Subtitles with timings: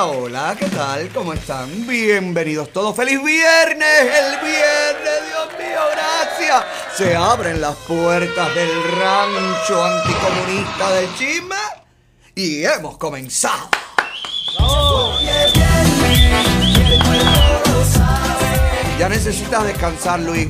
[0.00, 1.08] Hola, ¿qué tal?
[1.08, 1.84] ¿Cómo están?
[1.84, 2.94] Bienvenidos todos.
[2.94, 4.00] ¡Feliz viernes!
[4.00, 6.64] ¡El viernes, Dios mío, gracias!
[6.96, 11.56] Se abren las puertas del rancho anticomunista del chisme
[12.36, 13.70] y hemos comenzado.
[19.00, 20.46] Ya necesitas descansar, Luis.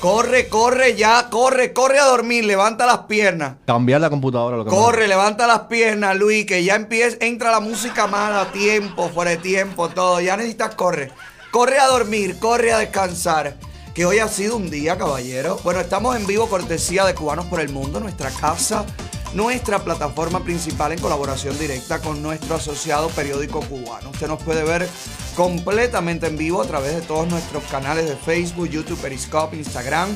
[0.00, 3.56] Corre, corre ya, corre, corre a dormir, levanta las piernas.
[3.66, 4.56] Cambiar la computadora.
[4.56, 9.10] Lo que Corre, levanta las piernas, Luis, que ya empieza, entra la música mala tiempo,
[9.10, 10.18] fuera de tiempo, todo.
[10.22, 11.12] Ya necesitas correr.
[11.50, 13.56] Corre a dormir, corre a descansar.
[13.92, 15.60] Que hoy ha sido un día, caballero.
[15.64, 18.86] Bueno, estamos en vivo, cortesía de Cubanos por el Mundo, nuestra casa,
[19.34, 24.10] nuestra plataforma principal en colaboración directa con nuestro asociado periódico cubano.
[24.10, 24.88] Usted nos puede ver
[25.36, 30.08] completamente en vivo a través de todos nuestros canales de Facebook, YouTube, Periscope, Instagram.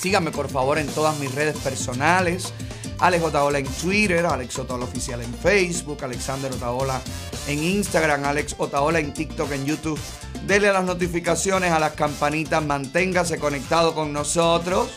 [0.00, 2.52] Síganme por favor en todas mis redes personales.
[3.00, 7.00] Alex Otaola en Twitter, Alex Otaola Oficial en Facebook, Alexander Otaola
[7.46, 9.98] en Instagram, Alex Otaola en TikTok, en YouTube.
[10.46, 14.90] Dele a las notificaciones, a las campanitas, manténgase conectado con nosotros.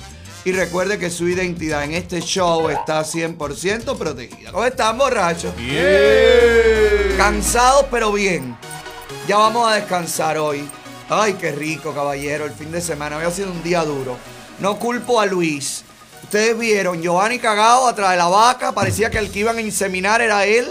[0.44, 4.52] Y recuerde que su identidad en este show está 100% protegida.
[4.52, 5.56] ¿Cómo están, borrachos?
[5.56, 7.16] Bien.
[7.16, 8.58] Cansados pero bien.
[9.28, 10.68] Ya vamos a descansar hoy.
[11.10, 12.46] Ay, qué rico, caballero.
[12.46, 14.18] El fin de semana había sido un día duro.
[14.60, 15.84] No culpo a Luis.
[16.24, 18.72] Ustedes vieron, Giovanni cagado atrás de la vaca.
[18.72, 20.68] Parecía que el que iban a inseminar era él.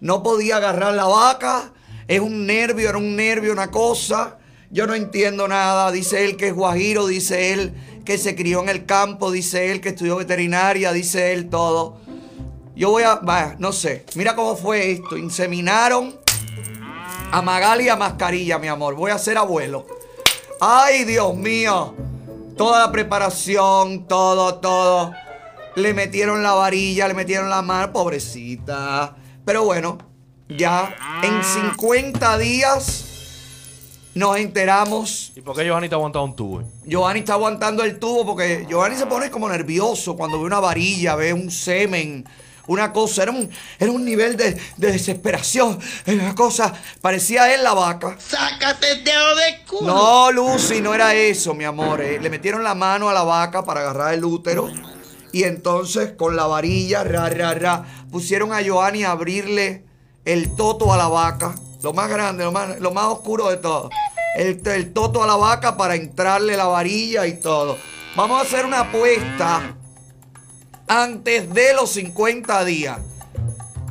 [0.00, 1.72] No podía agarrar la vaca.
[2.06, 4.36] Es un nervio, era un nervio, una cosa.
[4.70, 5.90] Yo no entiendo nada.
[5.90, 7.72] Dice él que es guajiro, dice él
[8.10, 11.98] que se crió en el campo, dice él que estudió veterinaria, dice él todo.
[12.74, 14.04] Yo voy a, vaya, no sé.
[14.16, 15.16] Mira cómo fue esto.
[15.16, 16.16] Inseminaron
[17.30, 18.96] a Magali a Mascarilla, mi amor.
[18.96, 19.86] Voy a ser abuelo.
[20.60, 21.94] Ay, Dios mío.
[22.56, 25.12] Toda la preparación, todo, todo.
[25.76, 29.14] Le metieron la varilla, le metieron la mano, pobrecita.
[29.44, 29.98] Pero bueno,
[30.48, 33.09] ya en 50 días
[34.14, 35.32] nos enteramos.
[35.36, 36.62] ¿Y por qué Giovanni te ha aguantado un tubo?
[36.84, 41.14] Giovanni está aguantando el tubo porque Giovanni se pone como nervioso cuando ve una varilla,
[41.14, 42.24] ve un semen,
[42.66, 43.22] una cosa.
[43.22, 45.78] Era un, era un nivel de, de desesperación.
[46.06, 46.72] Era una cosa.
[47.00, 48.16] Parecía él la vaca.
[48.18, 49.86] ¡Sácate el dedo de culo!
[49.86, 52.00] No, Lucy, no era eso, mi amor.
[52.00, 52.18] eh.
[52.20, 54.68] Le metieron la mano a la vaca para agarrar el útero.
[55.32, 59.84] Y entonces, con la varilla, ra, ra, ra, pusieron a Giovanni a abrirle
[60.24, 61.54] el toto a la vaca.
[61.82, 63.90] Lo más grande, lo más, lo más oscuro de todo.
[64.36, 67.76] El, el toto a la vaca para entrarle la varilla y todo.
[68.16, 69.74] Vamos a hacer una apuesta
[70.86, 72.98] antes de los 50 días.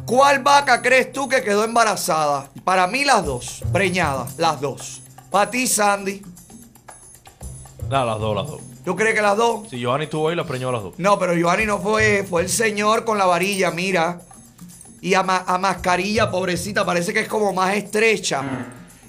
[0.06, 2.50] ¿Cuál vaca crees tú que quedó embarazada?
[2.64, 5.02] Para mí las dos, preñadas, las dos.
[5.30, 6.22] Para ti, Sandy.
[7.90, 8.62] Nada, las dos, las dos.
[8.84, 9.70] ¿Tú crees que las dos?
[9.70, 10.94] Si Giovanni estuvo ahí, las preñó a las dos.
[10.98, 14.22] No, pero Giovanni no fue, fue el señor con la varilla, mira.
[15.02, 18.42] Y a, ma- a mascarilla, pobrecita, parece que es como más estrecha.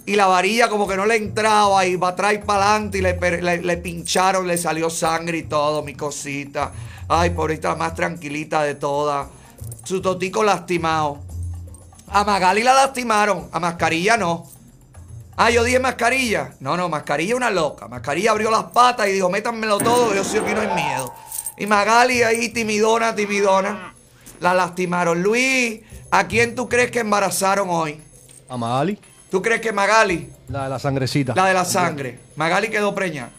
[0.06, 3.18] Y la varilla como que no le entraba y va atrás para adelante y le,
[3.42, 6.72] le- le pincharon, le salió sangre y todo, mi cosita.
[7.08, 9.26] Ay, pobrecita, más tranquilita de todas.
[9.84, 11.18] Su totico lastimado.
[12.08, 14.46] A Magali la lastimaron, a mascarilla no.
[15.36, 16.52] Ah, yo dije mascarilla.
[16.60, 17.88] No, no, mascarilla una loca.
[17.88, 21.12] Mascarilla abrió las patas y dijo, métanmelo todo, yo sé que no hay miedo.
[21.56, 23.89] Y Magali ahí, timidona, timidona.
[24.40, 25.22] La lastimaron.
[25.22, 25.80] Luis,
[26.10, 28.00] ¿a quién tú crees que embarazaron hoy?
[28.48, 28.98] A Magali,
[29.30, 30.28] ¿Tú crees que Magali?
[30.48, 31.34] la de la sangrecita.
[31.36, 32.18] La de la sangre.
[32.34, 33.30] Magali quedó preñada.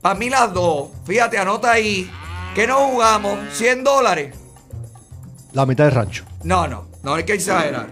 [0.00, 0.90] Para mí las dos.
[1.04, 2.08] Fíjate, anota ahí.
[2.54, 3.36] ¿Qué nos jugamos?
[3.58, 4.34] ¿100 dólares?
[5.52, 6.24] La mitad del rancho.
[6.44, 7.88] No, no, no hay que exagerar.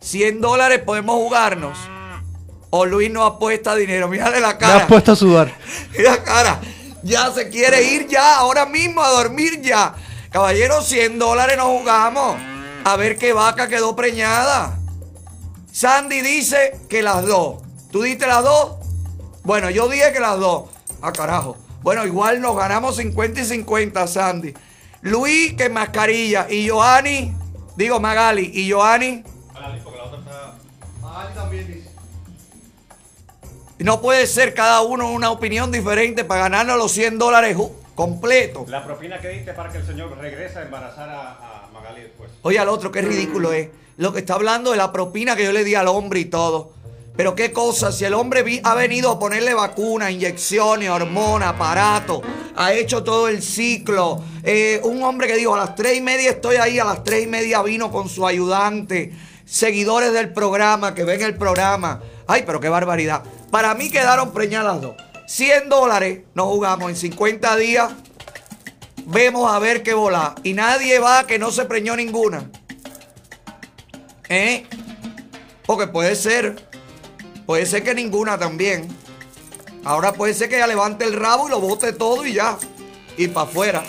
[0.00, 1.76] 100 dólares podemos jugarnos.
[2.70, 4.06] O Luis no apuesta dinero.
[4.08, 4.76] Mira de la Me cara.
[4.76, 5.52] has puesto a sudar.
[5.98, 6.60] Mira cara,
[7.02, 9.92] ya se quiere ir ya, ahora mismo a dormir ya.
[10.30, 12.36] Caballero, 100 dólares nos jugamos.
[12.84, 14.78] A ver qué vaca quedó preñada.
[15.72, 17.62] Sandy dice que las dos.
[17.90, 18.76] ¿Tú diste las dos?
[19.42, 20.70] Bueno, yo dije que las dos.
[21.02, 21.56] Ah, carajo.
[21.82, 24.54] Bueno, igual nos ganamos 50 y 50, Sandy.
[25.02, 26.46] Luis, que mascarilla.
[26.48, 27.34] Y Joanny,
[27.76, 28.52] digo Magali.
[28.54, 29.24] Y Joanny.
[31.00, 31.90] Magali también dice.
[33.80, 37.56] No puede ser cada uno una opinión diferente para ganarnos los 100 dólares
[38.00, 38.68] completos.
[38.68, 42.30] La propina que diste para que el señor regrese a embarazar a, a Magali después.
[42.42, 43.68] Oye, al otro, qué ridículo es.
[43.98, 46.72] Lo que está hablando de la propina que yo le di al hombre y todo.
[47.16, 52.22] Pero qué cosa, si el hombre vi- ha venido a ponerle vacuna, inyecciones, hormonas, aparato,
[52.56, 54.22] ha hecho todo el ciclo.
[54.42, 57.24] Eh, un hombre que dijo, a las tres y media estoy ahí, a las tres
[57.24, 59.12] y media vino con su ayudante,
[59.44, 62.00] seguidores del programa, que ven el programa.
[62.26, 63.22] Ay, pero qué barbaridad.
[63.50, 64.94] Para mí quedaron preñadas dos.
[65.30, 67.92] 100 dólares nos jugamos en 50 días.
[69.06, 70.34] Vemos a ver qué bola.
[70.42, 72.50] Y nadie va que no se preñó ninguna.
[74.28, 74.66] ¿Eh?
[75.64, 76.68] Porque puede ser,
[77.46, 78.88] puede ser que ninguna también.
[79.84, 82.58] Ahora puede ser que ella levante el rabo y lo bote todo y ya.
[83.16, 83.84] Y para afuera.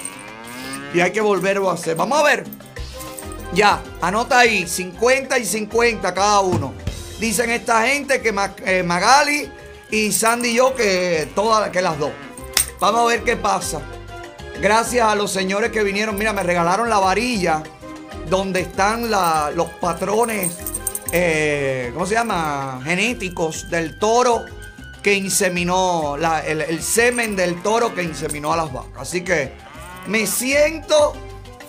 [0.94, 1.96] Y hay que volverlo a hacer.
[1.96, 2.44] Vamos a ver.
[3.56, 6.72] Ya, anota ahí, 50 y 50 cada uno.
[7.20, 8.32] Dicen esta gente que
[8.64, 9.50] eh, Magali
[9.92, 12.12] y Sandy y yo que todas que las dos.
[12.80, 13.82] Vamos a ver qué pasa.
[14.62, 17.64] Gracias a los señores que vinieron, mira, me regalaron la varilla
[18.30, 20.52] donde están la- los patrones,
[21.12, 22.80] eh, ¿cómo se llama?
[22.84, 24.46] Genéticos del toro
[25.04, 29.02] que inseminó, la- el, el semen del toro que inseminó a las vacas.
[29.02, 29.52] Así que
[30.08, 31.14] me siento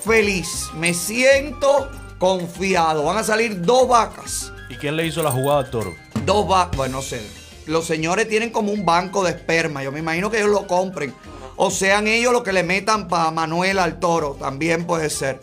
[0.04, 3.04] feliz, me siento confiado.
[3.04, 4.52] Van a salir dos vacas.
[4.69, 5.94] ¿Y quién le hizo la jugada al toro?
[6.24, 7.20] Dos vacas, bueno, no sé.
[7.67, 9.82] Los señores tienen como un banco de esperma.
[9.82, 11.14] Yo me imagino que ellos lo compren.
[11.56, 14.37] O sean ellos los que le metan para Manuel al toro.
[14.38, 15.41] También puede ser.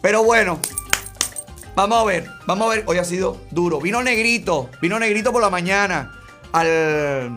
[0.00, 0.58] Pero bueno,
[1.74, 2.28] vamos a ver.
[2.46, 2.84] Vamos a ver.
[2.86, 3.80] Hoy ha sido duro.
[3.80, 4.70] Vino negrito.
[4.80, 6.12] Vino negrito por la mañana.
[6.52, 7.36] Al,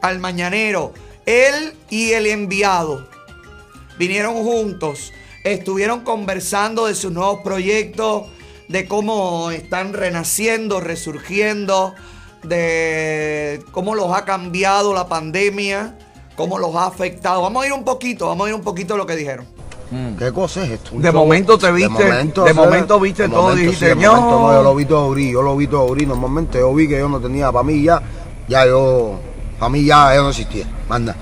[0.00, 0.92] al mañanero.
[1.26, 3.08] Él y el enviado
[3.98, 5.12] vinieron juntos,
[5.44, 8.24] estuvieron conversando de sus nuevos proyectos,
[8.68, 11.94] de cómo están renaciendo, resurgiendo,
[12.48, 15.96] de cómo los ha cambiado la pandemia,
[16.36, 17.42] cómo los ha afectado.
[17.42, 19.46] Vamos a ir un poquito, vamos a ir un poquito a lo que dijeron.
[20.18, 20.90] ¿Qué cosa es esto?
[20.96, 21.12] De show.
[21.12, 22.02] momento te viste-
[22.44, 24.40] de momento viste De todo, momento, dijiste, sí, de momento, "No".
[24.48, 26.08] no, yo lo vi todo gris, yo lo vi todo gris.
[26.08, 28.02] Normalmente yo vi que yo no tenía, para mí ya,
[28.48, 29.20] ya yo,
[29.58, 31.18] para mí ya yo no existía, más nada.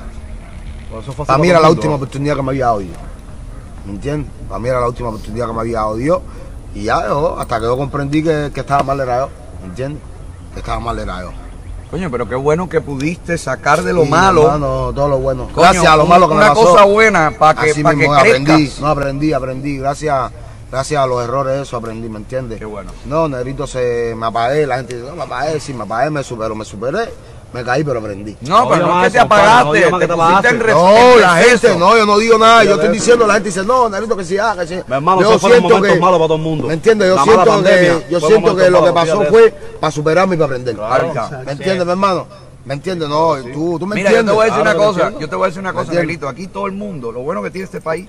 [1.27, 2.97] Para mí era la última oportunidad que me había dado Dios.
[3.85, 4.31] ¿Me entiendes?
[4.49, 6.21] Para mí era la última oportunidad que me había dado Dios.
[6.75, 9.29] Y ya yo, hasta que yo comprendí que, que estaba mal era yo.
[9.61, 10.03] ¿Me entiendes?
[10.53, 11.33] Que estaba mal era yo.
[11.91, 14.43] Coño, pero qué bueno que pudiste sacar de lo Sí, malo.
[14.45, 15.45] hermano, todo lo bueno.
[15.53, 16.63] Coño, gracias a lo un- malo que me una pasó.
[16.73, 18.53] cosa buena pa' que- Así pa' que mismo aprendí.
[18.53, 18.81] crezcas.
[18.81, 19.77] No, aprendí, aprendí.
[19.79, 20.31] Gracias,
[20.71, 22.59] gracias a los errores eso aprendí, ¿me entiendes?
[22.59, 22.93] Qué bueno.
[23.05, 24.67] No, negrito, se, me apagué.
[24.67, 25.61] La gente dice, no, me apagué.
[25.61, 27.13] Sí, me apagué, me superó, me superé.
[27.53, 28.37] Me caí, pero aprendí.
[28.41, 32.07] No, pero no es que te apagaste, te pusiste en No, la gente, no, yo
[32.07, 32.65] no digo nada.
[32.65, 34.81] Yo estoy diciendo, la gente dice, no, Negrito, que sí haga, que sí.
[34.87, 36.69] Mi hermano, yo siento que, malos para todo el mundo.
[36.69, 37.09] ¿Me entiendes?
[37.09, 39.51] Yo La siento pandemia que, yo siento que lo que malo, pasó fue
[39.81, 40.77] para superarme y para aprender.
[41.45, 42.27] ¿Me entiendes, mi hermano?
[42.65, 43.09] ¿Me entiendes?
[43.09, 44.35] No, tú, tú me Mira, yo te entiendes.
[44.35, 46.07] voy a decir una cosa, yo te voy a decir una ¿Me cosa, entiendes?
[46.07, 46.29] Negrito.
[46.29, 48.09] Aquí todo el mundo, lo bueno que tiene este país,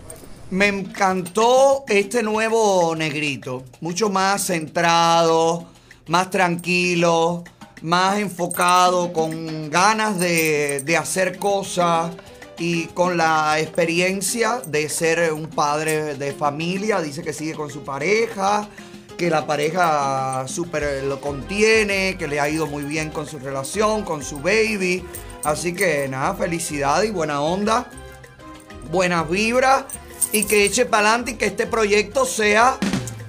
[0.52, 5.66] Me encantó este nuevo negrito, mucho más centrado,
[6.08, 7.44] más tranquilo,
[7.84, 12.12] más enfocado, con ganas de, de hacer cosas
[12.58, 17.00] y con la experiencia de ser un padre de familia.
[17.00, 18.68] Dice que sigue con su pareja,
[19.16, 24.04] que la pareja súper lo contiene, que le ha ido muy bien con su relación,
[24.04, 25.06] con su baby.
[25.44, 27.88] Así que nada, felicidad y buena onda
[28.92, 29.86] buenas vibras
[30.32, 32.78] y que eche para adelante y que este proyecto sea,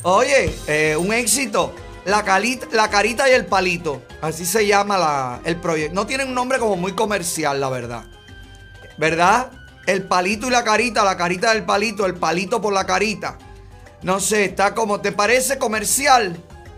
[0.03, 1.75] oye, eh, un éxito.
[2.05, 5.95] La, calita- la carita y el palito, así se llama la- el proyecto.
[5.95, 8.05] No tiene un nombre como muy comercial, la verdad.
[8.99, 9.51] ¿Verdad?
[9.87, 13.39] El palito y la carita, la carita del palito, el palito por la carita.
[14.03, 16.37] No sé, está como, ¿te parece comercial?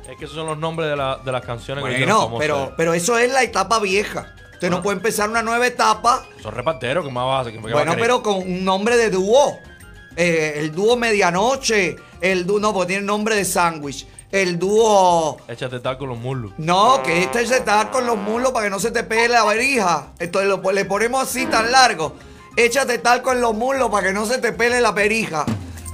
[0.08, 2.38] Es que esos son los nombres de, la- de las canciones que Bueno, famosas.
[2.38, 4.32] pero, pero eso es la etapa vieja.
[4.52, 8.22] Usted no puede empezar una nueva etapa Son reparteros, ¿qué más vas a Bueno, pero
[8.22, 9.58] con un nombre de dúo.
[10.16, 11.96] Eh, el dúo Medianoche.
[12.22, 14.06] El dúo, no, porque tiene nombre de sándwich.
[14.32, 15.38] El dúo.
[15.48, 16.52] Échate tal con los muslos.
[16.58, 19.44] No, que este es estar con los muslos para que no se te pegue la
[19.44, 20.08] verija.
[20.18, 22.14] Entonces lo- le ponemos así tan largo.
[22.56, 25.44] Échate talco en los muslos para que no se te pele la perija.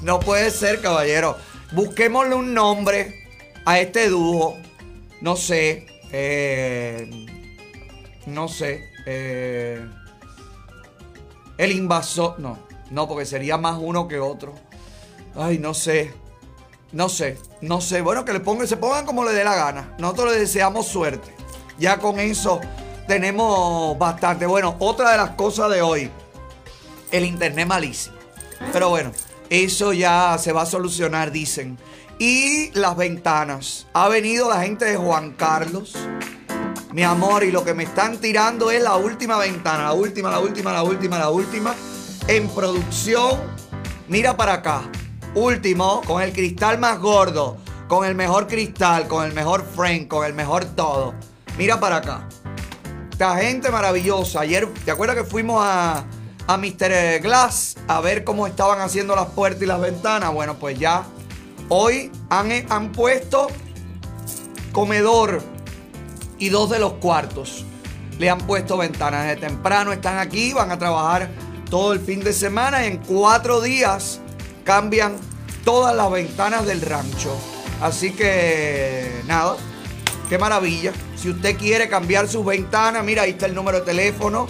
[0.00, 1.36] No puede ser, caballero.
[1.72, 3.14] Busquémosle un nombre
[3.64, 4.56] a este dúo.
[5.20, 5.86] No sé.
[6.10, 7.08] eh,
[8.26, 8.84] no sé.
[9.06, 9.84] eh,
[11.58, 12.38] el invasor.
[12.38, 12.58] No,
[12.90, 14.54] no, porque sería más uno que otro.
[15.36, 16.12] Ay, no sé.
[16.92, 18.02] No sé, no sé.
[18.02, 19.94] Bueno, que le pongan, se pongan como le dé la gana.
[19.98, 21.34] Nosotros les deseamos suerte.
[21.78, 22.60] Ya con eso
[23.08, 24.46] tenemos bastante.
[24.46, 26.10] Bueno, otra de las cosas de hoy.
[27.10, 28.16] El internet malísimo.
[28.72, 29.10] Pero bueno,
[29.48, 31.78] eso ya se va a solucionar, dicen.
[32.18, 33.86] Y las ventanas.
[33.94, 35.94] Ha venido la gente de Juan Carlos.
[36.92, 39.84] Mi amor, y lo que me están tirando es la última ventana.
[39.84, 41.74] La última, la última, la última, la última.
[42.28, 43.40] En producción.
[44.08, 44.82] Mira para acá.
[45.34, 47.56] Último, con el cristal más gordo.
[47.88, 51.14] Con el mejor cristal, con el mejor frame, con el mejor todo.
[51.56, 52.28] Mira para acá.
[53.10, 54.40] Esta gente maravillosa.
[54.40, 56.04] Ayer, ¿te acuerdas que fuimos a,
[56.46, 57.20] a Mr.
[57.22, 60.32] Glass a ver cómo estaban haciendo las puertas y las ventanas?
[60.32, 61.04] Bueno, pues ya.
[61.68, 63.48] Hoy han, han puesto
[64.72, 65.42] comedor
[66.38, 67.64] y dos de los cuartos.
[68.18, 69.24] Le han puesto ventanas.
[69.24, 71.30] Desde temprano están aquí, van a trabajar
[71.70, 74.20] todo el fin de semana y en cuatro días
[74.64, 75.16] cambian
[75.64, 77.36] todas las ventanas del rancho.
[77.80, 79.56] Así que nada,
[80.32, 80.94] Qué maravilla.
[81.14, 84.46] Si usted quiere cambiar sus ventanas, mira, ahí está el número de teléfono.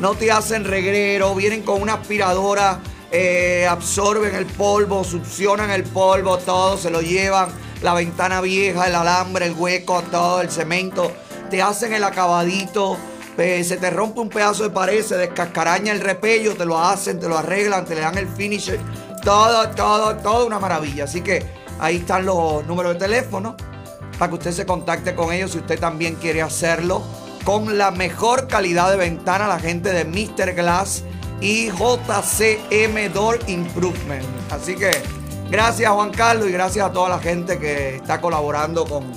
[0.00, 2.80] No te hacen regrero, vienen con una aspiradora,
[3.12, 7.48] eh, absorben el polvo, succionan el polvo, todo, se lo llevan.
[7.80, 11.12] La ventana vieja, el alambre, el hueco, todo, el cemento.
[11.48, 12.96] Te hacen el acabadito.
[13.38, 17.20] eh, se te rompe un pedazo de pared, se descascaraña el repello, te lo hacen,
[17.20, 18.80] te lo arreglan, te le dan el finisher.
[19.24, 21.04] Todo, todo, todo una maravilla.
[21.04, 21.46] Así que
[21.80, 23.56] ahí están los números de teléfono
[24.18, 27.02] para que usted se contacte con ellos si usted también quiere hacerlo
[27.44, 30.54] con la mejor calidad de ventana, la gente de Mr.
[30.54, 31.04] Glass
[31.40, 34.24] y JCM Door Improvement.
[34.50, 34.90] Así que
[35.50, 39.12] gracias Juan Carlos y gracias a toda la gente que está colaborando con,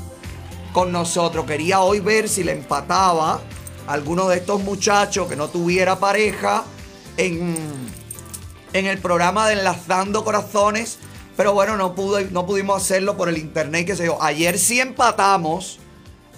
[0.73, 1.45] con nosotros.
[1.45, 3.39] Quería hoy ver si le empataba
[3.87, 6.65] a alguno de estos muchachos que no tuviera pareja
[7.15, 7.55] en,
[8.73, 10.99] en el programa de Enlazando Corazones.
[11.35, 14.21] Pero bueno, no, pudo, no pudimos hacerlo por el internet, qué sé yo.
[14.21, 15.79] Ayer sí empatamos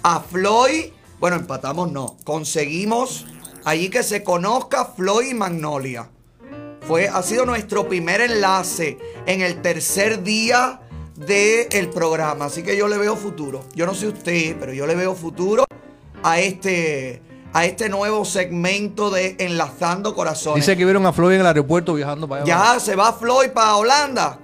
[0.02, 0.86] a Floyd.
[1.18, 2.16] Bueno, empatamos no.
[2.24, 3.26] Conseguimos
[3.64, 6.10] allí que se conozca Floyd y Magnolia.
[6.86, 10.80] Fue, ha sido nuestro primer enlace en el tercer día
[11.14, 12.46] del programa.
[12.46, 13.64] Así que yo le veo futuro.
[13.74, 15.64] Yo no sé usted, pero yo le veo futuro
[16.22, 20.64] a este, a este nuevo segmento de Enlazando Corazones.
[20.64, 22.74] Dice que vieron a Floyd en el aeropuerto viajando para allá.
[22.74, 24.38] Ya se va Floyd para Holanda.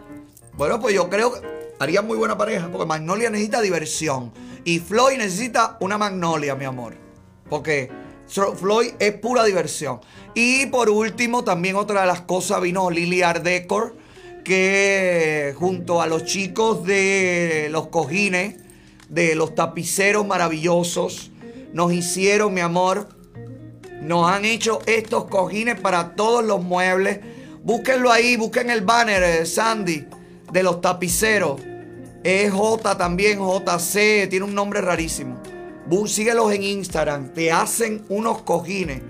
[0.55, 1.41] Bueno, pues yo creo que
[1.79, 4.33] haría muy buena pareja, porque Magnolia necesita diversión.
[4.65, 6.95] Y Floyd necesita una Magnolia, mi amor.
[7.49, 7.91] Porque
[8.27, 10.01] Floyd es pura diversión.
[10.35, 13.95] Y por último, también otra de las cosas vino Lily Art Decor,
[14.45, 18.57] que junto a los chicos de los cojines,
[19.09, 21.31] de los tapiceros maravillosos,
[21.77, 23.07] nos hicieron, mi amor,
[24.01, 27.21] nos han hecho estos cojines para todos los muebles.
[27.63, 30.07] Búsquenlo ahí, busquen el banner, eh, Sandy,
[30.51, 31.61] de los tapiceros.
[32.25, 35.39] Es J también, JC, tiene un nombre rarísimo.
[35.87, 39.03] Bú- síguelos en Instagram, te hacen unos cojines.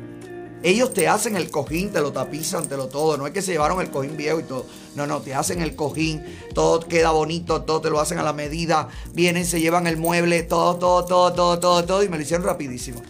[0.66, 3.16] Ellos te hacen el cojín, te lo tapizan, te lo todo.
[3.16, 4.66] No es que se llevaron el cojín viejo y todo.
[4.96, 8.32] No, no, te hacen el cojín, todo queda bonito, todo te lo hacen a la
[8.32, 8.88] medida.
[9.12, 12.02] Vienen, se llevan el mueble, todo, todo, todo, todo, todo, todo.
[12.02, 13.00] Y me lo hicieron rapidísimo.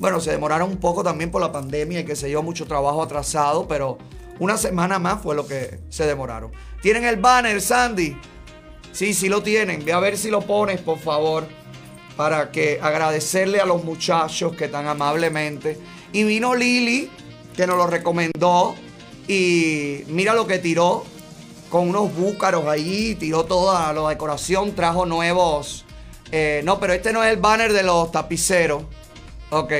[0.00, 3.00] Bueno, se demoraron un poco también por la pandemia y que se llevó mucho trabajo
[3.00, 3.96] atrasado, pero
[4.40, 6.50] una semana más fue lo que se demoraron.
[6.82, 8.16] ¿Tienen el banner, Sandy?
[8.90, 9.84] Sí, sí lo tienen.
[9.84, 11.46] Ve a ver si lo pones, por favor.
[12.16, 15.78] Para que agradecerle a los muchachos que tan amablemente.
[16.14, 17.10] Y vino Lili,
[17.56, 18.74] que nos lo recomendó.
[19.28, 21.04] Y mira lo que tiró.
[21.68, 23.16] Con unos búcaros ahí.
[23.16, 24.74] Tiró toda la decoración.
[24.74, 25.84] Trajo nuevos.
[26.30, 28.84] eh, no, pero este no es el banner de los tapiceros.
[29.50, 29.72] Ok.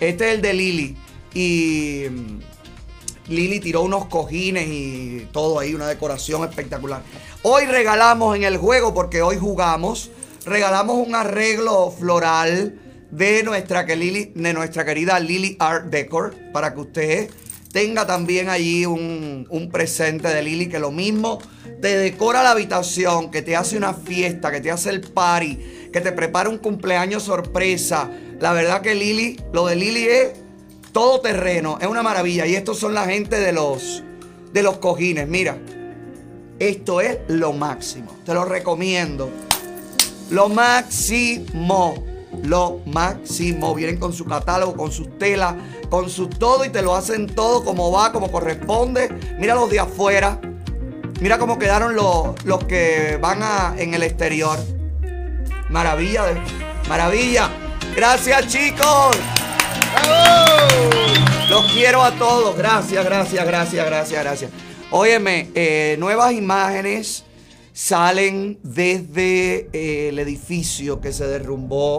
[0.00, 0.96] Este es el de Lili.
[1.34, 2.06] Y.
[2.10, 2.38] mm,
[3.28, 7.02] Lili tiró unos cojines y todo ahí, una decoración espectacular.
[7.42, 10.10] Hoy regalamos en el juego, porque hoy jugamos,
[10.44, 12.78] regalamos un arreglo floral
[13.10, 17.30] de nuestra, que de nuestra querida Lily Art Decor, para que usted
[17.72, 21.38] tenga también allí un, un presente de Lili, que lo mismo
[21.82, 26.00] te decora la habitación, que te hace una fiesta, que te hace el party, que
[26.00, 28.10] te prepara un cumpleaños sorpresa.
[28.40, 30.28] La verdad que Lili, lo de Lili es
[30.92, 32.46] todo terreno, es una maravilla.
[32.46, 34.02] Y estos son la gente de los,
[34.54, 35.28] de los cojines.
[35.28, 35.58] Mira,
[36.58, 38.16] esto es lo máximo.
[38.24, 39.28] Te lo recomiendo.
[40.30, 42.15] Lo máximo.
[42.42, 43.74] Lo máximo.
[43.74, 45.54] Vienen con su catálogo, con sus telas,
[45.90, 49.08] con su todo y te lo hacen todo como va, como corresponde.
[49.38, 50.40] Mira los de afuera.
[51.20, 54.58] Mira cómo quedaron los, los que van a, en el exterior.
[55.70, 56.40] Maravilla, de,
[56.88, 57.50] maravilla.
[57.94, 59.16] Gracias chicos.
[61.48, 62.56] Los quiero a todos.
[62.56, 64.50] Gracias, gracias, gracias, gracias, gracias.
[64.90, 67.24] Óyeme, eh, nuevas imágenes
[67.72, 71.98] salen desde eh, el edificio que se derrumbó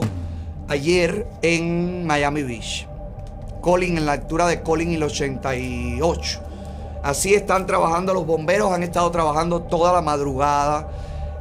[0.67, 2.87] ayer en Miami Beach.
[3.61, 6.41] Colin, en la altura de Colin y el 88.
[7.03, 10.89] Así están trabajando los bomberos, han estado trabajando toda la madrugada.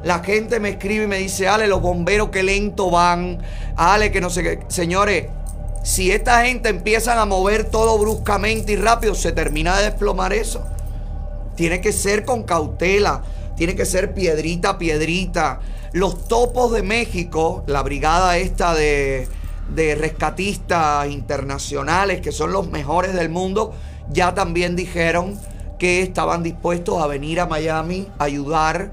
[0.04, 3.42] La gente me escribe y me dice, Ale, los bomberos qué lento van.
[3.76, 4.60] Ale, que no sé qué.
[4.68, 5.26] Señores,
[5.82, 10.64] si esta gente empiezan a mover todo bruscamente y rápido, se termina de desplomar eso.
[11.54, 13.22] Tiene que ser con cautela,
[13.56, 15.60] tiene que ser piedrita a piedrita.
[15.92, 19.28] Los topos de México, la brigada esta de,
[19.74, 23.74] de rescatistas internacionales, que son los mejores del mundo,
[24.10, 25.38] ya también dijeron
[25.78, 28.90] que estaban dispuestos a venir a Miami a ayudar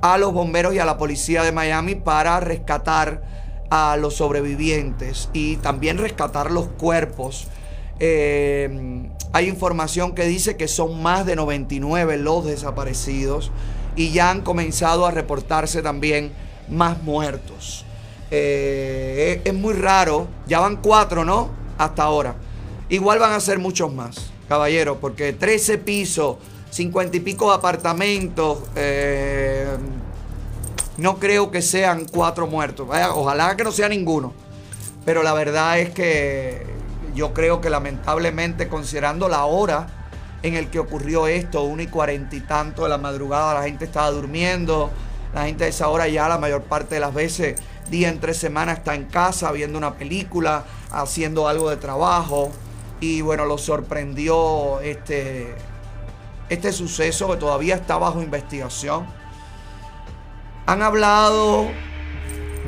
[0.00, 3.22] a los bomberos y a la policía de Miami para rescatar
[3.70, 7.46] a los sobrevivientes y también rescatar los cuerpos.
[8.00, 13.50] Eh, hay información que dice que son más de 99 los desaparecidos
[13.96, 16.32] y ya han comenzado a reportarse también
[16.68, 17.84] más muertos.
[18.30, 20.26] Eh, es, muy raro.
[20.46, 21.50] Ya van cuatro, ¿no?
[21.78, 22.34] Hasta ahora.
[22.88, 26.36] Igual van a ser muchos más, caballero, porque 13 pisos,
[26.70, 28.58] 50 y pico apartamentos.
[28.76, 29.76] eh,
[30.96, 32.88] no creo que sean cuatro muertos.
[33.14, 34.32] Ojalá que no sea ninguno.
[35.04, 36.64] Pero la verdad es que
[37.14, 40.03] yo creo que lamentablemente, considerando la hora
[40.44, 43.86] en el que ocurrió esto, una y cuarenta y tanto de la madrugada, la gente
[43.86, 44.90] estaba durmiendo.
[45.32, 47.60] La gente a esa hora ya la mayor parte de las veces,
[47.90, 52.52] día entre semana, está en casa viendo una película, haciendo algo de trabajo.
[53.00, 55.54] Y bueno, lo sorprendió este,
[56.50, 59.06] este suceso que todavía está bajo investigación.
[60.66, 61.68] Han hablado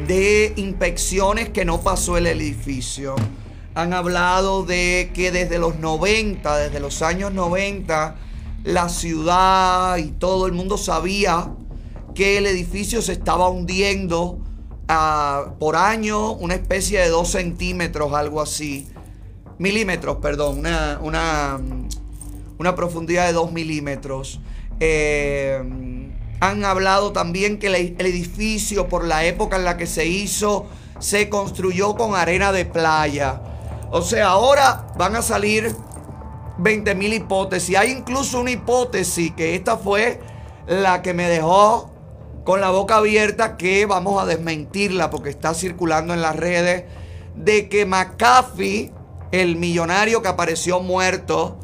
[0.08, 3.16] de inspecciones que no pasó el edificio.
[3.76, 8.16] Han hablado de que desde los 90, desde los años 90,
[8.64, 11.50] la ciudad y todo el mundo sabía
[12.14, 14.38] que el edificio se estaba hundiendo
[14.88, 18.88] ah, por año, una especie de 2 centímetros, algo así.
[19.58, 21.60] Milímetros, perdón, una, una,
[22.56, 24.40] una profundidad de 2 milímetros.
[24.80, 25.62] Eh,
[26.40, 30.64] han hablado también que el el edificio, por la época en la que se hizo,
[30.98, 33.42] se construyó con arena de playa.
[33.96, 35.74] O sea, ahora van a salir
[36.58, 37.78] 20 mil hipótesis.
[37.78, 40.20] Hay incluso una hipótesis que esta fue
[40.66, 41.90] la que me dejó
[42.44, 46.84] con la boca abierta que vamos a desmentirla porque está circulando en las redes
[47.36, 48.92] de que McAfee,
[49.32, 51.56] el millonario que apareció muerto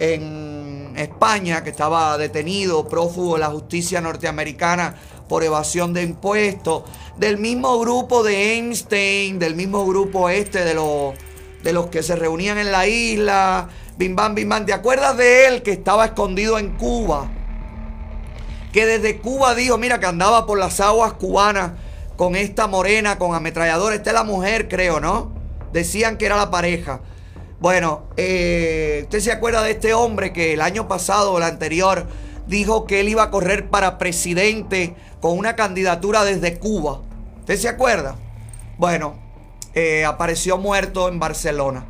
[0.00, 4.96] en España, que estaba detenido, prófugo de la justicia norteamericana
[5.28, 6.82] por evasión de impuestos,
[7.16, 11.14] del mismo grupo de Einstein, del mismo grupo este de los,
[11.66, 13.68] de los que se reunían en la isla,
[13.98, 14.36] bim bam.
[14.66, 17.28] ¿Te acuerdas de él que estaba escondido en Cuba?
[18.72, 21.72] Que desde Cuba dijo, mira, que andaba por las aguas cubanas
[22.14, 23.96] con esta morena, con ametralladora.
[23.96, 25.32] Esta es la mujer, creo, ¿no?
[25.72, 27.00] Decían que era la pareja.
[27.58, 32.06] Bueno, eh, ¿usted se acuerda de este hombre que el año pasado o el anterior
[32.46, 37.00] dijo que él iba a correr para presidente con una candidatura desde Cuba?
[37.40, 38.14] ¿Usted se acuerda?
[38.78, 39.25] Bueno,
[39.76, 41.84] eh, apareció muerto en Barcelona,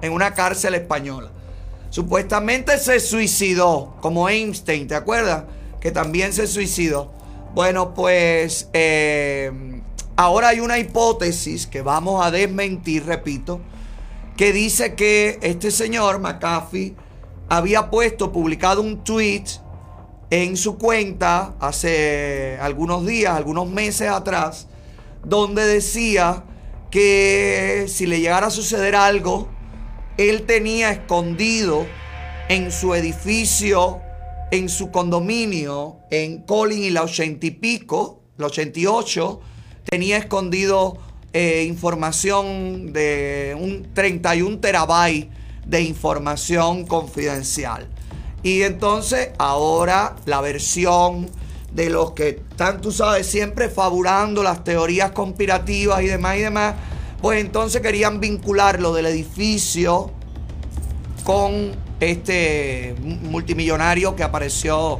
[0.00, 1.30] en una cárcel española.
[1.90, 5.44] Supuestamente se suicidó, como Einstein, ¿te acuerdas?
[5.80, 7.12] Que también se suicidó.
[7.54, 9.82] Bueno, pues eh,
[10.16, 13.60] ahora hay una hipótesis que vamos a desmentir, repito,
[14.38, 16.96] que dice que este señor McAfee
[17.50, 19.44] había puesto, publicado un tweet
[20.30, 24.68] en su cuenta hace algunos días, algunos meses atrás,
[25.22, 26.44] donde decía
[26.90, 29.48] que si le llegara a suceder algo,
[30.16, 31.86] él tenía escondido
[32.48, 34.00] en su edificio,
[34.50, 39.40] en su condominio, en Colin y la ochenta y pico, la 88,
[39.84, 40.98] tenía escondido
[41.32, 45.28] eh, información de un 31 terabytes
[45.66, 47.88] de información confidencial.
[48.42, 51.28] Y entonces ahora la versión
[51.78, 56.74] de los que están, tú sabes, siempre fabulando las teorías conspirativas y demás y demás,
[57.22, 60.10] pues entonces querían vincular lo del edificio
[61.22, 64.98] con este multimillonario que apareció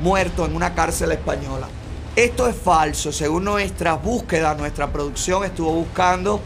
[0.00, 1.68] muerto en una cárcel española.
[2.16, 6.40] Esto es falso, según nuestras búsquedas, nuestra producción estuvo buscando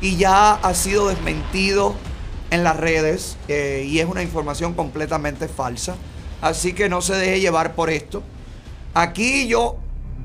[0.00, 1.94] y ya ha sido desmentido
[2.50, 5.94] en las redes eh, y es una información completamente falsa.
[6.40, 8.24] Así que no se deje llevar por esto.
[8.94, 9.78] Aquí yo,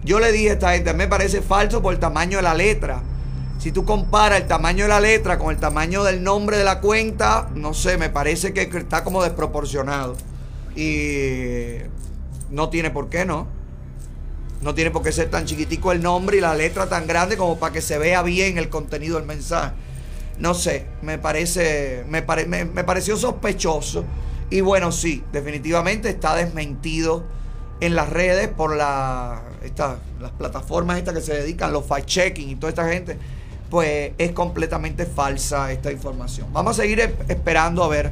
[0.03, 3.01] yo le dije a esta gente, me parece falso por el tamaño de la letra.
[3.59, 6.81] Si tú comparas el tamaño de la letra con el tamaño del nombre de la
[6.81, 10.15] cuenta, no sé, me parece que está como desproporcionado.
[10.75, 11.77] Y
[12.49, 13.47] no tiene por qué, ¿no?
[14.61, 17.59] No tiene por qué ser tan chiquitico el nombre y la letra tan grande como
[17.59, 19.73] para que se vea bien el contenido del mensaje.
[20.39, 22.21] No sé, me parece, me,
[22.65, 24.03] me pareció sospechoso.
[24.49, 27.25] Y bueno, sí, definitivamente está desmentido
[27.81, 32.55] en las redes por la, esta- las plataformas estas que se dedican, los fact-checking y
[32.55, 33.17] toda esta gente.
[33.69, 36.47] Pues es completamente falsa esta información.
[36.53, 38.11] Vamos a seguir esperando a ver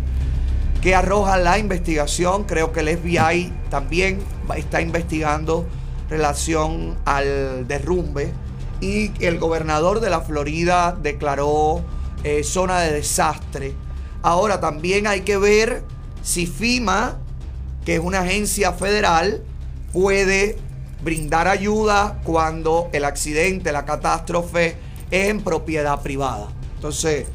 [0.81, 2.43] qué arroja la investigación.
[2.43, 4.19] Creo que el FBI también
[4.55, 5.65] está investigando
[6.09, 8.33] relación al derrumbe
[8.81, 11.81] y el gobernador de la Florida declaró
[12.23, 13.73] eh, zona de desastre.
[14.21, 15.83] Ahora también hay que ver
[16.21, 17.17] si FIMA,
[17.85, 19.41] que es una agencia federal,
[19.93, 20.57] puede
[21.03, 24.75] brindar ayuda cuando el accidente, la catástrofe
[25.11, 26.49] es en propiedad privada.
[26.75, 27.27] Entonces,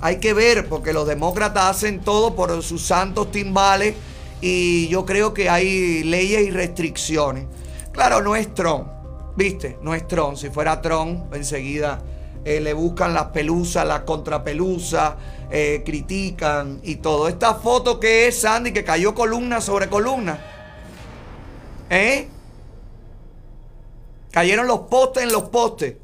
[0.00, 3.94] hay que ver, porque los demócratas hacen todo por sus santos timbales
[4.40, 7.46] y yo creo que hay leyes y restricciones.
[7.92, 8.88] Claro, no es Trump.
[9.36, 9.78] ¿Viste?
[9.82, 10.36] No es Tron.
[10.36, 12.00] Si fuera Tron, enseguida
[12.44, 15.14] eh, le buscan las pelusas, las contrapelusas,
[15.50, 17.28] eh, critican y todo.
[17.28, 20.55] Esta foto que es Sandy, que cayó columna sobre columna.
[21.90, 22.28] ¿Eh?
[24.32, 25.96] Cayeron los postes en los postes.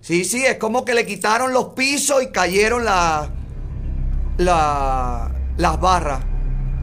[0.00, 3.28] Sí, sí, es como que le quitaron los pisos y cayeron la,
[4.36, 6.20] la, las barras.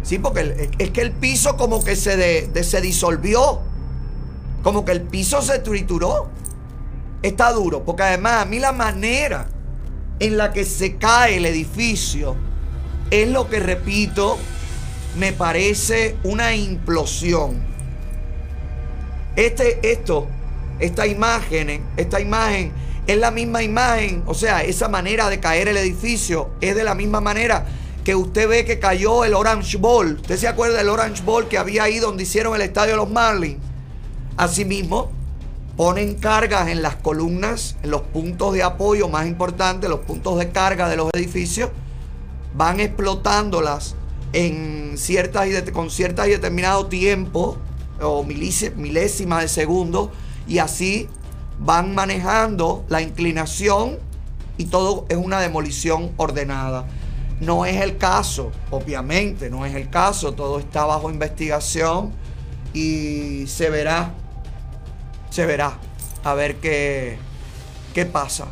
[0.02, 3.62] Sí, porque es que el piso como que se, se disolvió.
[4.62, 6.30] Como que el piso se trituró.
[7.22, 7.84] Está duro.
[7.86, 9.48] Porque además a mí la manera
[10.20, 12.36] en la que se cae el edificio
[13.10, 14.38] es lo que repito,
[15.18, 17.62] me parece una implosión.
[19.36, 20.28] Este, esto,
[20.80, 22.72] esta imagen, esta imagen
[23.08, 26.96] es la misma imagen, o sea, esa manera de caer el edificio es de la
[26.96, 27.66] misma manera
[28.04, 30.18] que usted ve que cayó el Orange Bowl.
[30.22, 33.10] ¿Usted se acuerda del Orange Bowl que había ahí donde hicieron el estadio de los
[33.10, 33.60] Marlins?
[34.36, 35.12] Asimismo,
[35.78, 40.50] ponen cargas en las columnas, en los puntos de apoyo más importantes, los puntos de
[40.50, 41.70] carga de los edificios,
[42.56, 43.96] van explotándolas
[44.34, 47.58] en ciertas y con ciertas y determinado tiempo
[48.02, 50.12] o milésimas de segundo
[50.48, 51.08] y así
[51.60, 54.00] van manejando la inclinación
[54.58, 56.86] y todo es una demolición ordenada.
[57.40, 62.12] No es el caso, obviamente, no es el caso, todo está bajo investigación
[62.74, 64.14] y se verá,
[65.30, 65.78] se verá,
[66.24, 67.18] a ver qué,
[67.94, 68.48] qué pasa.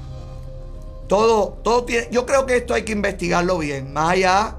[1.07, 4.55] Todo, todo tiene, yo creo que esto hay que investigarlo bien, más allá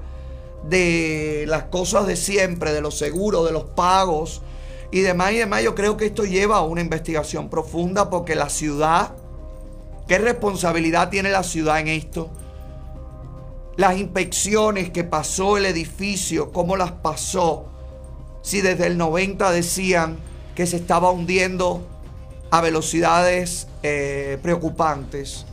[0.69, 4.41] de las cosas de siempre, de los seguros, de los pagos,
[4.93, 5.63] y demás y demás.
[5.63, 9.13] Yo creo que esto lleva a una investigación profunda porque la ciudad,
[10.07, 12.29] ¿qué responsabilidad tiene la ciudad en esto?
[13.75, 17.65] Las inspecciones que pasó el edificio, cómo las pasó.
[18.43, 20.17] Si desde el 90 decían
[20.53, 21.81] que se estaba hundiendo
[22.51, 25.47] a velocidades eh, preocupantes.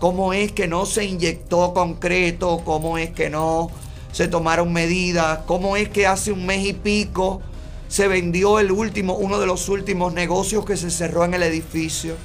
[0.00, 2.62] ¿Cómo es que no se inyectó concreto?
[2.64, 3.70] ¿Cómo es que no
[4.12, 5.40] se tomaron medidas?
[5.46, 7.42] ¿Cómo es que hace un mes y pico
[7.88, 12.16] se vendió el último, uno de los últimos negocios que se cerró en el edificio.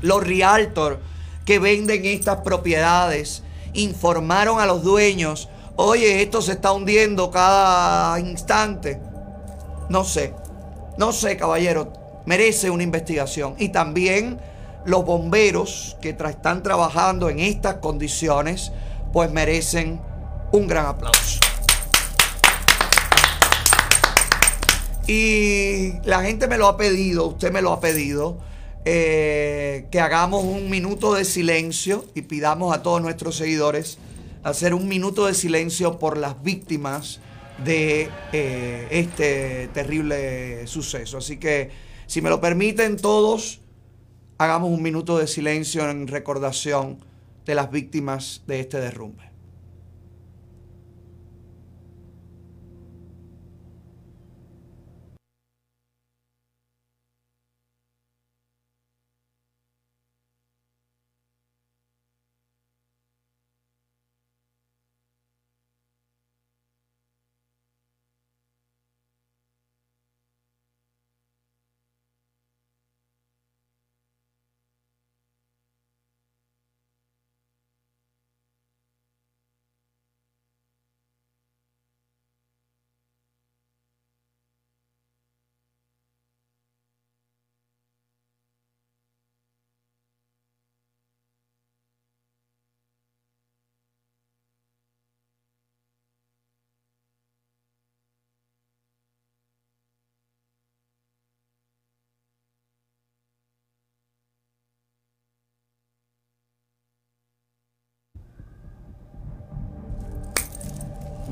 [0.00, 0.98] Los realtors
[1.44, 3.42] que venden estas propiedades
[3.74, 8.98] informaron a los dueños, oye, esto se está hundiendo cada instante.
[9.90, 10.34] No sé,
[10.96, 11.92] no sé, caballero,
[12.24, 13.54] merece una investigación.
[13.58, 14.40] Y también
[14.86, 18.72] los bomberos que están trabajando en estas condiciones,
[19.12, 20.00] pues merecen
[20.54, 21.40] un gran aplauso.
[25.06, 28.38] Y la gente me lo ha pedido, usted me lo ha pedido,
[28.84, 33.98] eh, que hagamos un minuto de silencio y pidamos a todos nuestros seguidores
[34.44, 37.20] hacer un minuto de silencio por las víctimas
[37.64, 41.18] de eh, este terrible suceso.
[41.18, 41.70] Así que,
[42.06, 43.60] si me lo permiten todos,
[44.38, 47.04] hagamos un minuto de silencio en recordación
[47.44, 49.33] de las víctimas de este derrumbe.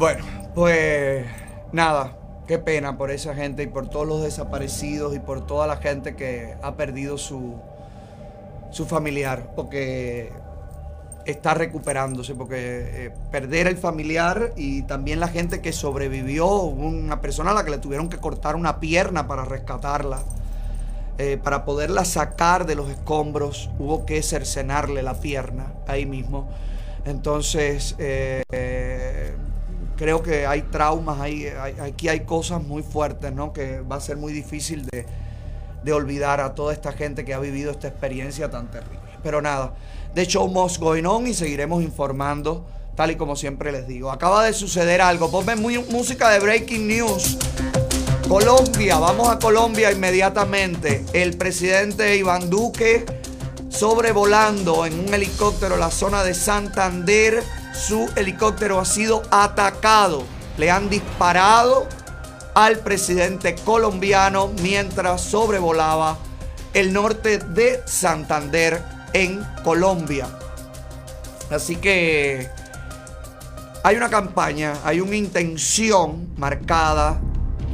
[0.03, 1.25] Bueno, pues
[1.71, 2.17] nada,
[2.49, 6.17] qué pena por esa gente y por todos los desaparecidos y por toda la gente
[6.17, 7.55] que ha perdido su,
[8.73, 10.33] su familiar, porque
[11.25, 17.53] está recuperándose, porque eh, perder el familiar y también la gente que sobrevivió, una persona
[17.53, 20.19] a la que le tuvieron que cortar una pierna para rescatarla,
[21.19, 26.49] eh, para poderla sacar de los escombros, hubo que cercenarle la pierna ahí mismo.
[27.05, 28.43] Entonces, eh,
[29.97, 31.47] creo que hay traumas, hay,
[31.81, 33.53] aquí hay cosas muy fuertes, ¿no?
[33.53, 35.07] Que va a ser muy difícil de,
[35.93, 39.01] olvidar a toda esta gente que ha vivido esta experiencia tan terrible.
[39.23, 39.75] Pero nada,
[40.15, 44.11] de show must going on y seguiremos informando, tal y como siempre les digo.
[44.11, 45.31] Acaba de suceder algo.
[45.31, 47.37] Ponme música de breaking news.
[48.29, 51.05] Colombia, vamos a Colombia inmediatamente.
[51.13, 53.05] El presidente Iván Duque
[53.73, 57.43] sobrevolando en un helicóptero la zona de Santander.
[57.73, 60.25] Su helicóptero ha sido atacado.
[60.59, 61.89] Le han disparado
[62.55, 66.19] al presidente colombiano mientras sobrevolaba
[66.75, 68.83] el norte de Santander
[69.13, 70.27] en Colombia.
[71.51, 72.49] Así que
[73.85, 77.21] hay una campaña, hay una intención marcada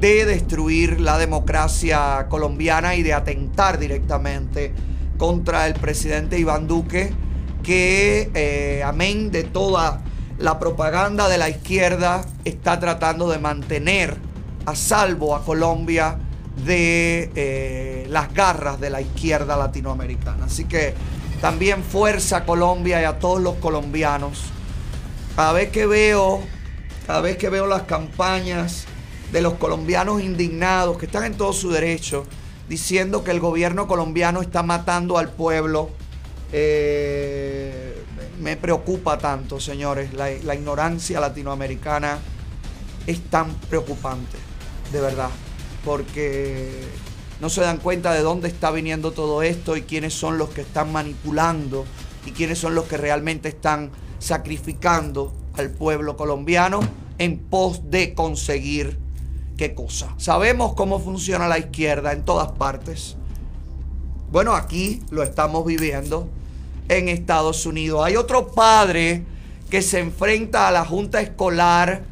[0.00, 4.72] de destruir la democracia colombiana y de atentar directamente
[5.16, 7.12] contra el presidente Iván Duque,
[7.68, 10.00] que eh, amén de toda
[10.38, 14.16] la propaganda de la izquierda, está tratando de mantener
[14.64, 16.16] a salvo a Colombia
[16.64, 20.46] de eh, las garras de la izquierda latinoamericana.
[20.46, 20.94] Así que
[21.42, 24.44] también fuerza a Colombia y a todos los colombianos.
[25.36, 26.40] Cada vez que veo,
[27.06, 28.86] cada vez que veo las campañas
[29.30, 32.24] de los colombianos indignados que están en todo su derecho,
[32.66, 35.90] diciendo que el gobierno colombiano está matando al pueblo.
[36.52, 38.04] Eh,
[38.40, 40.14] me preocupa tanto, señores.
[40.14, 42.18] La, la, ignorancia latinoamericana
[43.06, 44.36] es tan preocupante,
[44.92, 45.30] de verdad,
[45.84, 46.70] porque
[47.40, 50.62] no se dan cuenta de dónde está viniendo todo esto y quiénes son los que
[50.62, 51.84] están manipulando
[52.26, 56.80] y quiénes son los que realmente están sacrificando al pueblo colombiano
[57.18, 58.98] en pos de conseguir
[59.56, 60.14] qué cosa.
[60.18, 63.16] Sabemos cómo funciona la izquierda en todas partes.
[64.30, 66.28] Bueno, aquí lo estamos viviendo
[66.88, 68.04] en Estados Unidos.
[68.04, 69.24] Hay otro padre
[69.70, 72.02] que se enfrenta a la junta escolar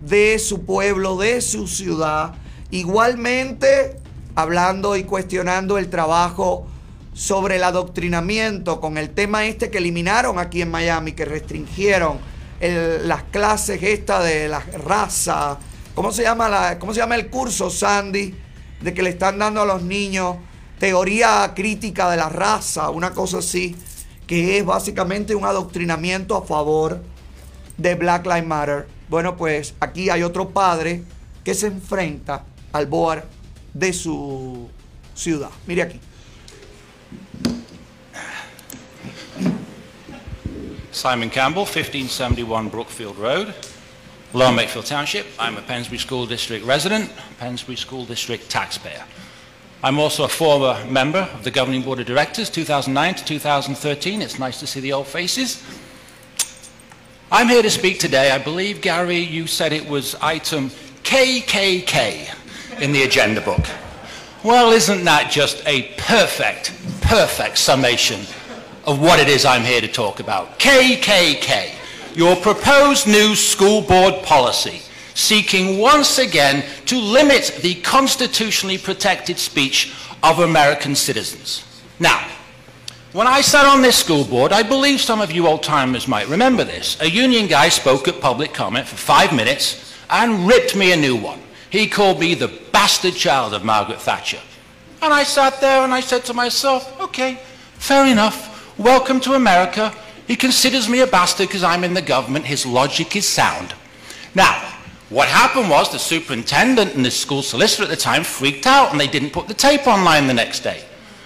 [0.00, 2.34] de su pueblo, de su ciudad,
[2.70, 3.96] igualmente
[4.34, 6.66] hablando y cuestionando el trabajo
[7.14, 12.18] sobre el adoctrinamiento con el tema este que eliminaron aquí en Miami, que restringieron
[12.60, 15.58] las clases esta de la raza,
[15.96, 18.34] ¿Cómo se llama, la, cómo se llama el curso, Sandy?
[18.82, 20.36] De que le están dando a los niños
[20.78, 23.74] teoría crítica de la raza, una cosa así,
[24.26, 27.02] que es básicamente un adoctrinamiento a favor
[27.76, 28.88] de Black Lives Matter.
[29.08, 31.02] Bueno, pues aquí hay otro padre
[31.44, 33.24] que se enfrenta al board
[33.72, 34.68] de su
[35.14, 35.50] ciudad.
[35.66, 36.00] Mire aquí.
[40.90, 43.54] Simon Campbell, 1571 Brookfield Road.
[44.32, 45.26] Lower Makefield Township.
[45.38, 49.04] I'm a Pensbury School District resident, Pensbury School District taxpayer.
[49.86, 54.20] I'm also a former member of the Governing Board of Directors, 2009 to 2013.
[54.20, 55.62] It's nice to see the old faces.
[57.30, 58.32] I'm here to speak today.
[58.32, 60.70] I believe, Gary, you said it was item
[61.04, 63.64] KKK in the agenda book.
[64.42, 66.72] Well, isn't that just a perfect,
[67.02, 68.22] perfect summation
[68.86, 70.58] of what it is I'm here to talk about?
[70.58, 71.76] KKK
[72.16, 74.80] your proposed new school board policy,
[75.16, 81.64] seeking once again to limit the constitutionally protected speech of American citizens.
[81.98, 82.28] Now,
[83.12, 86.64] when I sat on this school board, I believe some of you old-timers might remember
[86.64, 87.00] this.
[87.00, 91.16] A union guy spoke at public comment for five minutes and ripped me a new
[91.16, 91.40] one.
[91.70, 94.40] He called me the bastard child of Margaret Thatcher.
[95.00, 97.40] And I sat there and I said to myself, okay,
[97.78, 98.78] fair enough.
[98.78, 99.94] Welcome to America.
[100.26, 102.44] He considers me a bastard because I'm in the government.
[102.44, 103.74] His logic is sound.
[104.34, 104.75] Now,
[105.08, 109.00] what happened was the superintendent and the school solicitor at the time freaked out and
[109.00, 110.82] they didn't put the tape online the next day.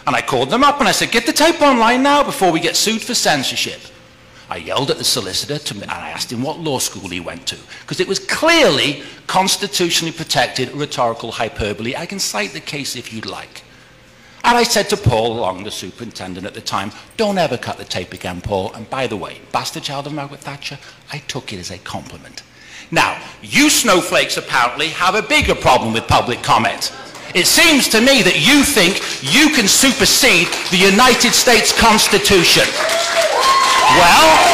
[0.06, 2.60] And I called them up and I said, get the tape online now before we
[2.60, 3.80] get sued for censorship.
[4.50, 7.46] I yelled at the solicitor to, and I asked him what law school he went
[7.46, 11.96] to because it was clearly constitutionally protected rhetorical hyperbole.
[11.96, 13.62] I can cite the case if you'd like.
[14.42, 17.84] And I said to Paul Long, the superintendent at the time, don't ever cut the
[17.84, 18.72] tape again, Paul.
[18.74, 20.78] And by the way, bastard child of Margaret Thatcher,
[21.12, 22.42] I took it as a compliment.
[22.90, 26.92] Now, you snowflakes apparently have a bigger problem with public comment.
[27.34, 32.66] It seems to me that you think you can supersede the United States Constitution.
[33.94, 34.50] Well...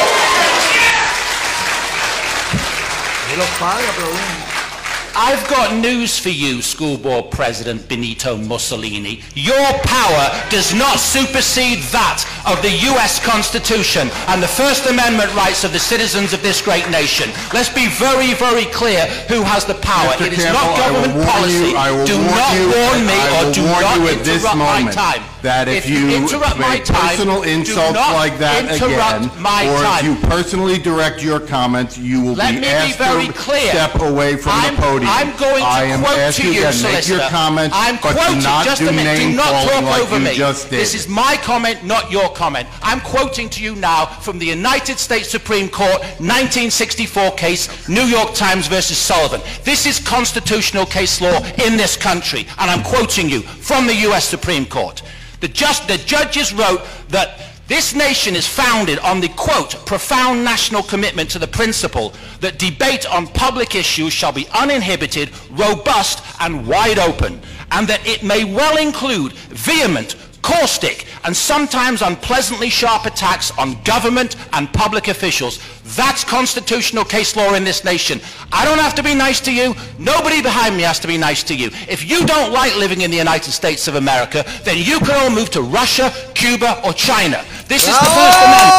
[5.18, 9.22] I've got news for you, School Board President Benito Mussolini.
[9.32, 15.64] Your power does not supersede that of the US Constitution and the First Amendment rights
[15.64, 17.30] of the citizens of this great nation.
[17.56, 20.12] Let's be very, very clear who has the power.
[20.20, 20.26] Mr.
[20.26, 21.72] It is Campbell, not government I will warn policy.
[21.72, 25.24] You, do not warn me or do not you at this interrupt my time.
[25.46, 29.42] That if, If you you interrupt my make time, personal insults like that interrupt again,
[29.42, 30.02] my or time.
[30.02, 33.70] if you personally direct your comments, you will Let be be asked very to clear.
[33.70, 35.06] step away from I'm, the podium.
[35.10, 38.42] I'm going to I am quote to you, make your comments, I'm but quoting.
[38.42, 39.18] do not just do a minute.
[39.18, 40.34] name do not talk like over me.
[40.36, 42.66] This is my comment, not your comment.
[42.82, 48.34] I'm quoting to you now from the United States Supreme Court 1964 case, New York
[48.34, 49.40] Times versus Sullivan.
[49.62, 54.24] This is constitutional case law in this country, and I'm quoting you from the U.S.
[54.26, 55.02] Supreme Court.
[55.40, 60.84] The, just, the judges wrote that this nation is founded on the, quote, profound national
[60.84, 67.00] commitment to the principle that debate on public issues shall be uninhibited, robust, and wide
[67.00, 67.40] open,
[67.72, 70.14] and that it may well include vehement,
[70.46, 75.58] caustic, and sometimes unpleasantly sharp attacks on government and public officials.
[75.96, 78.20] That's constitutional case law in this nation.
[78.52, 79.74] I don't have to be nice to you.
[79.98, 81.70] Nobody behind me has to be nice to you.
[81.88, 85.30] If you don't like living in the United States of America, then you can all
[85.30, 87.44] move to Russia, Cuba, or China.
[87.66, 88.76] This is the First Amendment.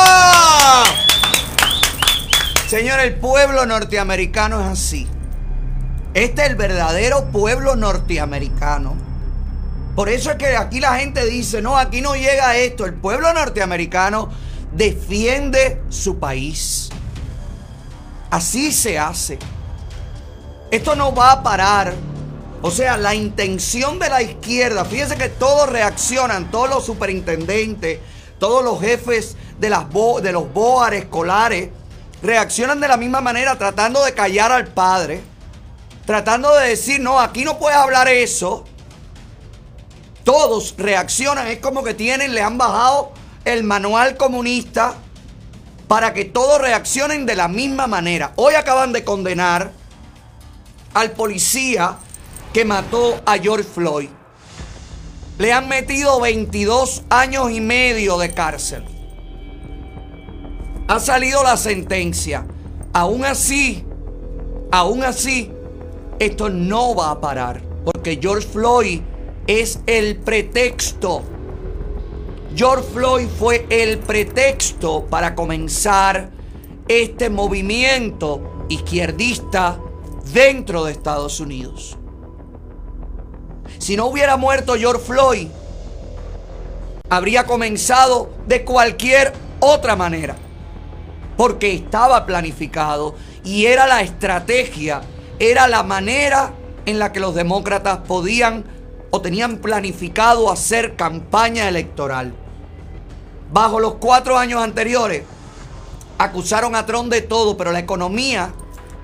[2.70, 5.08] Señor, el pueblo norteamericano es así.
[6.14, 9.07] Este es el verdadero pueblo norteamericano.
[9.98, 12.86] Por eso es que aquí la gente dice, no, aquí no llega esto.
[12.86, 14.30] El pueblo norteamericano
[14.72, 16.90] defiende su país.
[18.30, 19.40] Así se hace.
[20.70, 21.96] Esto no va a parar.
[22.62, 28.00] O sea, la intención de la izquierda, fíjense que todos reaccionan, todos los superintendentes,
[28.38, 31.72] todos los jefes de, los BOAR escolares,
[32.22, 35.24] reaccionan de la misma manera, tratando de callar al padre,
[36.06, 38.64] tratando de decir, no, aquí no puedes hablar eso.
[40.28, 43.14] Todos reaccionan, es como que tienen, le han bajado
[43.46, 44.96] el manual comunista
[45.88, 48.34] para que todos reaccionen de la misma manera.
[48.36, 49.72] Hoy acaban de condenar
[50.94, 51.96] al policía
[52.52, 54.10] que mató a George Floyd.
[55.38, 58.84] Le han metido 22 años y medio de cárcel.
[60.90, 62.46] Ha salido la sentencia.
[62.92, 63.86] Aún así,
[64.74, 65.54] aún así,
[66.20, 67.62] esto no va a parar.
[67.86, 69.00] Porque George Floyd
[69.48, 71.24] es el pretexto.
[72.56, 76.32] George Floyd fue el pretexto para comenzar
[76.88, 79.80] este movimiento izquierdista
[80.34, 81.98] dentro de Estados Unidos.
[83.78, 85.48] Si no hubiera muerto George Floyd,
[87.10, 90.36] habría comenzado de cualquier otra manera.
[91.38, 95.02] Porque estaba planificado y era la estrategia,
[95.40, 96.54] era la manera
[96.86, 98.66] en la que los demócratas podían
[99.12, 102.34] o tenían planificado hacer campaña electoral.
[103.52, 105.24] Bajo los cuatro años anteriores,
[106.18, 108.54] acusaron a Trump de todo, pero la economía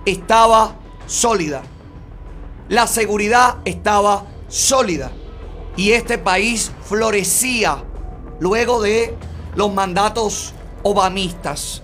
[0.06, 1.62] estaba sólida.
[2.70, 5.12] La seguridad estaba sólida.
[5.76, 7.84] Y este país florecía
[8.40, 9.16] luego de
[9.56, 11.82] los mandatos obamistas.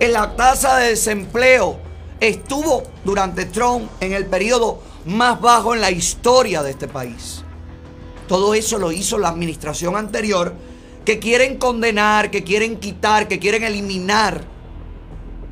[0.00, 1.78] En la tasa de desempleo
[2.20, 7.42] estuvo durante Trump en el periodo más bajo en la historia de este país.
[8.26, 10.54] Todo eso lo hizo la administración anterior
[11.06, 14.44] que quieren condenar, que quieren quitar, que quieren eliminar.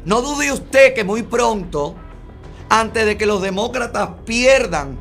[0.05, 1.95] No dude usted que muy pronto,
[2.69, 5.01] antes de que los demócratas pierdan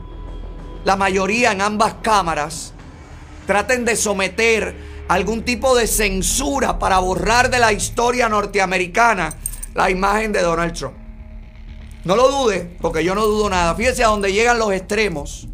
[0.85, 2.73] la mayoría en ambas cámaras,
[3.45, 9.33] traten de someter algún tipo de censura para borrar de la historia norteamericana
[9.73, 11.04] la imagen de Donald Trump.
[12.05, 13.73] No lo dude, porque yo no dudo nada.
[13.73, 15.47] Fíjese a dónde llegan los extremos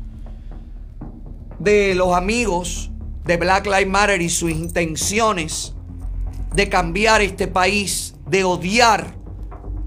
[1.60, 2.92] de los amigos
[3.24, 5.74] de Black Lives Matter y sus intenciones
[6.54, 9.16] de cambiar este país, de odiar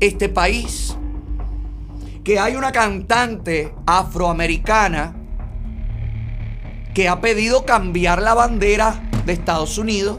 [0.01, 0.97] este país.
[2.25, 5.15] Que hay una cantante afroamericana
[6.95, 10.19] que ha pedido cambiar la bandera de Estados Unidos.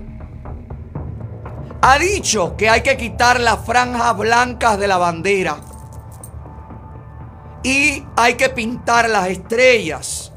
[1.82, 5.58] Ha dicho que hay que quitar las franjas blancas de la bandera.
[7.66, 10.32] Y hay que pintar las estrellas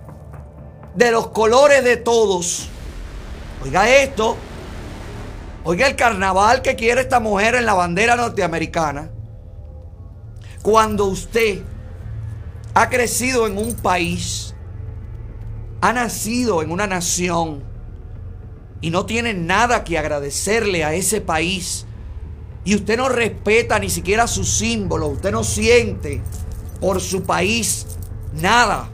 [0.94, 2.70] de los colores de todos.
[3.62, 4.34] Oiga esto.
[5.62, 9.10] Oiga el carnaval que quiere esta mujer en la bandera norteamericana.
[10.62, 11.60] Cuando usted
[12.72, 14.54] ha crecido en un país,
[15.82, 17.62] ha nacido en una nación
[18.80, 21.84] y no tiene nada que agradecerle a ese país
[22.64, 26.22] y usted no respeta ni siquiera sus símbolos, usted no siente
[26.80, 27.86] por su país
[28.32, 28.88] nada,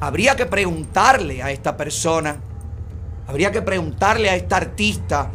[0.00, 2.40] habría que preguntarle a esta persona,
[3.26, 5.30] habría que preguntarle a esta artista,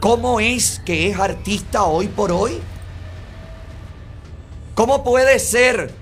[0.00, 2.60] ¿cómo es que es artista hoy por hoy?
[4.74, 5.92] ¿Cómo puede ser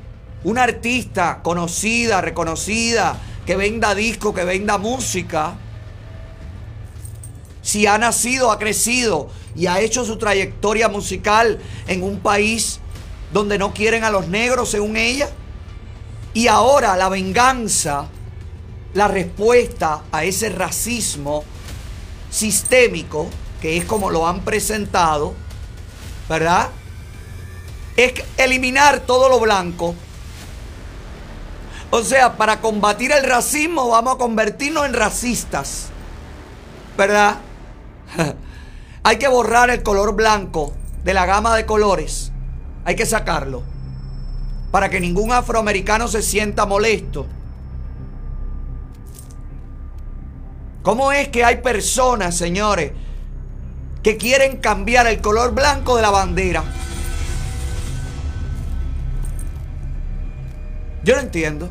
[0.44, 3.16] una artista conocida, reconocida,
[3.46, 5.54] que venda disco, que venda música,
[7.62, 11.58] si ha nacido, ha crecido y ha hecho su trayectoria musical
[11.88, 12.80] en un país
[13.32, 15.28] donde no quieren a los negros, según ella.
[16.34, 18.06] Y ahora la venganza,
[18.94, 21.44] la respuesta a ese racismo
[22.30, 23.28] sistémico,
[23.60, 25.34] que es como lo han presentado,
[26.28, 26.68] ¿verdad?
[27.96, 29.94] Es eliminar todo lo blanco.
[31.90, 35.88] O sea, para combatir el racismo vamos a convertirnos en racistas.
[36.98, 37.38] ¿Verdad?
[39.02, 40.72] Hay que borrar el color blanco
[41.04, 42.32] de la gama de colores.
[42.86, 43.64] Hay que sacarlo.
[44.70, 47.26] Para que ningún afroamericano se sienta molesto.
[50.82, 52.92] ¿Cómo es que hay personas, señores,
[54.04, 56.62] que quieren cambiar el color blanco de la bandera?
[61.02, 61.68] Yo no entiendo.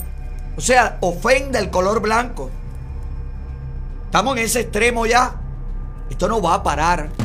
[0.57, 2.49] O sea, ofende el color blanco.
[4.07, 5.34] Estamos en ese extremo ya.
[6.09, 7.24] Esto no va a parar.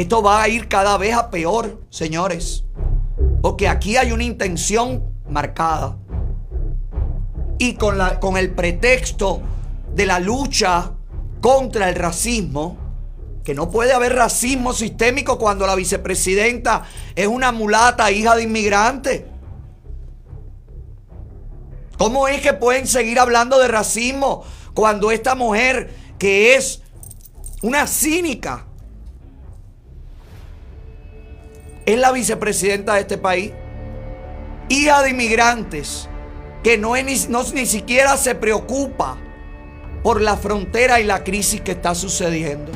[0.00, 2.64] Esto va a ir cada vez a peor, señores.
[3.42, 5.98] Porque aquí hay una intención marcada.
[7.58, 9.42] Y con, la, con el pretexto
[9.94, 10.92] de la lucha
[11.42, 12.78] contra el racismo,
[13.44, 16.84] que no puede haber racismo sistémico cuando la vicepresidenta
[17.14, 19.24] es una mulata hija de inmigrantes.
[21.98, 26.80] ¿Cómo es que pueden seguir hablando de racismo cuando esta mujer que es
[27.60, 28.64] una cínica
[31.92, 33.52] es la vicepresidenta de este país?
[34.68, 36.08] Hija de inmigrantes
[36.62, 37.14] que no, ni,
[37.54, 39.16] ni siquiera se preocupa
[40.02, 42.72] por la frontera y la crisis que está sucediendo.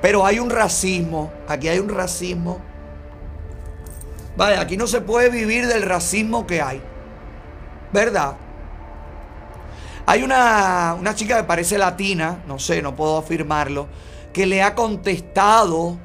[0.00, 2.60] Pero hay un racismo, aquí hay un racismo
[4.38, 6.80] Vaya, aquí no se puede vivir del racismo que hay.
[7.92, 8.36] ¿Verdad?
[10.06, 13.88] Hay una, una chica que parece latina, no sé, no puedo afirmarlo,
[14.38, 15.98] que le ha contestado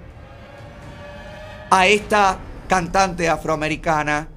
[1.70, 4.28] a esta cantante afroamericana,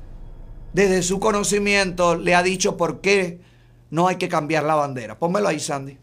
[0.74, 3.40] desde su conocimiento, le ha dicho por qué
[3.88, 5.18] no hay que cambiar la bandera.
[5.18, 5.96] Pónmelo ahí, Sandy.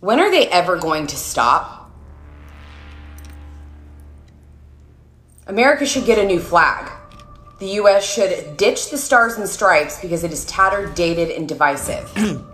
[0.00, 1.92] When are they ever going to stop?
[5.46, 6.90] America should get a new flag.
[7.60, 12.10] The US should ditch the stars and stripes because it is tattered, dated, and divisive.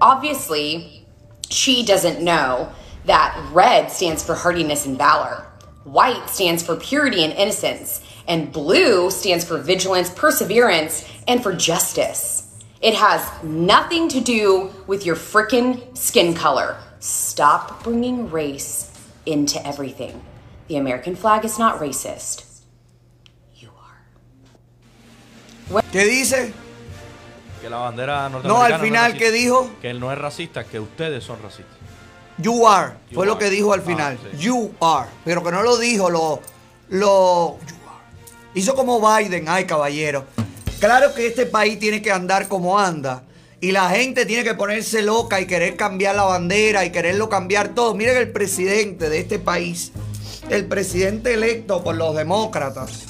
[0.00, 1.06] Obviously,
[1.48, 2.72] she doesn't know
[3.06, 5.46] that red stands for hardiness and valor,
[5.84, 12.64] white stands for purity and innocence, and blue stands for vigilance, perseverance, and for justice.
[12.82, 16.76] It has nothing to do with your frickin' skin color.
[16.98, 18.90] Stop bringing race
[19.24, 20.20] into everything.
[20.68, 22.44] The American flag is not racist.
[23.54, 23.70] You
[25.72, 25.82] are.
[25.92, 26.52] ¿Qué dice?
[27.60, 29.70] Que la bandera No, al final, no ¿qué dijo?
[29.80, 31.74] Que él no es racista, que ustedes son racistas.
[32.38, 32.94] You are.
[33.12, 34.18] fue lo que dijo al ah, final.
[34.38, 35.08] You are.
[35.24, 36.40] Pero que no lo dijo, lo.
[36.90, 37.56] lo
[38.54, 39.48] Hizo como Biden.
[39.48, 40.24] Ay, caballero.
[40.80, 43.22] Claro que este país tiene que andar como anda.
[43.60, 47.68] Y la gente tiene que ponerse loca y querer cambiar la bandera y quererlo cambiar
[47.68, 47.94] todo.
[47.94, 49.92] Miren el presidente de este país
[50.50, 53.06] el presidente electo por los demócratas.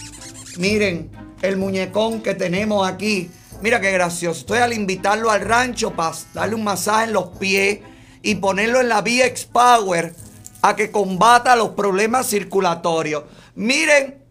[0.59, 1.11] Miren
[1.43, 3.31] el muñecón que tenemos aquí.
[3.63, 4.41] Mira qué gracioso.
[4.41, 7.81] Estoy al invitarlo al rancho para darle un masaje en los pies
[8.23, 10.15] y ponerlo en la VX Power
[10.63, 13.25] a que combata los problemas circulatorios.
[13.55, 14.23] Miren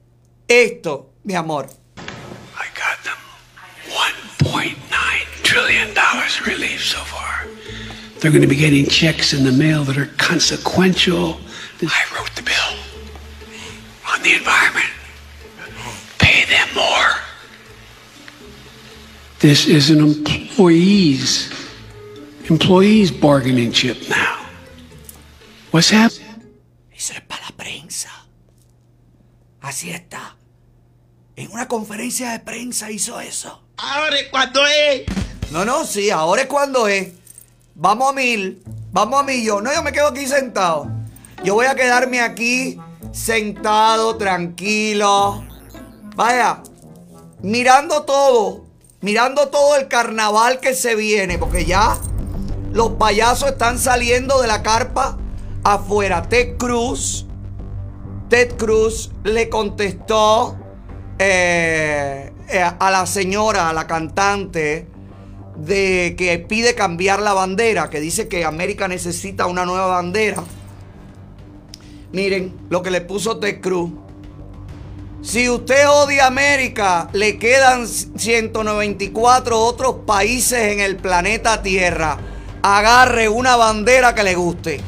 [0.48, 1.68] esto, mi amor.
[1.98, 3.18] I got them
[4.54, 4.76] 1.9
[5.44, 7.48] trillion dollars relief so far.
[8.20, 11.40] They're going to be getting checks in the mail that are consequential.
[11.82, 12.86] I wrote the bill.
[14.16, 14.92] on the environment.
[16.20, 17.25] Pay them more.
[19.46, 21.54] This is an employees
[22.50, 24.42] employees bargaining chip now.
[25.70, 26.50] What's happening?
[26.90, 28.10] Eso es para la prensa.
[29.62, 30.36] Así está.
[31.36, 33.62] En una conferencia de prensa hizo eso.
[33.78, 35.04] Ahora es cuando es.
[35.52, 37.14] No, no, sí, ahora es cuando es.
[37.76, 39.64] Vamos a mil, vamos a millón.
[39.64, 40.90] No, yo me quedo aquí sentado.
[41.44, 42.80] Yo voy a quedarme aquí
[43.12, 45.46] sentado, tranquilo.
[46.16, 46.64] Vaya,
[47.44, 48.65] mirando todo,
[49.02, 51.98] mirando todo el carnaval que se viene, porque ya
[52.72, 55.18] los payasos están saliendo de la carpa
[55.64, 56.24] afuera.
[56.30, 57.26] Ted Cruz,
[58.30, 60.58] Ted Cruz le contestó
[61.20, 64.88] eh, eh, a la señora, a la cantante,
[65.58, 70.44] de que pide cambiar la bandera, que dice que América necesita una nueva bandera.
[72.12, 73.92] Miren lo que le puso Ted Cruz.
[75.26, 82.20] Si usted odia América, le quedan 194 otros países en el planeta Tierra.
[82.62, 84.82] Agarre una bandera que le guste.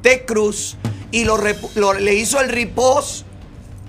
[0.00, 0.78] Ted Cruz
[1.10, 3.26] y lo, le hizo el ripost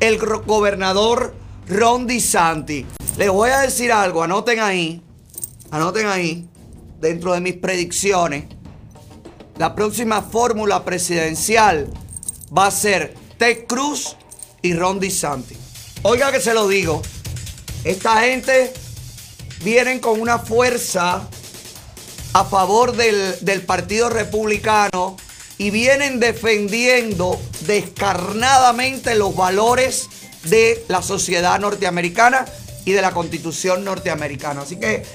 [0.01, 1.33] el gobernador
[1.69, 2.87] Ron DeSantis.
[3.17, 5.01] Les voy a decir algo, anoten ahí,
[5.71, 6.45] anoten ahí,
[6.99, 8.45] dentro de mis predicciones,
[9.57, 11.89] la próxima fórmula presidencial
[12.55, 14.17] va a ser Ted Cruz
[14.61, 15.57] y Ron DeSantis.
[16.03, 17.01] Oiga que se lo digo,
[17.85, 18.73] esta gente
[19.63, 21.27] vienen con una fuerza
[22.33, 25.15] a favor del, del Partido Republicano
[25.57, 30.09] y vienen defendiendo descarnadamente los valores
[30.43, 32.45] de la sociedad norteamericana
[32.83, 34.61] y de la constitución norteamericana.
[34.61, 35.05] Así que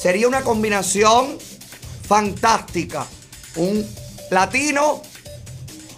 [0.00, 1.36] sería una combinación
[2.06, 3.06] fantástica.
[3.56, 3.84] Un
[4.30, 5.02] latino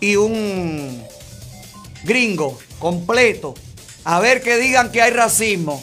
[0.00, 1.13] y un
[2.04, 3.54] gringo completo.
[4.04, 5.82] A ver que digan que hay racismo.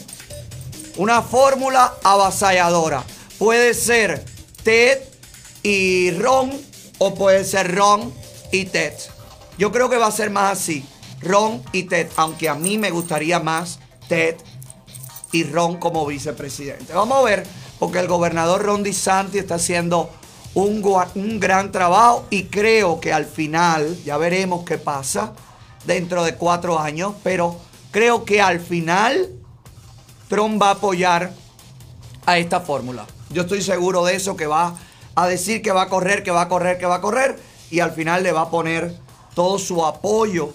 [0.98, 3.04] Una fórmula avasalladora.
[3.38, 4.24] Puede ser
[4.64, 5.00] Ted
[5.64, 6.52] y Ron
[7.00, 8.14] o puede ser Ron
[8.52, 8.94] y Ted.
[9.58, 10.86] Yo creo que va a ser más así.
[11.22, 14.36] Ron y Ted, aunque a mí me gustaría más Ted
[15.32, 16.94] y Ron como vicepresidente.
[16.94, 17.44] Vamos a ver,
[17.80, 20.12] porque el gobernador Ron DeSantis está haciendo
[20.54, 20.84] un,
[21.16, 25.34] un gran trabajo y creo que al final, ya veremos qué pasa
[25.86, 27.58] dentro de cuatro años, pero
[27.92, 29.30] creo que al final
[30.28, 31.34] Trump va a apoyar
[32.26, 33.06] a esta fórmula.
[33.30, 34.76] Yo estoy seguro de eso, que va
[35.16, 37.80] a decir que va a correr, que va a correr, que va a correr, y
[37.80, 38.96] al final le va a poner
[39.34, 40.54] todo su apoyo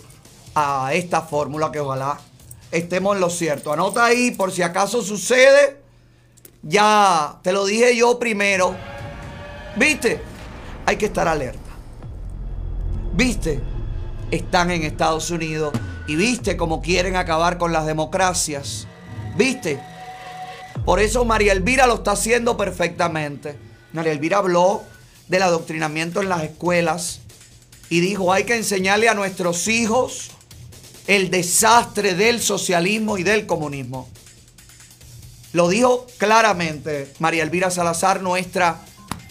[0.54, 2.18] a esta fórmula que ojalá
[2.70, 3.72] estemos en lo cierto.
[3.72, 5.80] Anota ahí por si acaso sucede.
[6.62, 8.74] Ya te lo dije yo primero.
[9.76, 10.20] ¿Viste?
[10.86, 11.60] Hay que estar alerta.
[13.12, 13.60] ¿Viste?
[14.30, 15.72] Están en Estados Unidos
[16.06, 18.86] y viste cómo quieren acabar con las democracias.
[19.36, 19.80] ¿Viste?
[20.84, 23.56] Por eso María Elvira lo está haciendo perfectamente.
[23.92, 24.82] María Elvira habló
[25.28, 27.20] del adoctrinamiento en las escuelas
[27.88, 30.30] y dijo, hay que enseñarle a nuestros hijos
[31.06, 34.08] el desastre del socialismo y del comunismo.
[35.52, 38.80] Lo dijo claramente María Elvira Salazar, nuestra,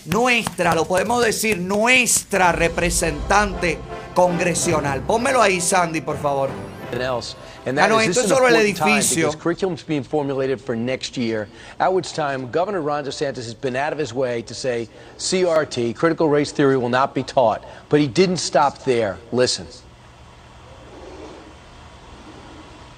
[0.05, 3.77] nuestra, lo podemos decir, nuestra representante
[4.15, 5.01] congresional.
[5.01, 6.49] Pónmelo ahí, Sandy, por favor.
[6.93, 7.35] else.
[7.65, 9.15] And that ah, no, is, esto this es sobre el edificio.
[9.15, 11.47] Because curriculum's being formulated for next year,
[11.79, 14.87] at which time Governor Ron DeSantis has been out of his way to say
[15.17, 17.65] CRT, critical race theory, will not be taught.
[17.89, 19.17] But he didn't stop there.
[19.31, 19.67] Listen.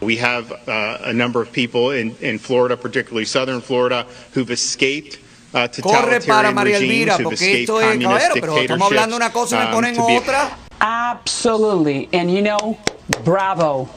[0.02, 5.20] We have uh, a number of people in, in Florida, particularly southern Florida, who've escaped
[5.56, 9.60] uh, Corre para María Elvira, porque esto es, caballero, pero estamos hablando una cosa y
[9.60, 10.67] me um, ponen otra.
[10.82, 12.10] Absolutely.
[12.14, 12.78] And you know,
[13.24, 13.90] bravo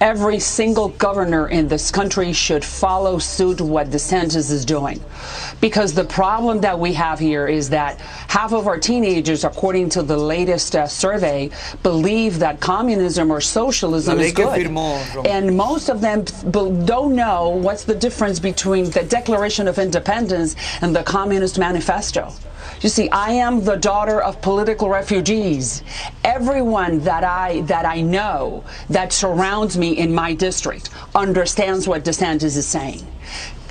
[0.00, 5.02] every single governor in this country should follow suit what DeSantis is doing.
[5.60, 10.02] Because the problem that we have here is that half of our teenagers, according to
[10.02, 11.50] the latest uh, survey,
[11.82, 14.66] believe that communism or socialism is good.
[15.24, 16.24] And most of them
[16.84, 22.32] don't know what's the difference between the Declaration of Independence and the Communist Manifesto.
[22.86, 25.82] You see, I am the daughter of political refugees.
[26.22, 32.56] Everyone that I that I know that surrounds me in my district understands what DeSantis
[32.56, 33.04] is saying.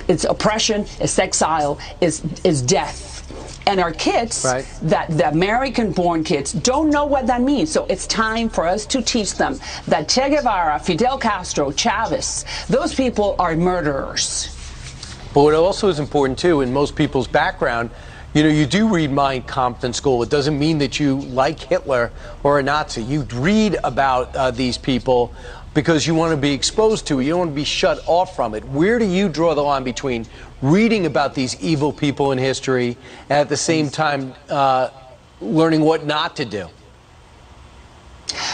[0.06, 3.24] It's oppression, it's exile, is is death.
[3.66, 4.66] And our kids, right.
[4.82, 7.72] that the American born kids, don't know what that means.
[7.72, 12.94] So it's time for us to teach them that Che Guevara, Fidel Castro, Chavez, those
[12.94, 14.52] people are murderers.
[15.32, 17.90] But what also is important, too, in most people's background,
[18.36, 20.22] you know, you do read Mein Kampf in school.
[20.22, 22.12] It doesn't mean that you like Hitler
[22.42, 23.02] or a Nazi.
[23.02, 25.32] You read about uh, these people
[25.72, 27.24] because you want to be exposed to it.
[27.24, 28.62] You don't want to be shut off from it.
[28.66, 30.26] Where do you draw the line between
[30.60, 32.98] reading about these evil people in history
[33.30, 34.90] and at the same time uh,
[35.40, 36.68] learning what not to do?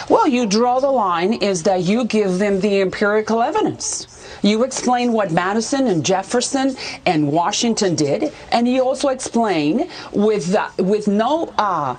[0.09, 4.12] Well, you draw the line is that you give them the empirical evidence.
[4.43, 6.77] You explain what Madison and Jefferson
[7.07, 11.97] and Washington did, and you also explain with uh, with no uh,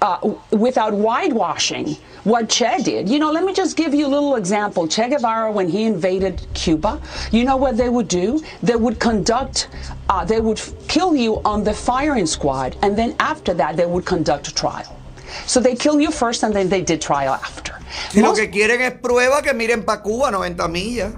[0.00, 3.08] uh, without whitewashing what Che did.
[3.08, 4.88] You know, let me just give you a little example.
[4.88, 8.42] Che Guevara, when he invaded Cuba, you know what they would do?
[8.62, 9.68] They would conduct,
[10.08, 14.06] uh, they would kill you on the firing squad, and then after that, they would
[14.06, 14.98] conduct a trial.
[15.46, 17.78] So they kill you first, and then they did trial after.
[18.10, 21.12] Si Most lo que quieren es prueba que miren para Cuba 90 millas.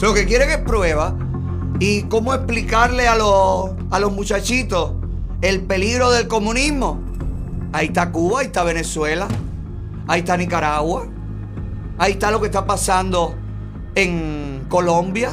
[0.00, 1.16] Lo que quieren es prueba.
[1.78, 4.92] ¿Y cómo explicarle a los, a los muchachitos
[5.40, 7.00] el peligro del comunismo?
[7.72, 9.28] Ahí está Cuba, ahí está Venezuela,
[10.06, 11.06] ahí está Nicaragua,
[12.00, 13.34] Ahí está lo que está pasando
[13.94, 15.32] en Colombia.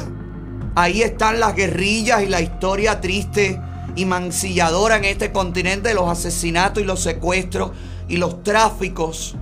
[0.74, 3.58] Ahí están las guerrillas y la historia triste
[3.96, 7.70] y mancilladora en este continente de los asesinatos y los secuestros
[8.06, 9.34] y los tráficos.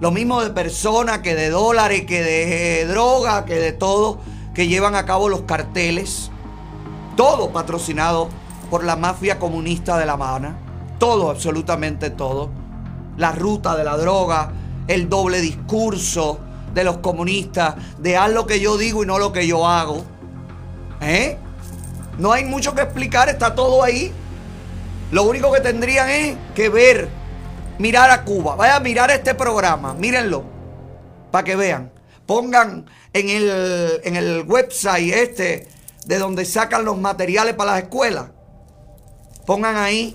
[0.00, 4.20] Lo mismo de personas que de dólares, que de droga, que de todo
[4.56, 6.30] que llevan a cabo los carteles.
[7.14, 8.30] Todo patrocinado
[8.70, 10.56] por la mafia comunista de La Habana.
[10.98, 12.48] Todo, absolutamente todo.
[13.18, 14.52] La ruta de la droga,
[14.88, 16.40] el doble discurso
[16.72, 20.02] de los comunistas, de haz lo que yo digo y no lo que yo hago.
[21.02, 21.36] ¿Eh?
[22.18, 24.10] No hay mucho que explicar, está todo ahí.
[25.10, 27.10] Lo único que tendrían es que ver,
[27.78, 28.56] mirar a Cuba.
[28.56, 30.44] Vaya a mirar este programa, mírenlo,
[31.30, 31.92] para que vean.
[32.24, 32.86] Pongan
[33.16, 35.68] en el, en el website este
[36.06, 38.26] de donde sacan los materiales para las escuelas.
[39.44, 40.14] Pongan ahí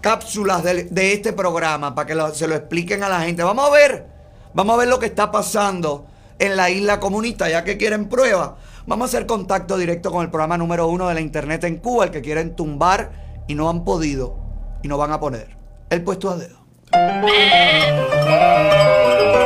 [0.00, 3.42] cápsulas de, este programa para que se lo expliquen a la gente.
[3.42, 4.06] Vamos a ver,
[4.54, 6.06] vamos a ver lo que está pasando
[6.38, 8.52] en la isla comunista, ya que quieren pruebas.
[8.86, 12.06] Vamos a hacer contacto directo con el programa número uno de la internet en Cuba,
[12.06, 14.36] el que quieren tumbar y no han podido
[14.82, 15.56] y no van a poner.
[15.88, 16.62] El puesto a dedo.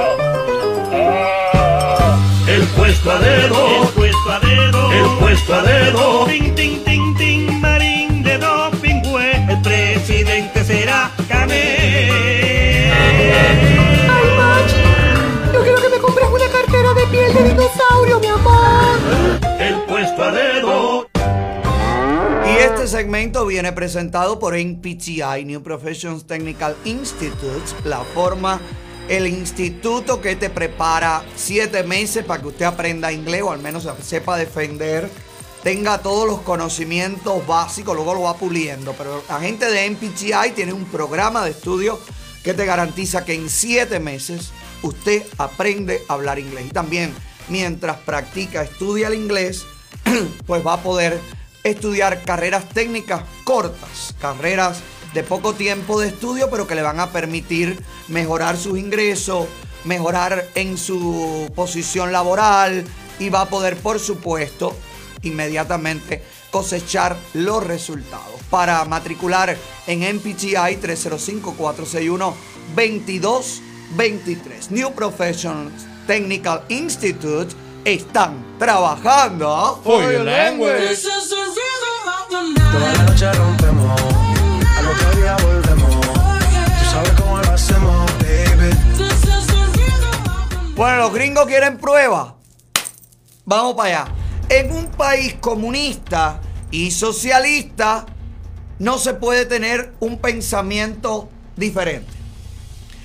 [2.97, 6.25] El puesto a dedo, el puesto a dedo, el puesto a dedo.
[6.27, 9.03] Ting, ting, ting, ting, marín de doping,
[9.49, 12.91] el presidente será Cané.
[14.09, 18.99] Ay, machi, yo quiero que me compres una cartera de piel de dinosaurio, mi amor.
[19.61, 21.07] El puesto a dedo.
[22.47, 28.59] Y este segmento viene presentado por NPTI, New Professions Technical Institute, la forma
[29.09, 33.89] el instituto que te prepara siete meses para que usted aprenda inglés o al menos
[34.03, 35.09] sepa defender,
[35.63, 38.93] tenga todos los conocimientos básicos, luego lo va puliendo.
[38.95, 42.01] Pero la gente de MPTI tiene un programa de estudio
[42.43, 44.51] que te garantiza que en siete meses
[44.83, 46.67] usted aprende a hablar inglés.
[46.67, 47.15] Y también
[47.49, 49.67] mientras practica, estudia el inglés,
[50.47, 51.21] pues va a poder
[51.65, 54.79] estudiar carreras técnicas cortas, carreras
[55.17, 59.47] de poco tiempo de estudio, pero que le van a permitir mejorar sus ingresos,
[59.85, 62.85] mejorar en su posición laboral
[63.19, 64.77] y va a poder, por supuesto,
[65.23, 68.35] inmediatamente cosechar los resultados.
[68.51, 69.57] Para matricular
[69.87, 70.77] en MPTI
[72.77, 74.69] 305-461-2223.
[74.69, 77.57] New Professions Technical Institute
[77.87, 80.95] están trabajando for your language.
[90.77, 92.37] Bueno, los gringos quieren prueba.
[93.47, 94.15] Vamos para allá.
[94.51, 96.41] En un país comunista
[96.71, 98.05] y socialista
[98.79, 102.13] no se puede tener un pensamiento diferente.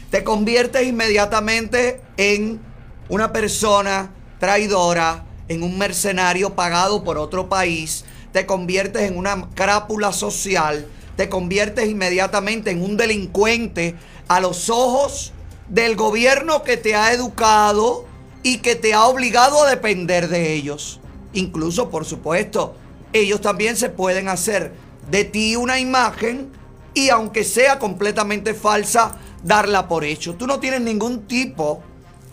[0.09, 2.59] Te conviertes inmediatamente en
[3.07, 10.11] una persona traidora, en un mercenario pagado por otro país, te conviertes en una crápula
[10.11, 10.87] social,
[11.21, 13.93] te conviertes inmediatamente en un delincuente
[14.27, 15.33] a los ojos
[15.69, 18.07] del gobierno que te ha educado
[18.41, 20.99] y que te ha obligado a depender de ellos.
[21.33, 22.75] Incluso, por supuesto,
[23.13, 24.73] ellos también se pueden hacer
[25.11, 26.51] de ti una imagen
[26.95, 30.33] y aunque sea completamente falsa, darla por hecho.
[30.33, 31.83] Tú no tienes ningún tipo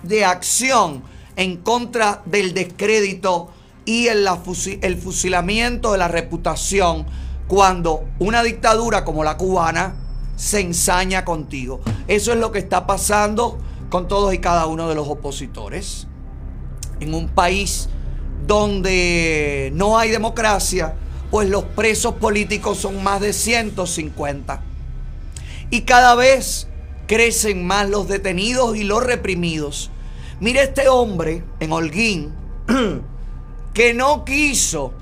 [0.02, 1.02] de acción
[1.36, 3.50] en contra del descrédito
[3.84, 4.26] y el,
[4.96, 7.04] fusilamiento de la reputación
[7.48, 9.96] cuando una dictadura como la cubana
[10.36, 11.80] se ensaña contigo.
[12.06, 13.58] Eso es lo que está pasando
[13.90, 16.06] con todos y cada uno de los opositores.
[17.00, 17.88] En un país
[18.46, 20.94] donde no hay democracia,
[21.30, 24.62] pues los presos políticos son más de 150.
[25.70, 26.68] Y cada vez
[27.06, 29.90] crecen más los detenidos y los reprimidos.
[30.40, 32.32] Mire este hombre en Holguín
[33.74, 34.92] que no quiso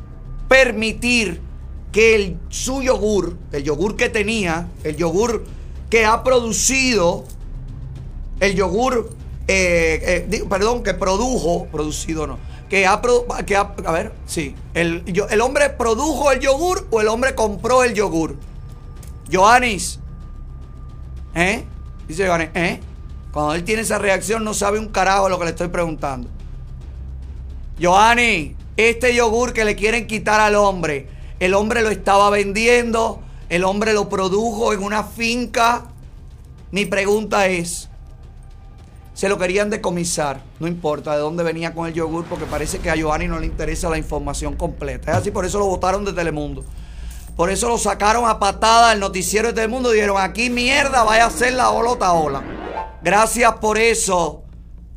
[0.48, 1.45] permitir
[1.96, 5.46] que el, su yogur, el yogur que tenía, el yogur
[5.88, 7.24] que ha producido,
[8.38, 9.12] el yogur,
[9.48, 12.38] eh, eh, perdón, que produjo, producido no,
[12.68, 13.00] que ha,
[13.46, 17.94] que a ver, sí, el, el hombre produjo el yogur o el hombre compró el
[17.94, 18.36] yogur.
[19.32, 19.98] Joanis,
[21.34, 21.64] ¿eh?
[22.06, 22.78] Dice Joanis, ¿eh?
[23.32, 26.28] Cuando él tiene esa reacción no sabe un carajo lo que le estoy preguntando.
[27.80, 33.64] Joanny, este yogur que le quieren quitar al hombre, el hombre lo estaba vendiendo, el
[33.64, 35.84] hombre lo produjo en una finca.
[36.70, 37.88] Mi pregunta es,
[39.14, 42.90] se lo querían decomisar, no importa de dónde venía con el yogur, porque parece que
[42.90, 45.12] a Giovanni no le interesa la información completa.
[45.12, 46.64] Es así, por eso lo votaron de Telemundo.
[47.36, 51.30] Por eso lo sacaron a patada del noticiero de Telemundo dijeron, aquí mierda, vaya a
[51.30, 52.42] ser la ola ola.
[53.02, 54.42] Gracias por eso,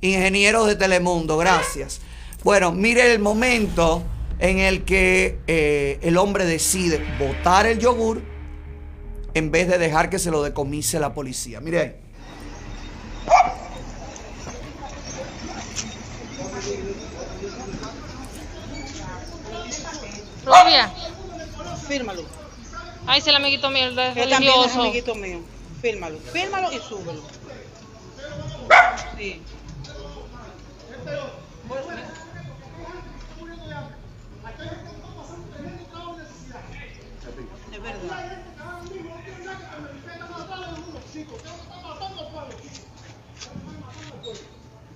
[0.02, 2.00] Ingenieros de Telemundo, gracias.
[2.44, 4.04] Bueno, mire el momento
[4.40, 8.22] en el que eh, el hombre decide botar el yogur
[9.34, 11.60] en vez de dejar que se lo decomise la policía.
[11.60, 11.96] Mire ahí.
[20.46, 20.92] Rubia.
[21.88, 22.24] Fírmalo.
[23.08, 24.82] Ay, es el amiguito mío, el de Que también es religioso.
[24.82, 25.40] amiguito mío.
[25.82, 26.18] Fírmalo.
[26.32, 27.22] Fírmalo y súbelo.
[29.18, 29.42] Sí.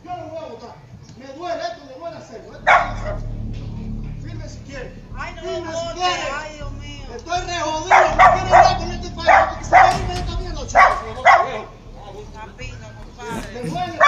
[0.04, 0.76] Yo voy a votar.
[1.18, 2.60] Me duele esto, me duele hacerlo.
[5.16, 5.36] Ay,
[6.56, 7.06] Dios mío.
[7.16, 7.96] Estoy re jodido.
[8.91, 9.34] Este país.
[13.54, 14.00] Me duele.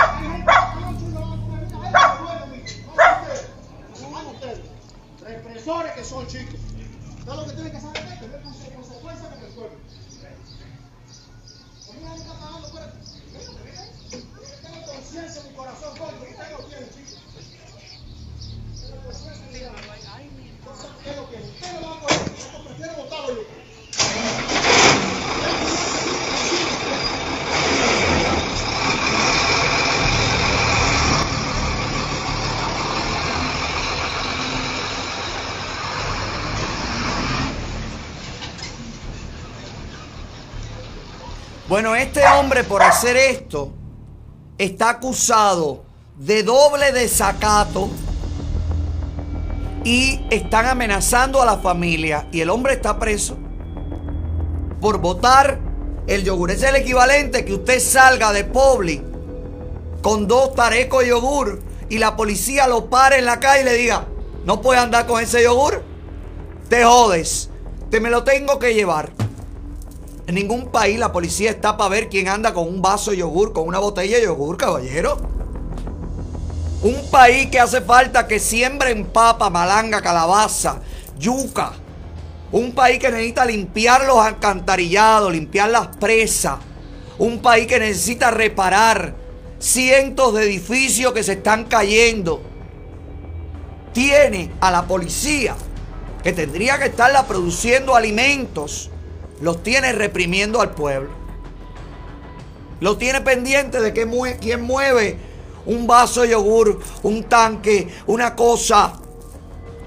[5.21, 6.59] Represores que son chicos.
[7.25, 8.19] ¿Sabes lo que tienen que saber?
[8.19, 8.27] Que
[9.05, 9.77] consecuencias con el pueblo.
[11.87, 12.67] A mí nadie me está pagando.
[14.63, 15.97] Tengo conciencia en mi corazón,
[16.67, 17.19] tienen, chicos.
[18.81, 20.15] Tengo conciencia en mi corazón.
[20.57, 22.07] Entonces, ¿qué es lo que a.
[22.53, 24.54] Yo prefiero votarlo yo.
[41.67, 43.71] Bueno, este hombre por hacer esto
[44.59, 45.83] está acusado
[46.15, 47.89] de doble desacato
[49.83, 53.35] y están amenazando a la familia y el hombre está preso
[54.79, 55.59] por votar
[56.05, 56.51] el yogur.
[56.51, 59.01] Es el equivalente que usted salga de Publi
[60.03, 63.73] con dos tarecos de yogur y la policía lo pare en la calle y le
[63.73, 64.05] diga,
[64.45, 65.83] no puede andar con ese yogur,
[66.69, 67.49] te jodes,
[67.89, 69.14] te me lo tengo que llevar.
[70.27, 73.53] En ningún país la policía está para ver quién anda con un vaso de yogur,
[73.53, 75.17] con una botella de yogur, caballero.
[76.81, 80.81] Un país que hace falta que siembren papa, malanga, calabaza,
[81.19, 81.73] yuca.
[82.51, 86.57] Un país que necesita limpiar los alcantarillados, limpiar las presas.
[87.19, 89.13] Un país que necesita reparar
[89.59, 92.41] cientos de edificios que se están cayendo.
[93.93, 95.55] Tiene a la policía
[96.23, 98.89] que tendría que estarla produciendo alimentos
[99.41, 101.09] los tiene reprimiendo al pueblo.
[102.79, 105.17] Los tiene pendiente de que mue quién mueve
[105.65, 108.93] un vaso de yogur, un tanque, una cosa.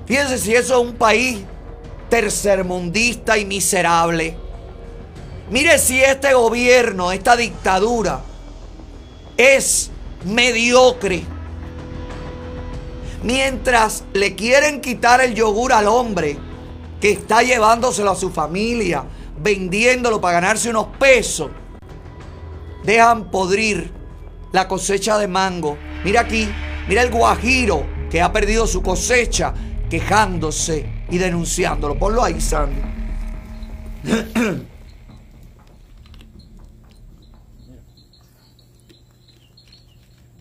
[0.06, 1.40] Fíjense si eso es un país
[2.08, 4.36] tercermundista y miserable.
[5.50, 8.20] Mire si este gobierno, esta dictadura,
[9.36, 9.90] es
[10.24, 11.22] mediocre.
[13.22, 16.38] Mientras le quieren quitar el yogur al hombre
[17.00, 19.04] que está llevándoselo a su familia,
[19.40, 21.50] vendiéndolo para ganarse unos pesos,
[22.84, 23.92] dejan podrir
[24.52, 25.76] la cosecha de mango.
[26.04, 26.48] Mira aquí,
[26.88, 29.54] mira el guajiro que ha perdido su cosecha,
[29.90, 31.98] quejándose y denunciándolo.
[31.98, 32.80] Ponlo ahí, Sandy.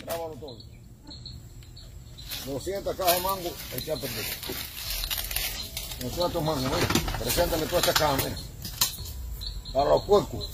[0.06, 0.58] Grábalo todo.
[2.46, 4.26] 200 cajas de mango, eché a perder.
[6.00, 6.88] 200 mangos, mira.
[7.20, 8.38] Preséntale toda esta caja, mira.
[9.74, 10.50] Para los puercos.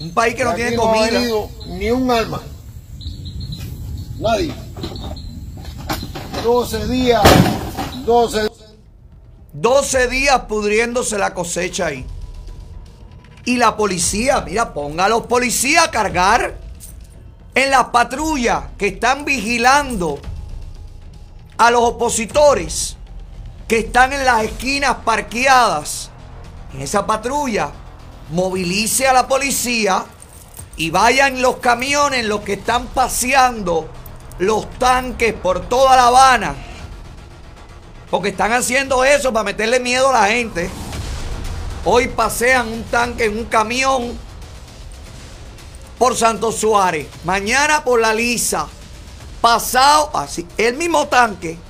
[0.00, 1.10] Un país que no Aquí tiene no ha comida.
[1.10, 2.40] venido ni un alma.
[4.18, 4.54] Nadie.
[6.42, 7.22] 12 días,
[8.06, 8.50] 12
[9.52, 12.06] 12 días pudriéndose la cosecha ahí.
[13.44, 16.56] Y la policía, mira, ponga a los policías a cargar
[17.54, 20.18] en las patrullas que están vigilando
[21.58, 22.96] a los opositores
[23.70, 26.10] que están en las esquinas parqueadas.
[26.74, 27.70] En esa patrulla,
[28.30, 30.06] movilice a la policía
[30.76, 33.88] y vayan los camiones, los que están paseando
[34.40, 36.56] los tanques por toda La Habana.
[38.10, 40.68] Porque están haciendo eso para meterle miedo a la gente.
[41.84, 44.18] Hoy pasean un tanque en un camión
[45.96, 47.06] por Santo Suárez.
[47.22, 48.66] Mañana por la Lisa.
[49.40, 50.44] Pasado así.
[50.56, 51.69] El mismo tanque.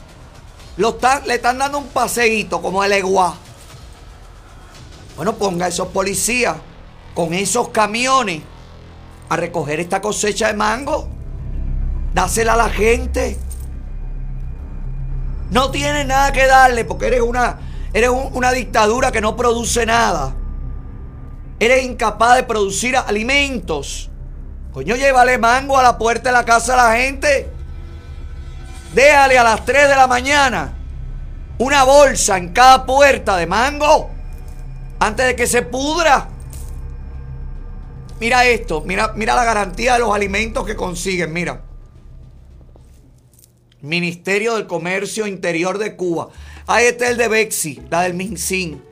[0.81, 3.35] Los tan- le están dando un paseíto como el Eguá.
[5.15, 6.57] Bueno, ponga a esos policías
[7.15, 8.41] con esos camiones
[9.29, 11.07] a recoger esta cosecha de mango.
[12.15, 13.37] Dásela a la gente.
[15.51, 17.59] No tienes nada que darle porque eres una,
[17.93, 20.35] eres un- una dictadura que no produce nada.
[21.59, 24.09] Eres incapaz de producir alimentos.
[24.73, 27.53] Coño, llévale mango a la puerta de la casa a la gente.
[28.93, 30.75] Déjale a las 3 de la mañana
[31.59, 34.11] una bolsa en cada puerta de mango
[34.99, 36.29] antes de que se pudra.
[38.19, 41.63] Mira esto, mira, mira la garantía de los alimentos que consiguen, mira.
[43.81, 46.29] Ministerio del Comercio Interior de Cuba.
[46.67, 48.83] Ahí está el de Bexi, la del Mincín.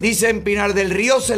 [0.00, 1.36] Dice en Pinar del Río se,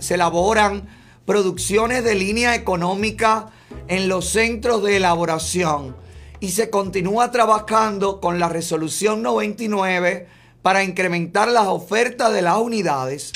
[0.00, 0.88] se elaboran
[1.24, 3.48] producciones de línea económica
[3.88, 6.05] en los centros de elaboración
[6.40, 10.28] y se continúa trabajando con la resolución 99
[10.62, 13.32] para incrementar las ofertas de las unidades.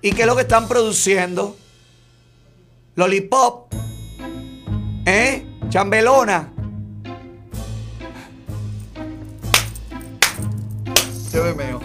[0.00, 1.56] ¿Y qué es lo que están produciendo?
[2.96, 3.72] Lollipop.
[5.06, 5.46] ¿Eh?
[5.68, 6.52] Chambelona.
[11.32, 11.80] Yo me meo.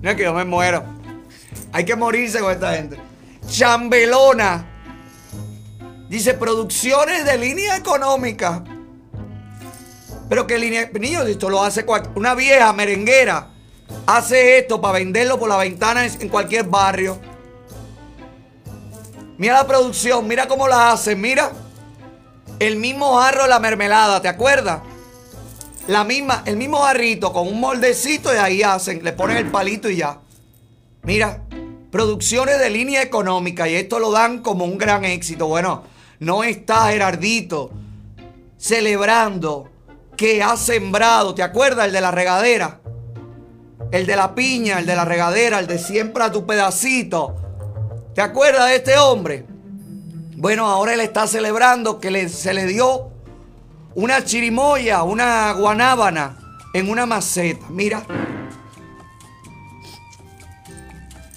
[0.00, 0.84] No es que yo me muero.
[1.72, 2.98] Hay que morirse con esta gente.
[3.48, 4.66] Chambelona.
[6.08, 8.64] Dice producciones de línea económica.
[10.28, 10.90] Pero que línea.
[10.92, 13.48] Niños, esto lo hace una vieja merenguera.
[14.06, 17.18] Hace esto para venderlo por la ventana en, en cualquier barrio.
[19.38, 21.52] Mira la producción, mira cómo la hacen, mira.
[22.58, 24.80] El mismo jarro de la mermelada, ¿te acuerdas?
[25.88, 29.88] La misma, el mismo jarrito con un moldecito y ahí hacen, le ponen el palito
[29.88, 30.20] y ya.
[31.02, 31.42] Mira,
[31.92, 35.46] producciones de línea económica y esto lo dan como un gran éxito.
[35.46, 35.84] Bueno,
[36.18, 37.70] no está Gerardito
[38.58, 39.70] celebrando
[40.16, 41.86] que ha sembrado, ¿te acuerdas?
[41.86, 42.80] El de la regadera,
[43.92, 47.34] el de la piña, el de la regadera, el de siembra tu pedacito.
[48.14, 49.44] ¿Te acuerdas de este hombre?
[50.36, 53.10] Bueno, ahora él está celebrando que le- se le dio
[53.94, 56.36] una chirimoya, una guanábana
[56.72, 57.66] en una maceta.
[57.70, 58.02] Mira.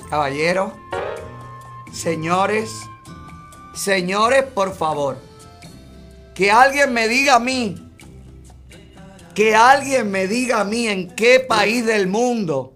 [0.10, 0.74] Caballero,
[1.94, 2.72] señores,
[3.76, 5.18] señores, por favor,
[6.34, 7.89] que alguien me diga a mí,
[9.40, 12.74] que alguien me diga a mí en qué país del mundo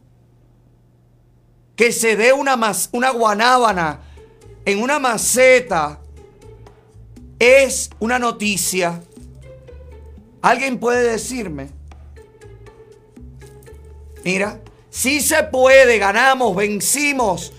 [1.76, 2.58] que se dé una,
[2.94, 4.00] una guanábana
[4.64, 6.00] en una maceta
[7.38, 9.04] es una noticia.
[10.42, 11.70] ¿Alguien puede decirme?
[14.24, 17.52] Mira, si se puede, ganamos, vencimos.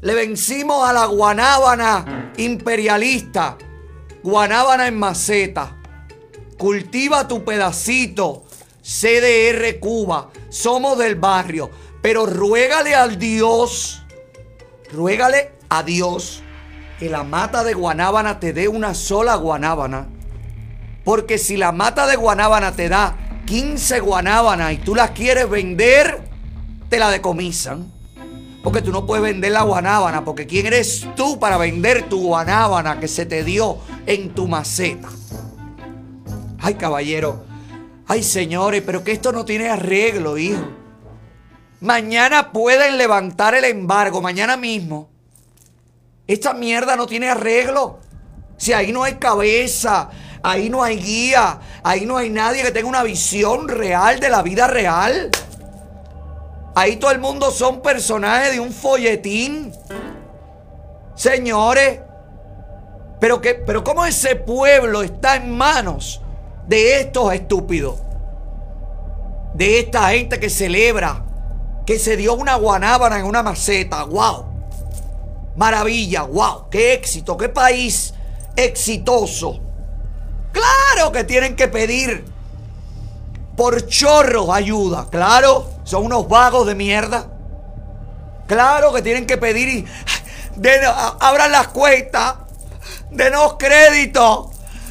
[0.00, 3.58] Le vencimos a la guanábana imperialista.
[4.22, 5.76] Guanábana en maceta.
[6.56, 8.45] Cultiva tu pedacito.
[8.86, 10.30] CDR Cuba.
[10.48, 11.70] Somos del barrio.
[12.00, 14.04] Pero ruégale al Dios.
[14.92, 16.42] Ruégale a Dios
[17.00, 20.06] que la mata de guanábana te dé una sola guanábana.
[21.04, 26.20] Porque si la mata de guanábana te da 15 guanábanas y tú las quieres vender,
[26.88, 27.92] te la decomisan.
[28.62, 32.98] Porque tú no puedes vender la guanábana, porque ¿quién eres tú para vender tu guanábana
[32.98, 35.08] que se te dio en tu maceta?
[36.58, 37.45] Ay, caballero.
[38.08, 40.62] Ay, señores, pero que esto no tiene arreglo, hijo.
[41.80, 45.08] Mañana pueden levantar el embargo, mañana mismo.
[46.26, 47.98] Esta mierda no tiene arreglo.
[48.56, 50.08] Si ahí no hay cabeza,
[50.42, 54.42] ahí no hay guía, ahí no hay nadie que tenga una visión real de la
[54.42, 55.30] vida real.
[56.76, 59.72] Ahí todo el mundo son personajes de un folletín.
[61.16, 62.00] Señores,
[63.20, 66.20] pero que pero cómo ese pueblo está en manos
[66.66, 67.96] de estos estúpidos.
[69.54, 71.24] De esta gente que celebra
[71.86, 74.04] que se dio una guanábana en una maceta.
[74.04, 74.44] ¡Wow!
[75.56, 78.12] Maravilla, wow, qué éxito, qué país
[78.56, 79.60] exitoso.
[80.52, 82.24] Claro que tienen que pedir
[83.56, 87.26] por chorros ayuda, claro, son unos vagos de mierda.
[88.46, 89.86] Claro que tienen que pedir y
[91.20, 92.34] abran las cuentas,
[93.10, 94.50] denos crédito,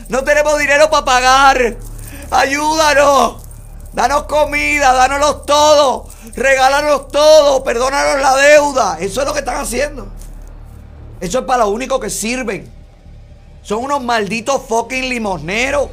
[0.10, 1.78] no tenemos dinero para pagar,
[2.32, 3.44] ayúdanos,
[3.94, 10.08] danos comida, dánoslos todo, regálanos todo, perdónanos la deuda, eso es lo que están haciendo.
[11.20, 12.72] Eso es para lo único que sirven.
[13.62, 15.90] Son unos malditos fucking limosneros.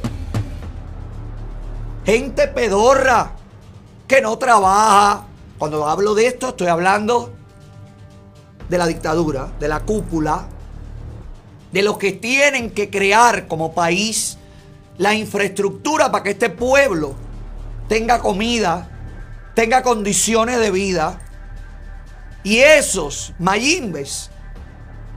[2.05, 3.31] Gente pedorra
[4.07, 5.25] que no trabaja.
[5.57, 7.33] Cuando hablo de esto, estoy hablando
[8.69, 10.47] de la dictadura, de la cúpula,
[11.73, 14.37] de los que tienen que crear como país
[14.99, 17.15] la infraestructura para que este pueblo
[17.89, 18.89] tenga comida,
[19.55, 21.19] tenga condiciones de vida.
[22.43, 24.29] Y esos mayimbes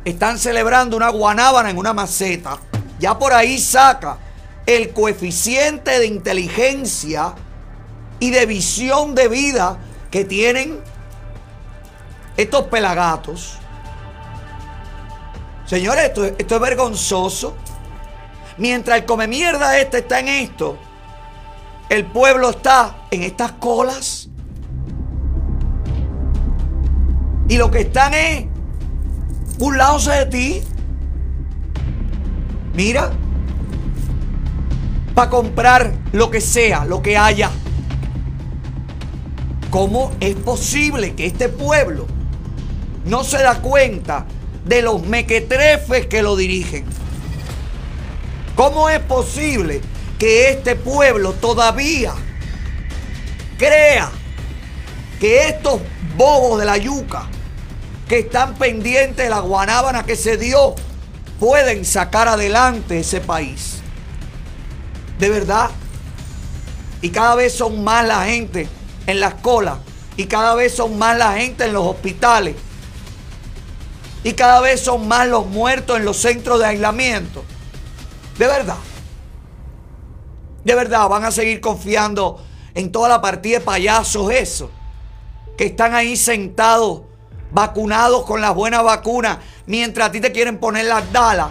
[0.06, 2.58] están celebrando una guanábana en una maceta.
[2.98, 4.16] Ya por ahí saca
[4.64, 7.34] el coeficiente de inteligencia
[8.18, 9.78] y de visión de vida
[10.10, 10.80] que tienen
[12.38, 13.58] estos pelagatos.
[15.66, 17.56] Señores, esto, es vergonzoso.
[18.56, 20.78] Mientras el come mierda este está en esto,
[21.88, 24.28] el pueblo está en estas colas.
[27.48, 28.46] Y lo que están es
[29.58, 30.62] burlándose de ti.
[32.74, 33.10] Mira,
[35.14, 37.50] para comprar lo que sea, lo que haya.
[39.70, 42.06] ¿Cómo es posible que este pueblo
[43.04, 44.26] no se da cuenta
[44.66, 46.84] de los mequetrefes que lo dirigen?
[48.54, 49.80] ¿Cómo es posible
[50.18, 52.14] que este pueblo todavía
[53.58, 54.10] crea
[55.20, 55.80] que estos
[56.16, 57.26] bobos de la yuca
[58.08, 60.74] que están pendientes de la guanábana que se dio
[61.38, 63.80] pueden sacar adelante ese país?
[65.18, 65.70] De verdad.
[67.02, 68.68] Y cada vez son más la gente
[69.06, 69.78] en las colas.
[70.16, 72.56] Y cada vez son más la gente en los hospitales.
[74.26, 77.44] Y cada vez son más los muertos en los centros de aislamiento.
[78.36, 78.78] De verdad.
[80.64, 84.68] De verdad, van a seguir confiando en toda la partida de payasos eso.
[85.56, 87.02] Que están ahí sentados,
[87.52, 91.50] vacunados con las buenas vacunas, mientras a ti te quieren poner las dalas.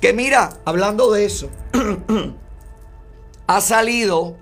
[0.00, 1.48] Que mira, hablando de eso,
[3.46, 4.36] ha salido,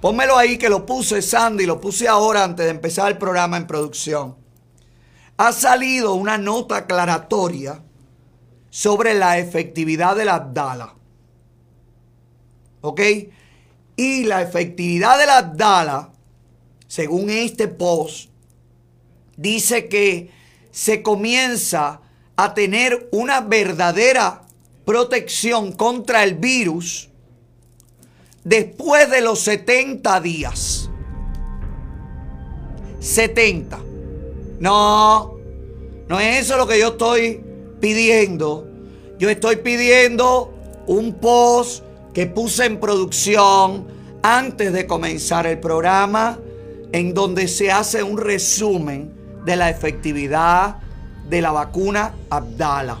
[0.00, 3.68] pónmelo ahí que lo puse Sandy, lo puse ahora antes de empezar el programa en
[3.68, 4.42] producción.
[5.36, 7.82] Ha salido una nota aclaratoria
[8.70, 10.94] sobre la efectividad de la Abdala.
[12.80, 13.00] ¿Ok?
[13.96, 16.10] Y la efectividad de la Abdala,
[16.86, 18.30] según este post,
[19.36, 20.30] dice que
[20.70, 22.00] se comienza
[22.36, 24.42] a tener una verdadera
[24.84, 27.08] protección contra el virus
[28.42, 30.90] después de los 70 días.
[33.00, 33.93] 70.
[34.58, 35.36] No,
[36.08, 37.42] no es eso lo que yo estoy
[37.80, 38.66] pidiendo.
[39.18, 40.54] Yo estoy pidiendo
[40.86, 43.86] un post que puse en producción
[44.22, 46.38] antes de comenzar el programa
[46.92, 49.12] en donde se hace un resumen
[49.44, 50.76] de la efectividad
[51.28, 53.00] de la vacuna Abdala.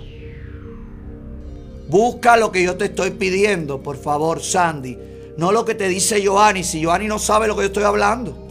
[1.88, 4.98] Busca lo que yo te estoy pidiendo, por favor, Sandy.
[5.36, 8.43] No lo que te dice Joanny, si Joanny no sabe lo que yo estoy hablando.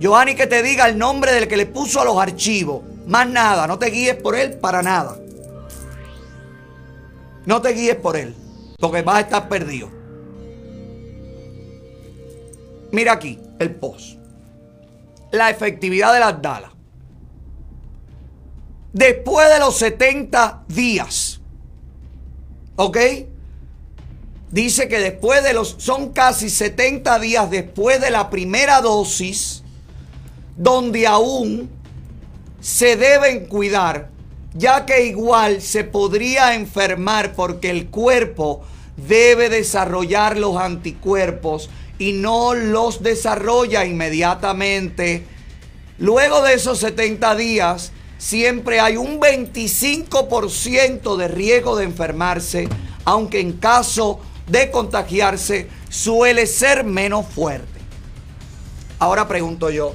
[0.00, 2.82] Joanny que te diga el nombre del que le puso a los archivos.
[3.06, 5.18] Más nada, no te guíes por él para nada.
[7.46, 8.34] No te guíes por él,
[8.78, 9.90] porque vas a estar perdido.
[12.92, 14.18] Mira aquí el post.
[15.30, 16.70] La efectividad de las dalas.
[18.92, 21.40] Después de los 70 días.
[22.76, 22.98] ¿Ok?
[24.50, 25.76] Dice que después de los...
[25.78, 29.62] Son casi 70 días después de la primera dosis.
[30.58, 31.70] Donde aún
[32.60, 34.10] se deben cuidar.
[34.54, 38.62] Ya que igual se podría enfermar porque el cuerpo
[38.96, 45.24] debe desarrollar los anticuerpos y no los desarrolla inmediatamente.
[45.98, 52.68] Luego de esos 70 días, siempre hay un 25% de riesgo de enfermarse,
[53.04, 57.78] aunque en caso de contagiarse suele ser menos fuerte.
[58.98, 59.94] Ahora pregunto yo,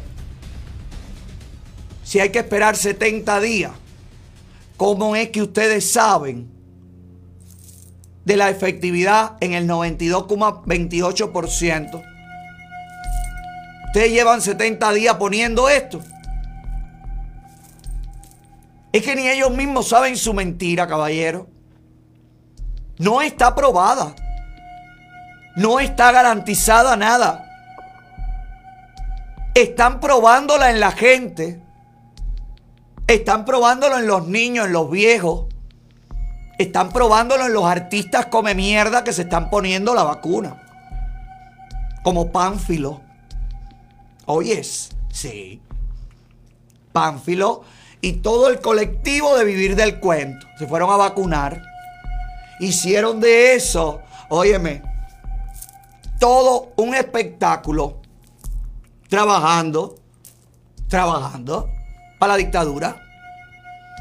[2.13, 3.71] si hay que esperar 70 días,
[4.77, 6.47] ¿cómo es que ustedes saben
[8.23, 12.03] de la efectividad en el 92,28%?
[13.87, 16.01] Ustedes llevan 70 días poniendo esto.
[18.91, 21.47] Es que ni ellos mismos saben su mentira, caballero.
[22.99, 24.13] No está probada.
[25.55, 27.43] No está garantizada nada.
[29.55, 31.62] Están probándola en la gente.
[33.07, 35.47] Están probándolo en los niños, en los viejos.
[36.57, 40.61] Están probándolo en los artistas come mierda que se están poniendo la vacuna.
[42.03, 43.01] Como Pánfilo.
[44.25, 45.61] Oyes, sí.
[46.93, 47.63] Pánfilo
[47.99, 50.47] y todo el colectivo de Vivir del Cuento.
[50.57, 51.61] Se fueron a vacunar.
[52.59, 54.81] Hicieron de eso, óyeme,
[56.19, 57.97] todo un espectáculo.
[59.09, 59.95] Trabajando,
[60.87, 61.72] trabajando
[62.23, 62.95] para la dictadura.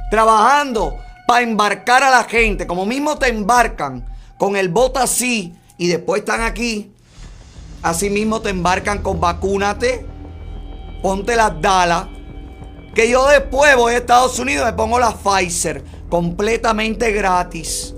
[0.08, 0.96] Trabajando
[1.26, 4.06] para embarcar a la gente, como mismo te embarcan
[4.38, 6.92] con el voto así y después están aquí.
[7.82, 10.06] Así mismo te embarcan con vacúnate,
[11.02, 12.06] ponte las dalas
[12.94, 17.92] que yo después voy a Estados Unidos me pongo la Pfizer completamente gratis.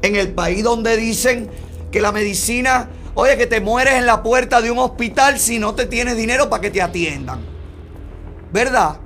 [0.00, 1.50] En el país donde dicen
[1.90, 5.74] que la medicina, oye, que te mueres en la puerta de un hospital si no
[5.74, 7.40] te tienes dinero para que te atiendan.
[8.52, 9.00] ¿Verdad?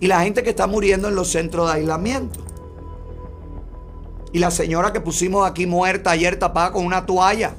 [0.00, 2.40] Y la gente que está muriendo en los centros de aislamiento.
[4.32, 7.54] Y la señora que pusimos aquí muerta ayer tapada con una toalla,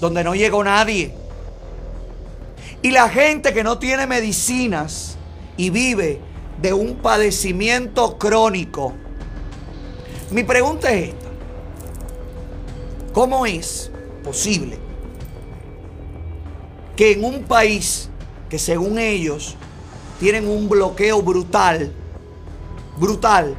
[0.00, 1.14] donde no llegó nadie.
[2.82, 5.16] Y la gente que no tiene medicinas
[5.56, 6.20] y vive
[6.60, 8.92] de un padecimiento crónico.
[10.30, 11.28] Mi pregunta es esta.
[13.12, 13.90] ¿Cómo es
[14.22, 14.78] posible
[16.96, 18.08] que en un país
[18.48, 19.56] que según ellos
[20.20, 21.90] tienen un bloqueo brutal,
[22.98, 23.56] brutal,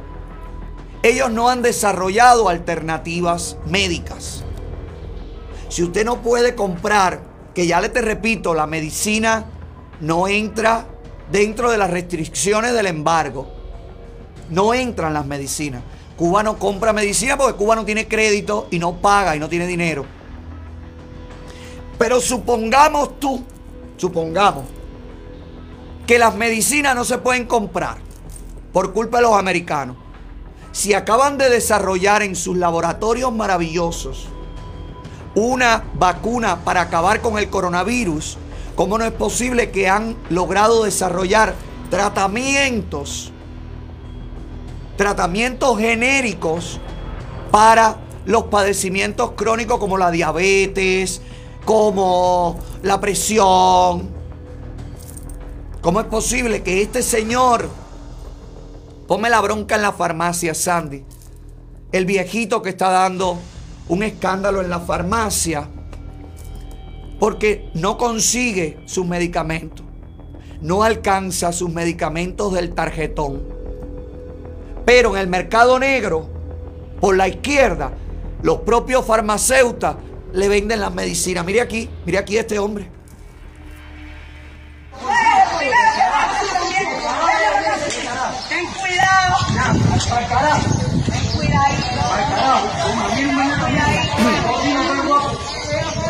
[1.02, 4.44] ellos no han desarrollado alternativas médicas?
[5.68, 7.20] Si usted no puede comprar,
[7.52, 9.46] que ya le te repito, la medicina
[10.00, 10.86] no entra
[11.32, 13.48] dentro de las restricciones del embargo.
[14.48, 15.82] No entran las medicinas.
[16.16, 19.66] Cuba no compra medicina porque Cuba no tiene crédito y no paga y no tiene
[19.66, 20.06] dinero.
[21.98, 23.42] Pero supongamos tú,
[23.96, 24.64] supongamos
[26.12, 27.96] que las medicinas no se pueden comprar
[28.70, 29.96] por culpa de los americanos.
[30.70, 34.28] Si acaban de desarrollar en sus laboratorios maravillosos
[35.34, 38.36] una vacuna para acabar con el coronavirus,
[38.76, 41.54] ¿cómo no es posible que han logrado desarrollar
[41.88, 43.32] tratamientos,
[44.98, 46.78] tratamientos genéricos
[47.50, 47.96] para
[48.26, 51.22] los padecimientos crónicos como la diabetes,
[51.64, 54.21] como la presión?
[55.82, 57.68] ¿Cómo es posible que este señor,
[59.08, 61.02] ponme la bronca en la farmacia, Sandy,
[61.90, 63.36] el viejito que está dando
[63.88, 65.68] un escándalo en la farmacia
[67.18, 69.84] porque no consigue sus medicamentos,
[70.60, 73.42] no alcanza sus medicamentos del tarjetón.
[74.84, 76.28] Pero en el mercado negro,
[77.00, 77.92] por la izquierda,
[78.42, 79.96] los propios farmacéutas
[80.32, 81.44] le venden las medicinas.
[81.44, 83.01] Mire aquí, mire aquí este hombre.
[88.48, 89.36] Ten cuidado.
[91.06, 91.74] Ten cuidado.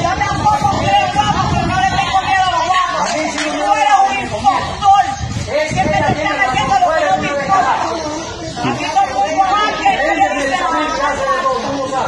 [0.01, 3.05] Yo tampoco quiero guapo, pero no le tengo miedo a los guapos.
[4.09, 5.05] Un impostor.
[5.49, 6.63] Estás lo que no te
[11.93, 12.07] a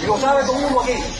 [0.00, 1.19] Y lo sabe todo el mundo aquí.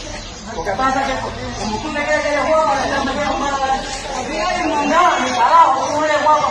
[0.55, 1.13] Lo que pasa que
[1.59, 4.87] como tú te crees que eres guapo, le estás metiendo mano a la Aquí hay
[4.87, 6.47] nada, ni carajo, tú eres guapo.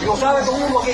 [0.10, 0.94] lo sabe todo el mundo aquí.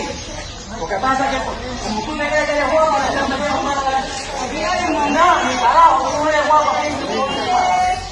[0.78, 1.46] Lo que pasa es que
[1.86, 5.12] como tú te crees que eres guapo, le estás metiendo mano a la Aquí hay
[5.12, 6.72] nada, ni carajo, tú no eres guapo.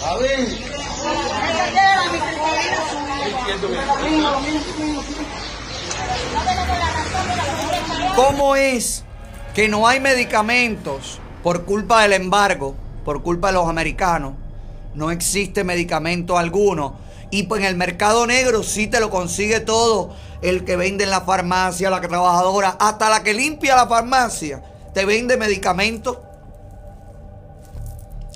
[0.05, 0.72] A ver.
[8.15, 9.03] ¿Cómo es
[9.53, 14.33] que no hay medicamentos por culpa del embargo, por culpa de los americanos?
[14.93, 17.01] No existe medicamento alguno.
[17.31, 20.15] Y pues en el mercado negro sí te lo consigue todo.
[20.41, 24.61] El que vende en la farmacia, la trabajadora, hasta la que limpia la farmacia,
[24.93, 26.19] te vende medicamentos.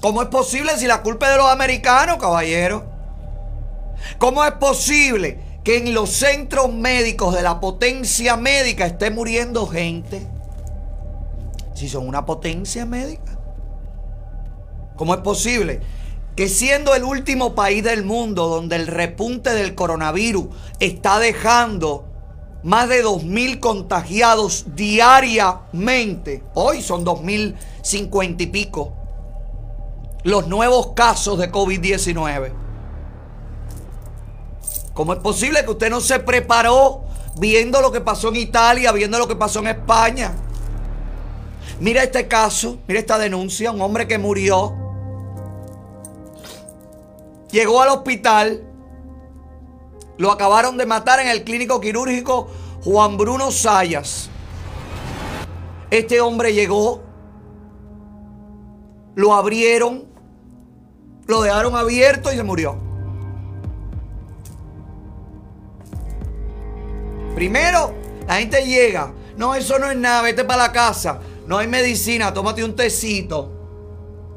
[0.01, 2.96] ¿Cómo es posible si la culpa es de los americanos, caballero?
[4.17, 10.25] ¿Cómo es posible que en los centros médicos de la potencia médica esté muriendo gente?
[11.73, 13.37] Si son una potencia médica.
[14.95, 15.81] ¿Cómo es posible
[16.35, 20.47] que siendo el último país del mundo donde el repunte del coronavirus
[20.79, 22.05] está dejando
[22.63, 28.93] más de 2.000 contagiados diariamente, hoy son 2.050 y pico,
[30.23, 32.66] los nuevos casos de COVID-19.
[34.97, 37.03] ¿Cómo es posible que usted no se preparó
[37.37, 40.33] viendo lo que pasó en Italia, viendo lo que pasó en España?
[41.79, 44.75] Mira este caso, mira esta denuncia, un hombre que murió.
[47.51, 48.63] Llegó al hospital,
[50.17, 52.47] lo acabaron de matar en el clínico quirúrgico
[52.83, 54.31] Juan Bruno Sayas.
[55.91, 57.03] Este hombre llegó,
[59.13, 60.05] lo abrieron,
[61.27, 62.86] lo dejaron abierto y se murió.
[67.38, 67.93] Primero,
[68.27, 69.14] la gente llega.
[69.35, 71.19] No, eso no es nada, vete para la casa.
[71.45, 73.51] No hay medicina, tómate un tecito.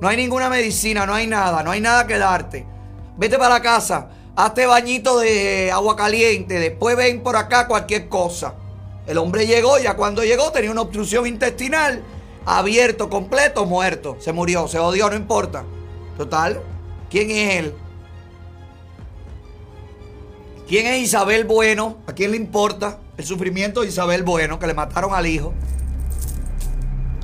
[0.02, 2.66] No hay ninguna medicina, no hay nada, no hay nada que darte.
[3.16, 4.10] Vete para la casa.
[4.36, 6.58] Hazte bañito de agua caliente.
[6.58, 8.56] Después ven por acá cualquier cosa.
[9.06, 12.02] El hombre llegó, ya cuando llegó tenía una obstrucción intestinal.
[12.44, 14.18] Abierto, completo, muerto.
[14.20, 15.64] Se murió, se odió, no importa.
[16.18, 16.60] Total.
[17.08, 17.74] ¿Quién es él?
[20.70, 21.96] ¿Quién es Isabel Bueno?
[22.06, 25.52] ¿A quién le importa el sufrimiento de Isabel Bueno, que le mataron al hijo?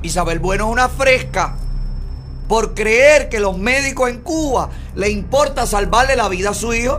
[0.02, 1.54] Isabel Bueno es una fresca
[2.48, 6.98] por creer que los médicos en Cuba le importa salvarle la vida a su hijo.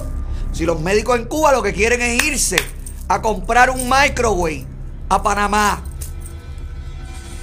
[0.53, 2.56] Si los médicos en Cuba lo que quieren es irse
[3.10, 4.65] a comprar un microwave
[5.10, 5.84] a Panamá.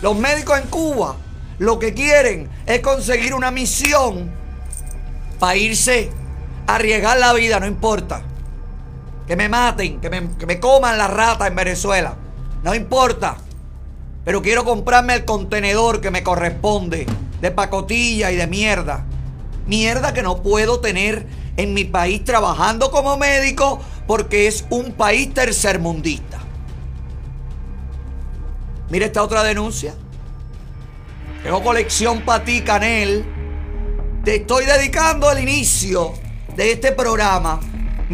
[0.01, 1.17] Los médicos en Cuba
[1.59, 4.31] lo que quieren es conseguir una misión
[5.39, 6.11] para irse
[6.67, 8.23] a arriesgar la vida, no importa.
[9.27, 12.17] Que me maten, que me, que me coman la rata en Venezuela.
[12.63, 13.37] No importa.
[14.25, 17.07] Pero quiero comprarme el contenedor que me corresponde
[17.41, 19.05] de pacotilla y de mierda.
[19.67, 21.27] Mierda que no puedo tener
[21.57, 26.39] en mi país trabajando como médico porque es un país tercermundista.
[28.91, 29.95] Mira esta otra denuncia.
[31.43, 33.25] Tengo colección para ti, Canel.
[34.25, 36.15] Te estoy dedicando el inicio
[36.57, 37.61] de este programa.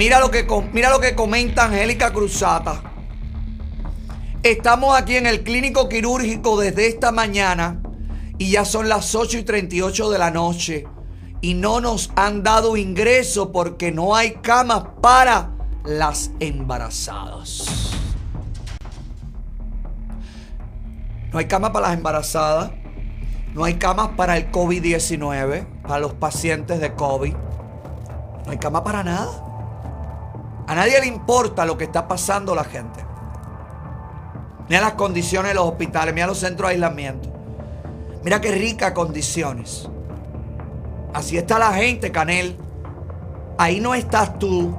[0.01, 2.81] Mira lo que, mira lo que comenta Angélica Cruzata.
[4.43, 7.83] Estamos aquí en el clínico quirúrgico desde esta mañana
[8.39, 10.87] y ya son las 8 y 38 de la noche
[11.43, 15.51] y no nos han dado ingreso porque no hay camas para
[15.85, 17.67] las embarazadas.
[21.31, 22.71] No hay camas para las embarazadas.
[23.53, 27.35] No hay camas para el COVID-19, para los pacientes de COVID.
[28.47, 29.50] No hay cama para nada.
[30.71, 33.05] A nadie le importa lo que está pasando la gente.
[34.69, 37.29] Mira las condiciones de los hospitales, mira los centros de aislamiento.
[38.23, 39.89] Mira qué ricas condiciones.
[41.13, 42.57] Así está la gente, Canel.
[43.59, 44.73] Ahí no estás tú.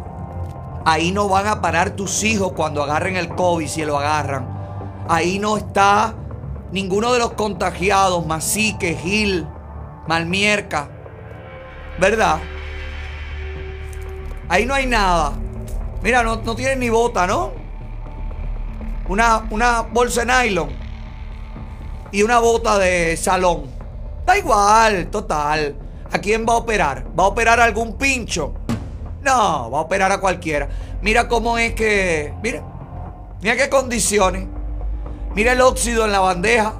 [0.85, 4.47] Ahí no van a parar tus hijos cuando agarren el COVID, si lo agarran.
[5.09, 6.15] Ahí no está
[6.71, 9.45] ninguno de los contagiados, Masique, Gil,
[10.07, 10.87] Malmierca.
[11.99, 12.39] ¿Verdad?
[14.47, 15.33] Ahí no hay nada.
[16.03, 17.51] Mira, no, no tienen ni bota, ¿no?
[19.07, 20.69] Una, una bolsa de nylon
[22.11, 23.65] y una bota de salón.
[24.25, 25.75] Da igual, total.
[26.11, 27.05] ¿A quién va a operar?
[27.17, 28.53] ¿Va a operar a algún pincho?
[29.21, 30.69] No, va a operar a cualquiera.
[31.01, 32.33] Mira cómo es que.
[32.41, 32.63] Mira.
[33.41, 34.47] Mira qué condiciones.
[35.35, 36.73] Mira el óxido en la bandeja.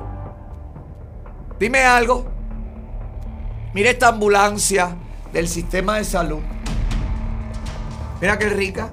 [1.60, 2.26] Dime algo.
[3.74, 4.96] Mira esta ambulancia
[5.32, 6.42] del sistema de salud.
[8.20, 8.92] Mira qué rica.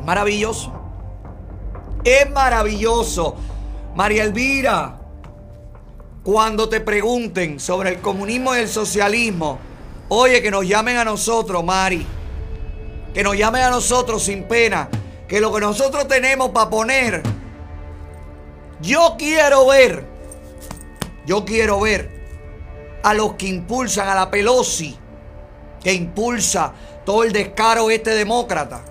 [0.00, 0.72] Es maravilloso.
[2.02, 3.36] Es maravilloso.
[3.94, 4.98] María Elvira,
[6.22, 9.58] cuando te pregunten sobre el comunismo y el socialismo,
[10.08, 12.06] oye, que nos llamen a nosotros, Mari.
[13.12, 14.88] Que nos llamen a nosotros sin pena.
[15.28, 17.22] Que lo que nosotros tenemos para poner,
[18.80, 20.06] yo quiero ver,
[21.26, 22.10] yo quiero ver
[23.02, 24.96] a los que impulsan a la Pelosi,
[25.82, 26.72] que impulsa
[27.04, 28.89] todo el descaro este demócrata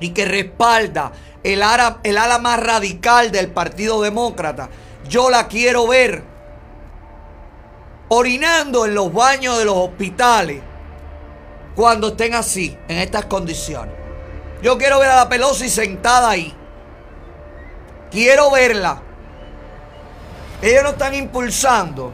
[0.00, 1.12] y que respalda
[1.42, 4.68] el ala, el ala más radical del Partido Demócrata.
[5.08, 6.22] Yo la quiero ver
[8.08, 10.62] orinando en los baños de los hospitales
[11.74, 13.94] cuando estén así, en estas condiciones.
[14.62, 16.54] Yo quiero ver a la Pelosi sentada ahí.
[18.10, 19.02] Quiero verla.
[20.62, 22.12] Ellos no están impulsando.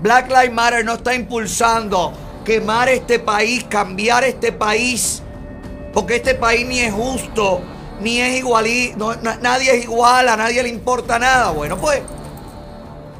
[0.00, 2.12] Black Lives Matter no está impulsando
[2.44, 5.23] quemar este país, cambiar este país.
[5.94, 7.62] Porque este país ni es justo,
[8.00, 8.66] ni es igual,
[9.40, 11.52] nadie es igual, a nadie le importa nada.
[11.52, 12.02] Bueno, pues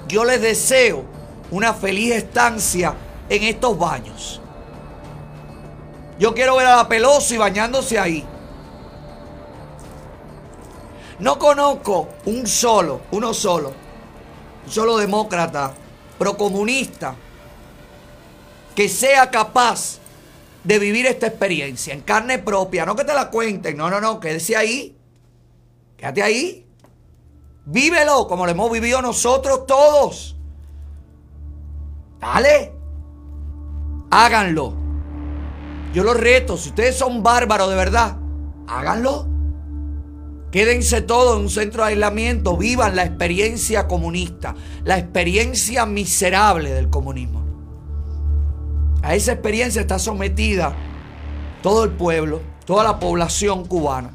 [0.08, 1.04] yo les deseo
[1.52, 2.94] una feliz estancia
[3.28, 4.40] en estos baños.
[6.18, 8.24] Yo quiero ver a la Pelosi bañándose ahí.
[11.20, 13.72] No conozco un solo, uno solo,
[14.66, 15.72] un solo demócrata,
[16.18, 17.14] procomunista,
[18.74, 19.98] que sea capaz
[20.64, 22.84] de vivir esta experiencia en carne propia.
[22.84, 24.96] No que te la cuenten, no, no, no, quédese ahí.
[25.96, 26.66] Quédate ahí.
[27.66, 30.36] Vívelo como lo hemos vivido nosotros todos.
[32.18, 32.72] Dale.
[34.10, 34.74] Háganlo.
[35.92, 38.16] Yo los reto, si ustedes son bárbaros de verdad,
[38.66, 39.28] háganlo.
[40.50, 44.54] Quédense todos en un centro de aislamiento, vivan la experiencia comunista,
[44.84, 47.43] la experiencia miserable del comunismo.
[49.04, 50.74] A esa experiencia está sometida
[51.62, 54.14] todo el pueblo, toda la población cubana.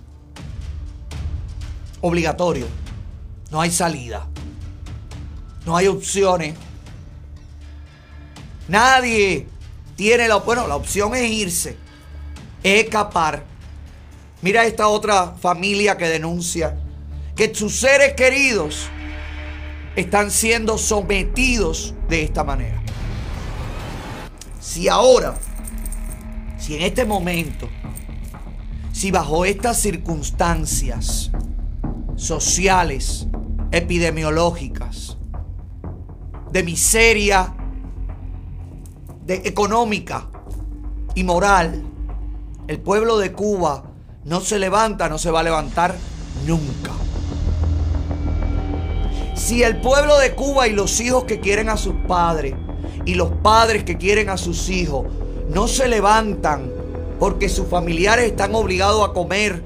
[2.01, 2.65] Obligatorio.
[3.51, 4.27] No hay salida.
[5.63, 6.55] No hay opciones.
[8.67, 9.47] Nadie
[9.95, 11.77] tiene la, bueno, la opción es irse,
[12.63, 13.43] es escapar.
[14.41, 16.79] Mira esta otra familia que denuncia
[17.35, 18.87] que sus seres queridos
[19.95, 22.78] están siendo sometidos de esta manera.
[24.69, 25.33] Si ahora,
[26.59, 27.67] si en este momento,
[28.91, 31.31] si bajo estas circunstancias
[32.15, 33.25] sociales,
[33.71, 35.17] epidemiológicas,
[36.51, 37.55] de miseria
[39.25, 40.29] de económica
[41.15, 41.83] y moral,
[42.67, 43.85] el pueblo de Cuba
[44.23, 45.95] no se levanta, no se va a levantar
[46.45, 46.91] nunca.
[49.33, 52.53] Si el pueblo de Cuba y los hijos que quieren a sus padres
[53.05, 55.05] y los padres que quieren a sus hijos
[55.49, 56.71] no se levantan
[57.19, 59.63] porque sus familiares están obligados a comer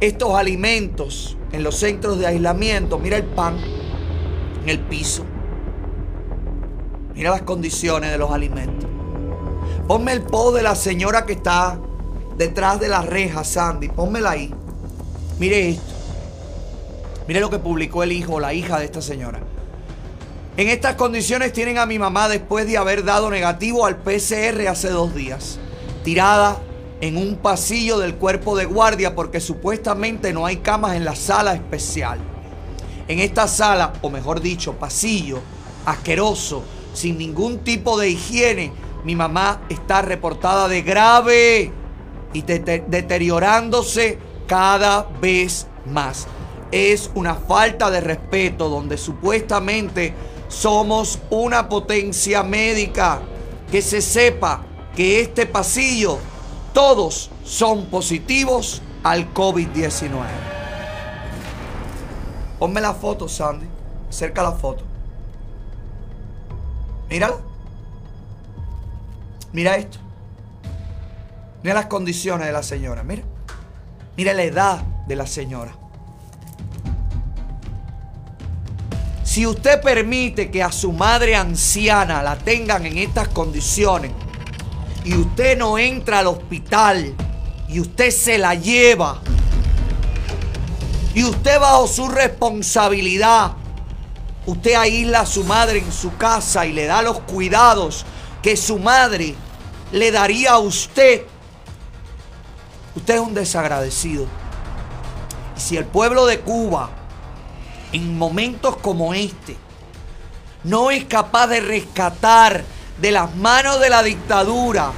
[0.00, 3.56] estos alimentos en los centros de aislamiento, mira el pan
[4.62, 5.24] en el piso.
[7.14, 8.88] Mira las condiciones de los alimentos.
[9.86, 11.78] Ponme el post de la señora que está
[12.36, 13.88] detrás de la reja, Sandy.
[13.88, 14.52] Pónmela ahí.
[15.38, 15.92] Mire esto.
[17.28, 19.40] Mire lo que publicó el hijo o la hija de esta señora.
[20.54, 24.90] En estas condiciones tienen a mi mamá después de haber dado negativo al PCR hace
[24.90, 25.58] dos días.
[26.04, 26.58] Tirada
[27.00, 31.54] en un pasillo del cuerpo de guardia porque supuestamente no hay camas en la sala
[31.54, 32.18] especial.
[33.08, 35.40] En esta sala, o mejor dicho, pasillo
[35.86, 36.62] asqueroso,
[36.92, 38.72] sin ningún tipo de higiene,
[39.04, 41.72] mi mamá está reportada de grave
[42.34, 46.26] y deteriorándose cada vez más.
[46.70, 50.14] Es una falta de respeto donde supuestamente
[50.52, 53.20] somos una potencia médica.
[53.70, 54.62] Que se sepa
[54.94, 56.18] que este pasillo
[56.74, 60.10] todos son positivos al COVID-19.
[62.58, 63.66] Ponme la foto, Sandy.
[64.10, 64.84] Acerca la foto.
[67.08, 67.36] Mírala.
[69.52, 69.98] Mira esto.
[71.62, 73.02] Mira las condiciones de la señora.
[73.02, 73.22] Mira.
[74.18, 75.72] Mira la edad de la señora.
[79.32, 84.12] Si usted permite que a su madre anciana la tengan en estas condiciones
[85.06, 87.14] y usted no entra al hospital
[87.66, 89.22] y usted se la lleva
[91.14, 93.52] y usted bajo su responsabilidad,
[94.44, 98.04] usted aísla a su madre en su casa y le da los cuidados
[98.42, 99.34] que su madre
[99.92, 101.22] le daría a usted,
[102.94, 104.26] usted es un desagradecido.
[105.56, 106.90] Y si el pueblo de Cuba
[107.92, 109.56] en momentos como este
[110.64, 112.64] no es capaz de rescatar
[113.00, 114.92] de las manos de la dictadura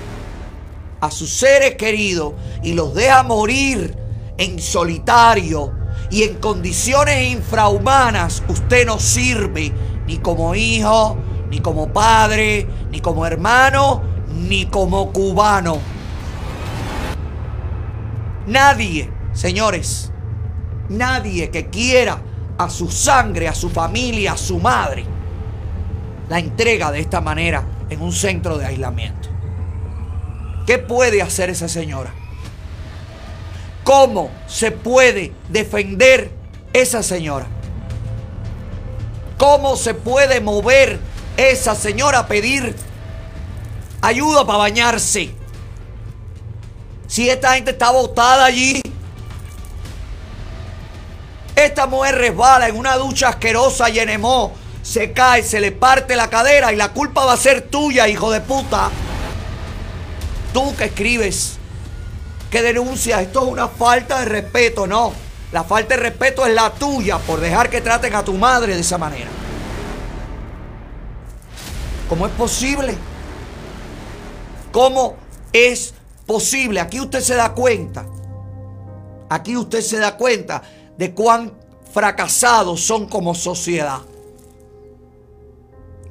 [1.00, 3.96] a sus seres queridos y los deja morir
[4.36, 5.72] en solitario
[6.10, 9.72] y en condiciones infrahumanas, usted no sirve
[10.06, 11.16] ni como hijo,
[11.50, 15.78] ni como padre, ni como hermano, ni como cubano.
[18.46, 20.12] Nadie, señores,
[20.88, 22.20] nadie que quiera
[22.58, 25.04] a su sangre, a su familia, a su madre,
[26.28, 29.28] la entrega de esta manera en un centro de aislamiento.
[30.66, 32.12] ¿Qué puede hacer esa señora?
[33.82, 36.30] ¿Cómo se puede defender
[36.72, 37.46] esa señora?
[39.36, 40.98] ¿Cómo se puede mover
[41.36, 42.74] esa señora a pedir
[44.00, 45.34] ayuda para bañarse?
[47.06, 48.80] Si esta gente está botada allí,
[51.56, 54.52] esta mujer resbala en una ducha asquerosa y enemó,
[54.82, 58.30] se cae, se le parte la cadera y la culpa va a ser tuya, hijo
[58.30, 58.90] de puta.
[60.52, 61.58] Tú que escribes,
[62.50, 65.12] que denuncias, esto es una falta de respeto, no.
[65.52, 68.80] La falta de respeto es la tuya por dejar que traten a tu madre de
[68.80, 69.30] esa manera.
[72.08, 72.96] ¿Cómo es posible?
[74.72, 75.16] ¿Cómo
[75.52, 75.94] es
[76.26, 76.80] posible?
[76.80, 78.04] Aquí usted se da cuenta.
[79.30, 80.62] Aquí usted se da cuenta
[80.98, 81.52] de cuán
[81.92, 84.00] fracasados son como sociedad.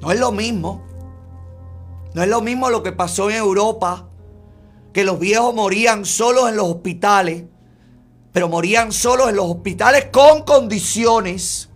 [0.01, 0.83] No es lo mismo.
[2.13, 4.07] No es lo mismo lo que pasó en Europa,
[4.93, 7.45] que los viejos morían solos en los hospitales,
[8.31, 11.69] pero morían solos en los hospitales con condiciones,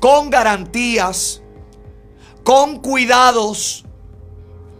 [0.00, 1.42] con garantías,
[2.44, 3.84] con cuidados.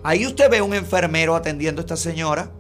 [0.02, 2.50] Ahí usted ve un enfermero atendiendo a esta señora.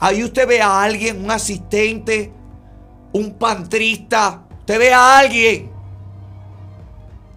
[0.00, 2.32] Ahí usted ve a alguien, un asistente,
[3.12, 4.42] un pantrista.
[4.60, 5.70] Usted ve a alguien.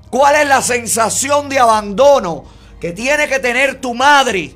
[0.10, 2.46] ¿Cuál es la sensación de abandono
[2.80, 4.56] que tiene que tener tu madre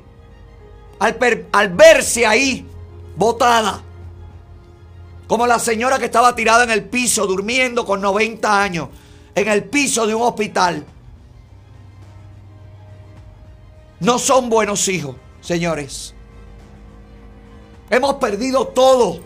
[0.98, 1.18] al,
[1.52, 2.66] al verse ahí
[3.16, 3.82] botada?
[5.26, 8.88] Como la señora que estaba tirada en el piso durmiendo con 90 años
[9.34, 10.86] en el piso de un hospital.
[14.00, 16.14] no son buenos hijos, señores.
[17.90, 19.20] Hemos perdido todo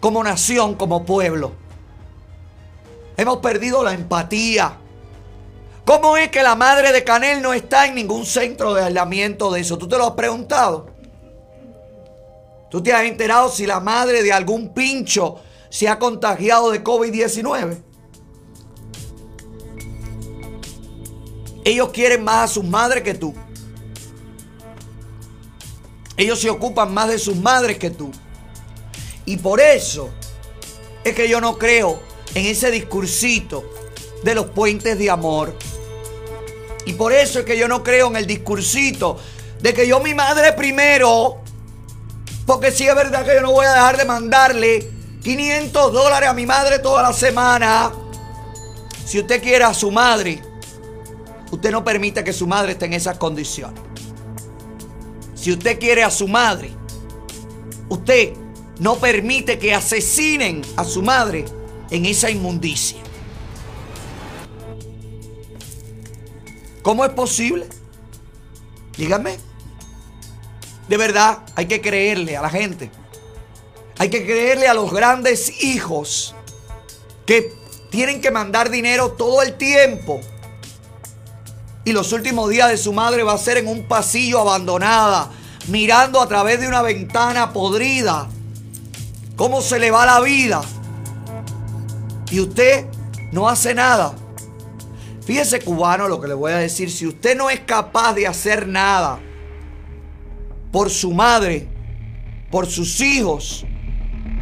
[0.00, 1.52] como nación, como pueblo.
[3.16, 4.78] Hemos perdido la empatía.
[5.84, 9.60] ¿Cómo es que la madre de Canel no está en ningún centro de aislamiento de
[9.60, 9.76] eso?
[9.76, 10.90] ¿Tú te lo has preguntado?
[12.70, 15.36] ¿Tú te has enterado si la madre de algún pincho
[15.70, 17.82] se ha contagiado de COVID-19?
[21.64, 23.34] Ellos quieren más a sus madres que tú.
[26.18, 28.10] Ellos se ocupan más de sus madres que tú.
[29.24, 30.10] Y por eso
[31.04, 32.02] es que yo no creo
[32.34, 33.64] en ese discursito
[34.24, 35.56] de los puentes de amor.
[36.86, 39.16] Y por eso es que yo no creo en el discursito
[39.60, 41.38] de que yo mi madre primero,
[42.46, 44.90] porque si es verdad que yo no voy a dejar de mandarle
[45.22, 47.92] 500 dólares a mi madre toda la semana.
[49.04, 50.42] Si usted quiere a su madre,
[51.50, 53.87] usted no permite que su madre esté en esas condiciones.
[55.38, 56.70] Si usted quiere a su madre,
[57.88, 58.32] usted
[58.80, 61.44] no permite que asesinen a su madre
[61.90, 62.98] en esa inmundicia.
[66.82, 67.68] ¿Cómo es posible?
[68.96, 69.36] Dígame.
[70.88, 72.90] De verdad, hay que creerle a la gente.
[73.98, 76.34] Hay que creerle a los grandes hijos
[77.26, 77.52] que
[77.90, 80.20] tienen que mandar dinero todo el tiempo.
[81.88, 85.30] Y los últimos días de su madre va a ser en un pasillo abandonada,
[85.68, 88.28] mirando a través de una ventana podrida.
[89.36, 90.60] ¿Cómo se le va la vida?
[92.30, 92.84] Y usted
[93.32, 94.14] no hace nada.
[95.24, 96.90] Fíjese cubano lo que le voy a decir.
[96.90, 99.18] Si usted no es capaz de hacer nada
[100.70, 101.68] por su madre,
[102.50, 103.64] por sus hijos,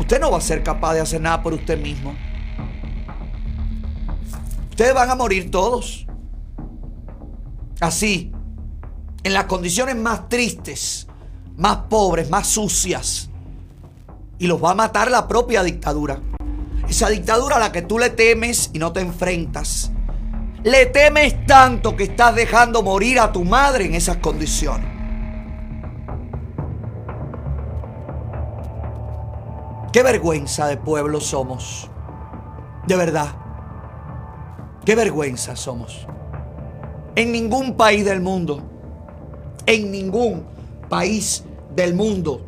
[0.00, 2.12] usted no va a ser capaz de hacer nada por usted mismo.
[4.68, 6.05] Ustedes van a morir todos.
[7.80, 8.32] Así,
[9.22, 11.06] en las condiciones más tristes,
[11.56, 13.28] más pobres, más sucias.
[14.38, 16.20] Y los va a matar la propia dictadura.
[16.88, 19.90] Esa dictadura a la que tú le temes y no te enfrentas.
[20.62, 24.88] Le temes tanto que estás dejando morir a tu madre en esas condiciones.
[29.92, 31.90] Qué vergüenza de pueblo somos.
[32.86, 33.34] De verdad.
[34.84, 36.06] Qué vergüenza somos.
[37.16, 38.62] En ningún país del mundo.
[39.66, 40.46] En ningún
[40.88, 41.42] país
[41.74, 42.46] del mundo.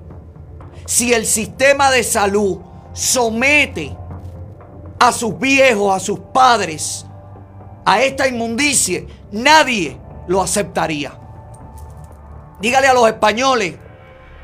[0.86, 2.59] Si el sistema de salud
[2.93, 3.97] somete
[5.01, 7.05] a sus viejos, a sus padres,
[7.85, 9.97] a esta inmundicia, nadie
[10.28, 11.19] lo aceptaría.
[12.61, 13.77] Dígale a los españoles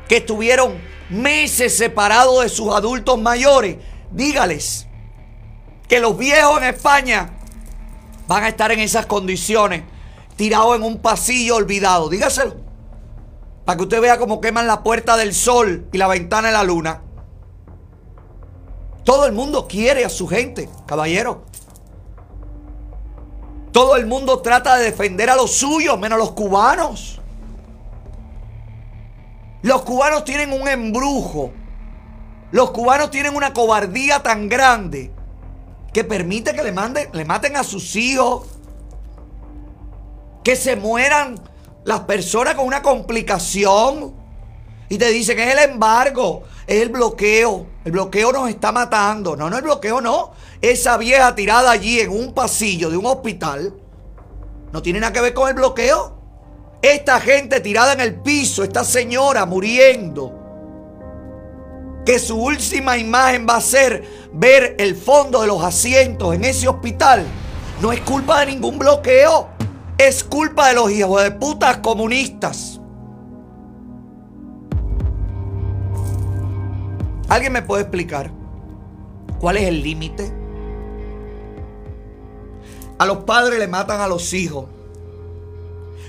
[0.07, 0.77] que estuvieron
[1.09, 3.77] meses separados de sus adultos mayores,
[4.11, 4.87] dígales
[5.87, 7.29] que los viejos en España
[8.27, 9.83] van a estar en esas condiciones,
[10.35, 12.09] tirados en un pasillo olvidado.
[12.09, 12.55] Dígaselo.
[13.65, 16.63] Para que usted vea cómo queman la puerta del sol y la ventana de la
[16.63, 17.01] luna.
[19.03, 21.43] Todo el mundo quiere a su gente, caballero.
[23.71, 27.19] Todo el mundo trata de defender a los suyos, menos los cubanos.
[29.61, 31.51] Los cubanos tienen un embrujo.
[32.51, 35.11] Los cubanos tienen una cobardía tan grande
[35.91, 38.47] que permite que le, manden, le maten a sus hijos.
[40.45, 41.35] Que se mueran
[41.83, 44.15] las personas con una complicación.
[44.87, 47.65] Y te dicen que es el embargo, es el bloqueo.
[47.83, 49.35] El bloqueo nos está matando.
[49.35, 50.31] No, no, el bloqueo no.
[50.61, 53.73] Esa vieja tirada allí en un pasillo de un hospital
[54.75, 56.17] no tiene nada que ver con el bloqueo.
[56.81, 60.33] Esta gente tirada en el piso, esta señora muriendo.
[62.05, 64.03] Que su última imagen va a ser
[64.33, 67.25] ver el fondo de los asientos en ese hospital.
[67.81, 69.54] No es culpa de ningún bloqueo.
[69.97, 72.81] Es culpa de los hijos de putas comunistas.
[77.29, 78.29] ¿Alguien me puede explicar
[79.39, 80.31] cuál es el límite?
[82.97, 84.65] A los padres le matan a los hijos.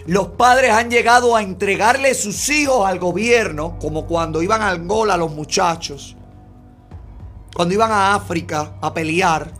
[0.06, 5.16] Los padres han llegado a entregarle sus hijos al gobierno, como cuando iban a Angola
[5.16, 6.16] los muchachos,
[7.54, 9.50] cuando iban a África a pelear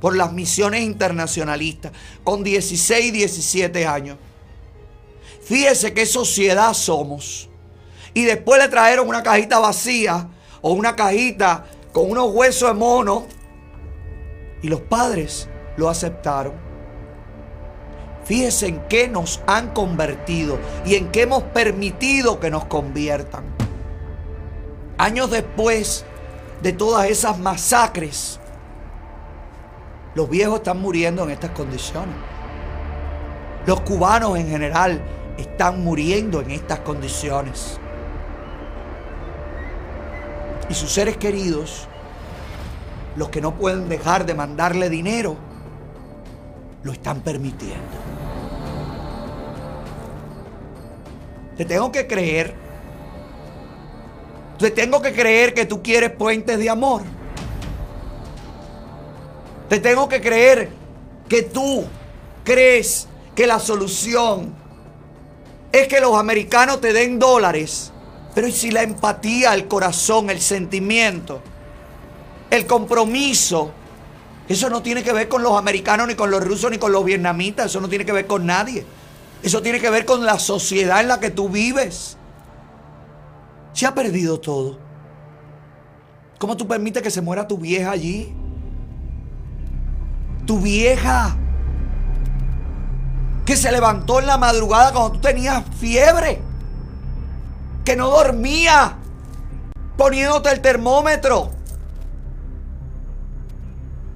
[0.00, 1.92] por las misiones internacionalistas,
[2.24, 4.18] con 16, 17 años.
[5.44, 7.48] Fíjese qué sociedad somos.
[8.14, 10.28] Y después le trajeron una cajita vacía
[10.60, 13.26] o una cajita con unos huesos de mono.
[14.62, 16.54] Y los padres lo aceptaron.
[18.24, 23.44] Fíjense en qué nos han convertido y en qué hemos permitido que nos conviertan.
[24.98, 26.04] Años después
[26.62, 28.38] de todas esas masacres,
[30.14, 32.14] los viejos están muriendo en estas condiciones.
[33.66, 35.00] Los cubanos en general
[35.36, 37.78] están muriendo en estas condiciones.
[40.68, 41.86] Y sus seres queridos,
[43.16, 45.36] los que no pueden dejar de mandarle dinero,
[46.82, 47.98] lo están permitiendo.
[51.56, 52.54] Te tengo que creer.
[54.58, 57.02] Te tengo que creer que tú quieres puentes de amor.
[59.68, 60.70] Te tengo que creer
[61.28, 61.84] que tú
[62.44, 64.54] crees que la solución
[65.70, 67.92] es que los americanos te den dólares.
[68.34, 71.42] Pero ¿y si la empatía, el corazón, el sentimiento,
[72.50, 73.72] el compromiso,
[74.48, 77.04] eso no tiene que ver con los americanos, ni con los rusos, ni con los
[77.04, 78.86] vietnamitas, eso no tiene que ver con nadie.
[79.42, 82.16] Eso tiene que ver con la sociedad en la que tú vives.
[83.72, 84.78] Se ha perdido todo.
[86.38, 88.34] ¿Cómo tú permites que se muera tu vieja allí?
[90.48, 91.36] Tu vieja.
[93.44, 96.40] Que se levantó en la madrugada cuando tú tenías fiebre.
[97.84, 98.96] Que no dormía.
[99.98, 101.50] Poniéndote el termómetro.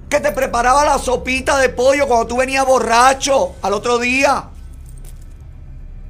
[0.09, 4.45] Que te preparaba la sopita de pollo cuando tú venías borracho al otro día.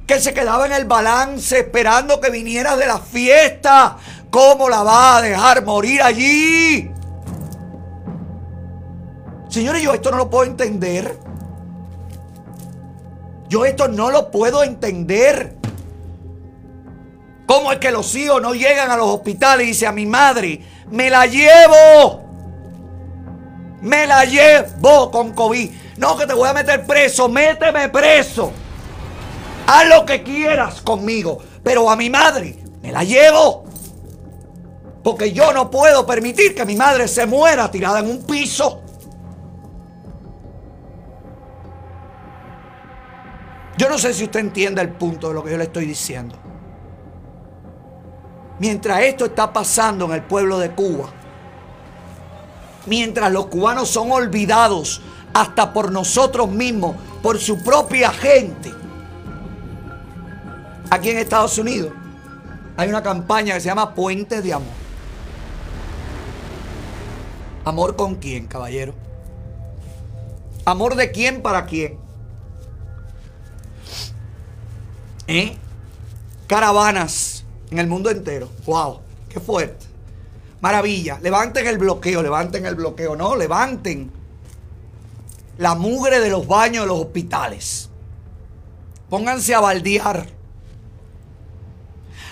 [0.06, 3.98] Que se quedaba en el balance esperando que vinieras de la fiesta.
[4.30, 6.93] ¿Cómo la va a dejar morir allí?
[9.54, 11.16] Señores, yo esto no lo puedo entender.
[13.48, 15.54] Yo esto no lo puedo entender.
[17.46, 20.60] ¿Cómo es que los hijos no llegan a los hospitales y dicen a mi madre,
[20.90, 22.24] me la llevo?
[23.80, 25.70] Me la llevo con COVID.
[25.98, 28.50] No, que te voy a meter preso, méteme preso.
[29.68, 33.66] Haz lo que quieras conmigo, pero a mi madre me la llevo.
[35.04, 38.80] Porque yo no puedo permitir que mi madre se muera tirada en un piso.
[43.76, 46.36] Yo no sé si usted entiende el punto de lo que yo le estoy diciendo.
[48.58, 51.08] Mientras esto está pasando en el pueblo de Cuba,
[52.86, 55.02] mientras los cubanos son olvidados
[55.32, 58.72] hasta por nosotros mismos, por su propia gente,
[60.90, 61.92] aquí en Estados Unidos
[62.76, 64.84] hay una campaña que se llama Puente de Amor.
[67.64, 68.94] ¿Amor con quién, caballero?
[70.64, 72.03] ¿Amor de quién para quién?
[76.46, 78.48] Caravanas en el mundo entero.
[78.66, 79.00] ¡Wow!
[79.28, 79.86] ¡Qué fuerte!
[80.60, 81.18] Maravilla.
[81.20, 83.16] Levanten el bloqueo, levanten el bloqueo.
[83.16, 84.10] No, levanten
[85.58, 87.90] la mugre de los baños de los hospitales.
[89.08, 90.26] Pónganse a baldear.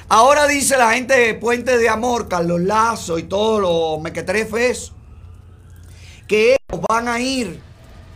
[0.09, 4.93] Ahora dice la gente de Puente de Amor, Carlos Lazo y todos los mequetrefes,
[6.29, 7.61] que ellos van a ir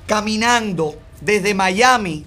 [0.06, 2.26] caminando desde Miami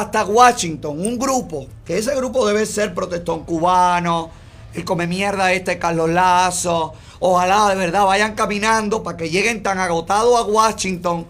[0.00, 4.28] hasta Washington, un grupo, que ese grupo debe ser protestón cubano,
[4.74, 6.94] el come mierda este Carlos Lazo.
[7.20, 11.24] Ojalá de verdad vayan caminando para que lleguen tan agotados a Washington.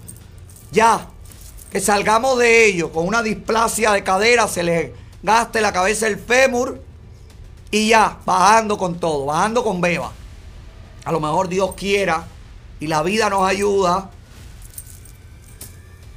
[0.73, 1.07] Ya,
[1.71, 4.93] que salgamos de ellos con una displasia de cadera, se les
[5.23, 6.81] gaste la cabeza el fémur
[7.71, 10.11] y ya, bajando con todo, bajando con beba.
[11.05, 12.25] A lo mejor Dios quiera
[12.81, 14.11] y la vida nos ayuda.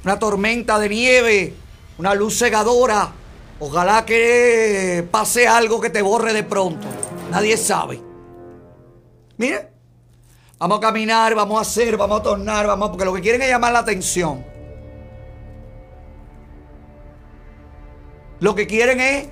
[0.02, 1.54] Una tormenta de nieve,
[1.98, 3.12] una luz cegadora.
[3.60, 6.86] Ojalá que pase algo que te borre de pronto.
[7.30, 8.00] Nadie sabe.
[9.36, 9.70] Mire,
[10.58, 13.48] vamos a caminar, vamos a hacer, vamos a tornar, vamos, porque lo que quieren es
[13.48, 14.44] llamar la atención.
[18.40, 19.28] Lo que quieren es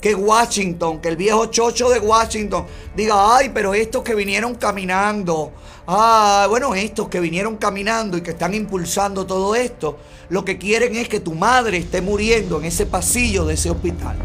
[0.00, 2.64] que Washington, que el viejo chocho de Washington
[2.96, 5.52] diga, ay, pero estos que vinieron caminando,
[5.86, 9.98] ah, bueno, estos que vinieron caminando y que están impulsando todo esto,
[10.30, 14.16] lo que quieren es que tu madre esté muriendo en ese pasillo de ese hospital.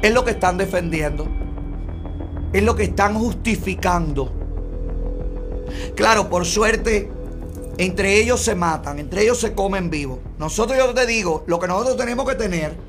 [0.00, 1.26] Es lo que están defendiendo.
[2.52, 4.32] Es lo que están justificando.
[5.96, 7.10] Claro, por suerte,
[7.78, 10.20] entre ellos se matan, entre ellos se comen vivos.
[10.38, 12.87] Nosotros, yo te digo, lo que nosotros tenemos que tener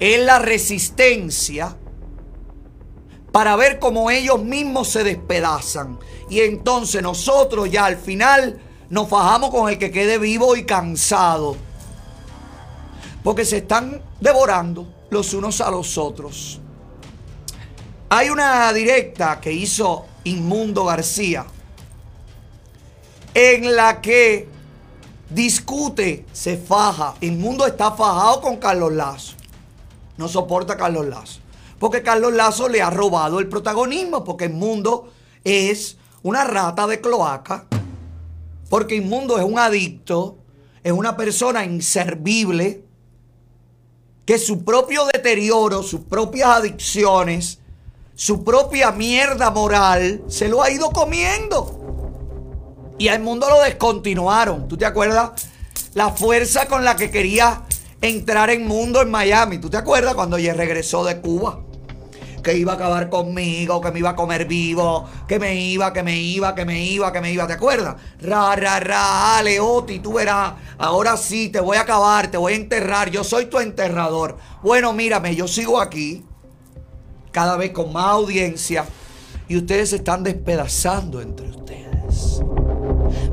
[0.00, 1.76] es la resistencia
[3.32, 5.98] para ver cómo ellos mismos se despedazan.
[6.28, 11.56] Y entonces nosotros ya al final nos fajamos con el que quede vivo y cansado.
[13.22, 16.60] Porque se están devorando los unos a los otros.
[18.08, 21.46] Hay una directa que hizo Inmundo García
[23.34, 24.48] en la que
[25.28, 27.14] discute, se faja.
[27.20, 29.39] Inmundo está fajado con Carlos Lazo.
[30.20, 31.40] No soporta a Carlos Lazo.
[31.78, 34.22] Porque Carlos Lazo le ha robado el protagonismo.
[34.22, 35.10] Porque Inmundo
[35.44, 37.64] es una rata de cloaca.
[38.68, 40.36] Porque Inmundo es un adicto.
[40.84, 42.84] Es una persona inservible.
[44.26, 47.58] que su propio deterioro, sus propias adicciones,
[48.14, 52.94] su propia mierda moral, se lo ha ido comiendo.
[52.98, 54.68] Y al mundo lo descontinuaron.
[54.68, 55.48] ¿Tú te acuerdas?
[55.94, 57.64] La fuerza con la que quería
[58.00, 59.58] entrar en mundo en Miami.
[59.58, 61.60] ¿Tú te acuerdas cuando ella regresó de Cuba?
[62.42, 66.02] Que iba a acabar conmigo, que me iba a comer vivo, que me iba, que
[66.02, 67.46] me iba, que me iba, que me iba.
[67.46, 67.96] ¿Te acuerdas?
[68.18, 70.54] Ra, ra, ra, Leoti, tú verás.
[70.78, 73.10] Ahora sí, te voy a acabar, te voy a enterrar.
[73.10, 74.38] Yo soy tu enterrador.
[74.62, 76.24] Bueno, mírame, yo sigo aquí.
[77.30, 78.86] Cada vez con más audiencia.
[79.46, 82.40] Y ustedes se están despedazando entre ustedes.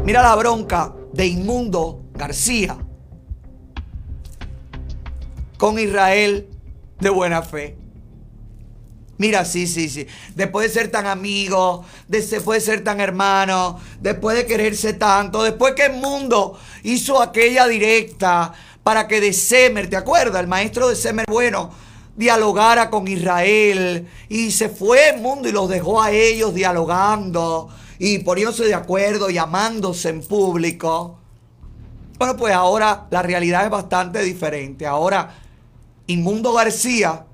[0.04, 2.78] Mira la bronca de Inmundo García
[5.58, 6.48] con Israel
[7.00, 7.78] de buena fe.
[9.18, 10.06] Mira, sí, sí, sí.
[10.36, 15.74] Después de ser tan amigo, después de ser tan hermano, después de quererse tanto, después
[15.74, 18.54] que el mundo hizo aquella directa
[18.84, 20.42] para que de Semer, ¿te acuerdas?
[20.42, 21.72] El maestro de Semer, bueno,
[22.16, 27.70] dialogara con Israel y se fue el mundo y los dejó a ellos dialogando
[28.00, 31.18] y poniéndose de acuerdo y amándose en público.
[32.20, 34.86] Bueno, pues ahora la realidad es bastante diferente.
[34.86, 35.47] Ahora
[36.08, 37.26] Inmundo García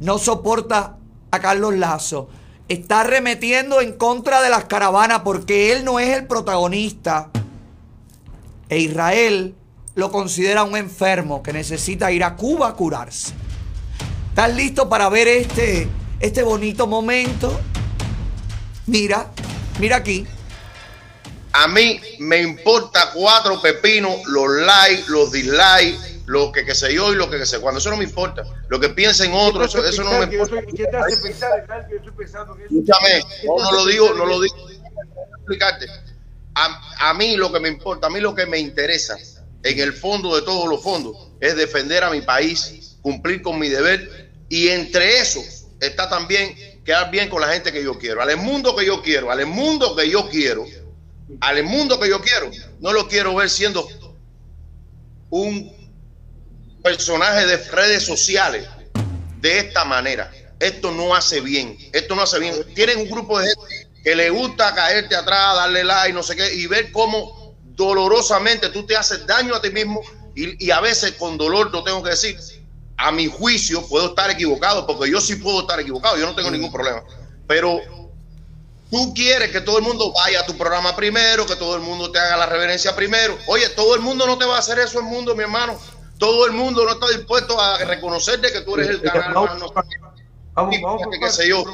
[0.00, 0.98] no soporta
[1.30, 2.28] a Carlos Lazo.
[2.68, 7.30] Está remetiendo en contra de las caravanas porque él no es el protagonista.
[8.68, 9.54] E Israel
[9.94, 13.32] lo considera un enfermo que necesita ir a Cuba a curarse.
[14.28, 15.88] ¿Estás listo para ver este,
[16.20, 17.58] este bonito momento?
[18.86, 19.30] Mira,
[19.78, 20.26] mira aquí.
[21.52, 27.12] A mí me importa cuatro pepinos, los likes, los dislikes, lo que, que sé yo
[27.12, 27.78] y lo que, que sé cuando.
[27.78, 28.42] Eso no me importa.
[28.68, 30.56] Lo que piensen otros, eso, eso no me importa.
[32.64, 34.56] Escúchame, no, no lo digo, no lo digo.
[35.36, 35.86] Explicarte.
[36.54, 39.16] A, a mí lo que me importa, a mí lo que me interesa,
[39.62, 43.68] en el fondo de todos los fondos, es defender a mi país, cumplir con mi
[43.68, 45.40] deber y entre eso
[45.80, 46.54] está también
[46.84, 49.94] quedar bien con la gente que yo quiero, al mundo que yo quiero, al mundo
[49.96, 50.64] que yo quiero,
[51.40, 52.50] al mundo que yo quiero.
[52.80, 53.86] No lo quiero ver siendo
[55.30, 55.81] un
[56.82, 58.66] personaje de redes sociales
[59.40, 60.30] de esta manera.
[60.58, 62.54] Esto no hace bien, esto no hace bien.
[62.74, 66.54] Tienen un grupo de gente que le gusta caerte atrás, darle like, no sé qué,
[66.54, 70.00] y ver cómo dolorosamente tú te haces daño a ti mismo
[70.34, 72.38] y, y a veces con dolor, lo tengo que decir,
[72.96, 76.50] a mi juicio puedo estar equivocado, porque yo sí puedo estar equivocado, yo no tengo
[76.50, 77.02] ningún problema.
[77.48, 77.80] Pero
[78.90, 82.12] tú quieres que todo el mundo vaya a tu programa primero, que todo el mundo
[82.12, 83.36] te haga la reverencia primero.
[83.46, 85.78] Oye, todo el mundo no te va a hacer eso el mundo, mi hermano.
[86.22, 89.34] Todo el mundo no está dispuesto a reconocerte que tú eres el canal.
[89.34, 89.74] Vamos,
[90.54, 91.64] vamos, vamos, que, sé yo.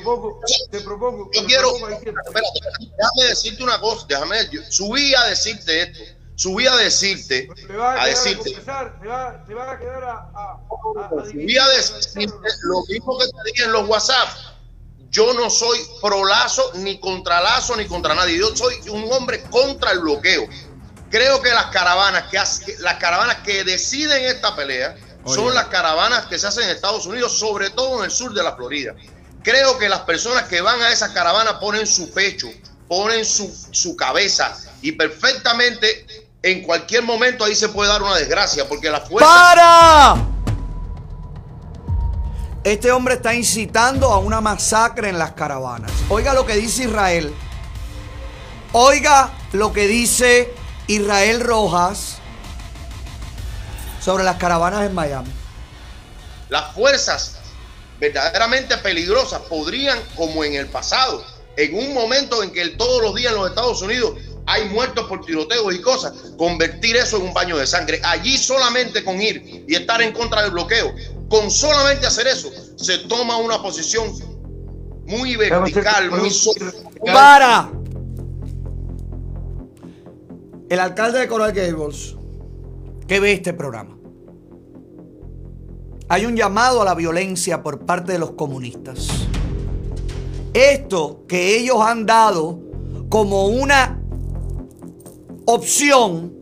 [0.71, 5.99] Te propongo, yo quiero, espérate, déjame decirte una cosa, déjame, yo subí a decirte esto,
[6.37, 7.47] subí a decirte,
[7.79, 12.87] a, decirte, te va, te va a quedar a, a, a subí a decirte lo
[12.89, 14.31] mismo que te dije en los WhatsApp.
[15.11, 18.39] Yo no soy pro Lazo, ni contra Lazo, ni contra nadie.
[18.39, 20.49] Yo soy un hombre contra el bloqueo.
[21.11, 26.39] Creo que las caravanas que, las caravanas que deciden esta pelea son las caravanas que
[26.39, 28.95] se hacen en Estados Unidos, sobre todo en el sur de la Florida.
[29.43, 32.49] Creo que las personas que van a esas caravanas ponen su pecho,
[32.87, 36.07] ponen su, su cabeza y perfectamente
[36.43, 39.29] en cualquier momento ahí se puede dar una desgracia porque la fuerza...
[39.29, 40.17] ¡Para!
[42.65, 45.91] Este hombre está incitando a una masacre en las caravanas.
[46.09, 47.35] Oiga lo que dice Israel.
[48.73, 50.53] Oiga lo que dice
[50.89, 52.17] Israel Rojas
[54.01, 55.31] sobre las caravanas en Miami.
[56.49, 57.37] Las fuerzas
[58.01, 61.23] verdaderamente peligrosas podrían, como en el pasado,
[61.57, 64.15] en un momento en que todos los días en los Estados Unidos
[64.47, 68.01] hay muertos por tiroteos y cosas, convertir eso en un baño de sangre.
[68.03, 70.95] Allí solamente con ir y estar en contra del bloqueo,
[71.29, 74.11] con solamente hacer eso, se toma una posición
[75.05, 76.31] muy vertical, muy...
[77.05, 77.78] ¡Para!
[80.69, 82.17] El alcalde de Coral Gables,
[83.07, 83.97] que ve este programa,
[86.09, 89.09] hay un llamado a la violencia por parte de los comunistas.
[90.55, 92.61] Esto que ellos han dado
[93.09, 94.03] como una
[95.47, 96.35] opción,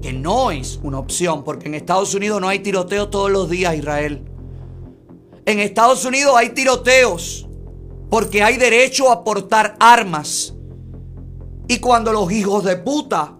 [0.00, 3.74] que no es una opción, porque en Estados Unidos no hay tiroteos todos los días,
[3.74, 4.24] Israel.
[5.46, 7.46] En Estados Unidos hay tiroteos
[8.08, 10.53] porque hay derecho a portar armas.
[11.68, 13.36] Y cuando los hijos de puta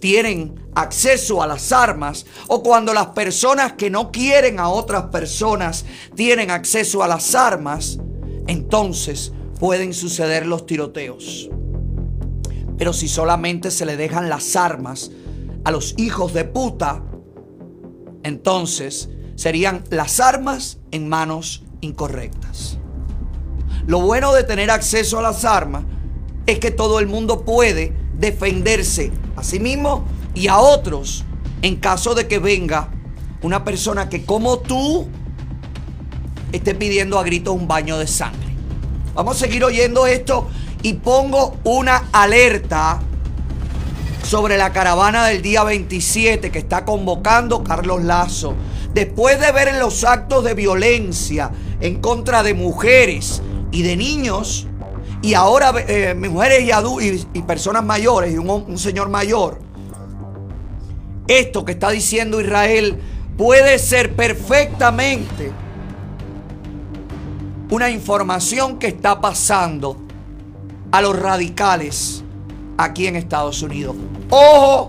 [0.00, 5.84] tienen acceso a las armas o cuando las personas que no quieren a otras personas
[6.14, 7.98] tienen acceso a las armas,
[8.46, 11.50] entonces pueden suceder los tiroteos.
[12.78, 15.10] Pero si solamente se le dejan las armas
[15.64, 17.02] a los hijos de puta,
[18.22, 22.78] entonces serían las armas en manos incorrectas.
[23.86, 25.84] Lo bueno de tener acceso a las armas
[26.48, 31.26] es que todo el mundo puede defenderse a sí mismo y a otros
[31.60, 32.88] en caso de que venga
[33.42, 35.06] una persona que como tú
[36.50, 38.48] esté pidiendo a gritos un baño de sangre.
[39.14, 40.48] Vamos a seguir oyendo esto
[40.82, 43.02] y pongo una alerta
[44.22, 48.54] sobre la caravana del día 27 que está convocando Carlos Lazo.
[48.94, 51.50] Después de ver los actos de violencia
[51.82, 54.67] en contra de mujeres y de niños,
[55.22, 59.58] y ahora eh, mujeres y, y, personas mayores y un, señor mayor,
[61.26, 63.00] esto que está diciendo Israel
[63.36, 65.52] puede ser perfectamente
[67.70, 69.96] una información que está pasando
[70.90, 72.22] a los radicales
[72.76, 73.96] aquí en Estados Unidos.
[74.30, 74.88] Ojo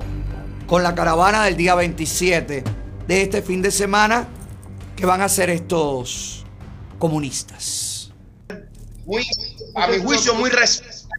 [0.68, 2.64] con la caravana del día 27
[3.08, 4.28] de este fin de semana
[4.96, 6.46] que van a ser estos
[7.00, 8.14] comunistas.
[9.76, 11.10] A mi juicio, muy responsable.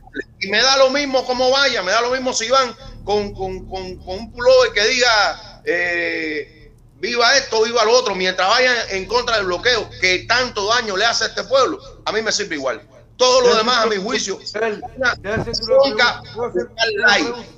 [0.40, 2.74] Y me da lo mismo como vaya, me da lo mismo si van
[3.05, 8.48] con, con, con, con un pullover que diga eh, viva esto, viva lo otro, mientras
[8.48, 12.22] vayan en contra del bloqueo que tanto daño le hace a este pueblo, a mí
[12.22, 12.82] me sirve igual.
[13.16, 14.39] Todo lo demás, a mi juicio,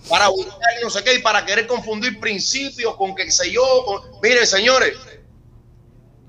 [0.08, 4.18] para buscar no sé qué y para querer confundir principios con que sé yo.
[4.20, 4.96] Miren, señores,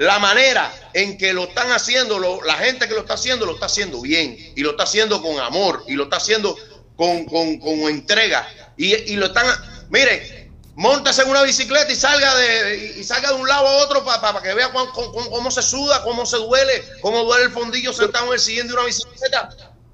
[0.04, 3.68] la manera en que lo están haciendo, la gente que lo está haciendo, lo está
[3.68, 6.58] haciendo bien y lo está haciendo con amor y lo está haciendo
[6.96, 8.48] con, con, con entrega
[8.78, 9.46] y, y, lo están,
[9.90, 14.04] miren, montase en una bicicleta y salga de, y salga de un lado a otro
[14.04, 18.34] para que vea cómo, se suda, cómo se duele, cómo duele el fondillo sentado en
[18.34, 19.50] el siguiente de una bicicleta.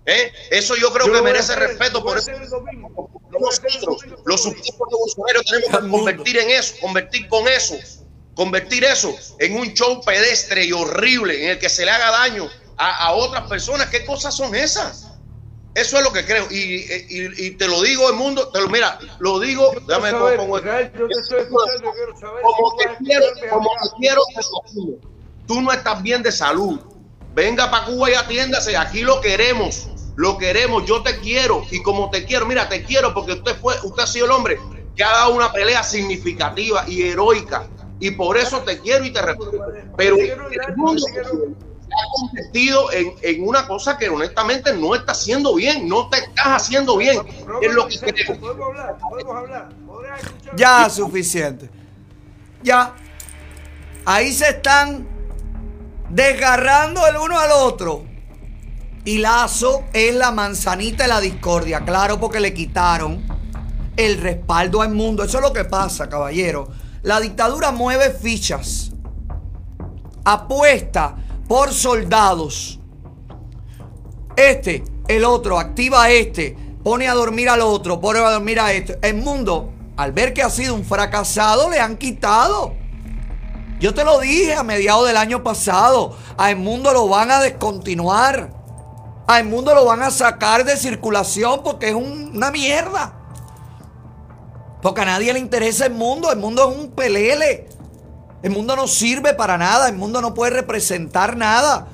[0.06, 0.32] ¿Eh?
[0.50, 2.04] Eso yo creo que merece respeto.
[2.04, 2.32] Por eso
[3.40, 7.76] nosotros, los subtipos de Bolsonaro, tenemos que convertir en eso, convertir con eso,
[8.40, 12.48] convertir eso en un show pedestre y horrible en el que se le haga daño
[12.78, 13.90] a, a otras personas.
[13.90, 15.08] ¿Qué cosas son esas?
[15.76, 16.48] Eso es lo que creo.
[16.50, 20.30] Y, y, y, te lo digo, el mundo, te lo mira, lo digo, dame como,
[20.38, 20.62] como,
[22.78, 24.22] te quiero, como te quiero,
[25.46, 26.80] tú no estás bien de salud.
[27.36, 28.78] Venga para Cuba y atiéndase.
[28.78, 29.90] Aquí lo queremos.
[30.16, 30.86] Lo queremos.
[30.86, 31.66] Yo te quiero.
[31.72, 34.58] Y como te quiero, mira, te quiero porque usted fue, usted ha sido el hombre
[34.96, 37.68] que ha dado una pelea significativa y heroica.
[38.00, 39.66] Y por eso te quiero y te respeto.
[39.98, 41.04] Pero el mundo
[41.90, 46.64] ha convertido en, en, una cosa que honestamente no está haciendo bien, no te estás
[46.64, 47.20] haciendo bien.
[47.62, 49.70] Es lo que podemos hablar, podemos hablar.
[50.56, 51.70] Ya, suficiente.
[52.64, 52.94] Ya.
[54.06, 55.08] Ahí se están
[56.10, 58.06] desgarrando el uno al otro.
[59.06, 61.84] Y Lazo es la manzanita de la discordia.
[61.86, 63.24] Claro, porque le quitaron
[63.96, 65.24] el respaldo al mundo.
[65.24, 66.70] Eso es lo que pasa, caballero.
[67.02, 68.92] La dictadura mueve fichas.
[70.26, 71.16] Apuesta
[71.48, 72.80] por soldados.
[74.36, 78.74] Este, el otro, activa a este, pone a dormir al otro, pone a dormir a
[78.74, 79.00] este.
[79.02, 82.74] El mundo, al ver que ha sido un fracasado, le han quitado.
[83.80, 86.18] Yo te lo dije a mediados del año pasado.
[86.38, 88.52] A el mundo lo van a descontinuar.
[89.26, 93.19] A el mundo lo van a sacar de circulación porque es una mierda.
[94.82, 96.32] Porque a nadie le interesa el mundo.
[96.32, 97.68] El mundo es un pelele.
[98.42, 101.88] El mundo no sirve para nada, el mundo no puede representar nada.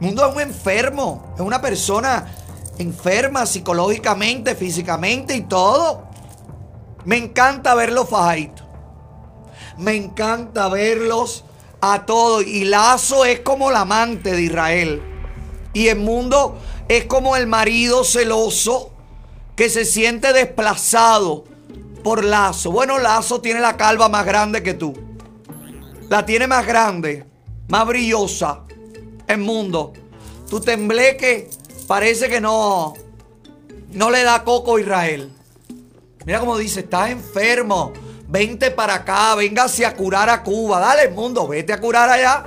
[0.00, 2.26] El mundo es un enfermo, es una persona
[2.78, 6.04] enferma psicológicamente, físicamente y todo.
[7.04, 8.66] Me encanta verlos fajaditos.
[9.78, 11.44] Me encanta verlos
[11.80, 12.44] a todos.
[12.44, 15.02] Y Lazo es como el amante de Israel.
[15.72, 16.58] Y el mundo
[16.88, 18.92] es como el marido celoso
[19.58, 21.42] que se siente desplazado
[22.04, 22.70] por Lazo.
[22.70, 24.94] Bueno, Lazo tiene la calva más grande que tú.
[26.08, 27.26] La tiene más grande,
[27.66, 28.60] más brillosa.
[29.26, 29.94] El mundo.
[30.48, 31.50] Tu tembleque
[31.88, 32.94] parece que no,
[33.90, 35.32] no le da coco a Israel.
[36.24, 37.92] Mira como dice, estás enfermo.
[38.28, 40.78] Vente para acá, véngase a curar a Cuba.
[40.78, 42.44] Dale, mundo, vete a curar allá.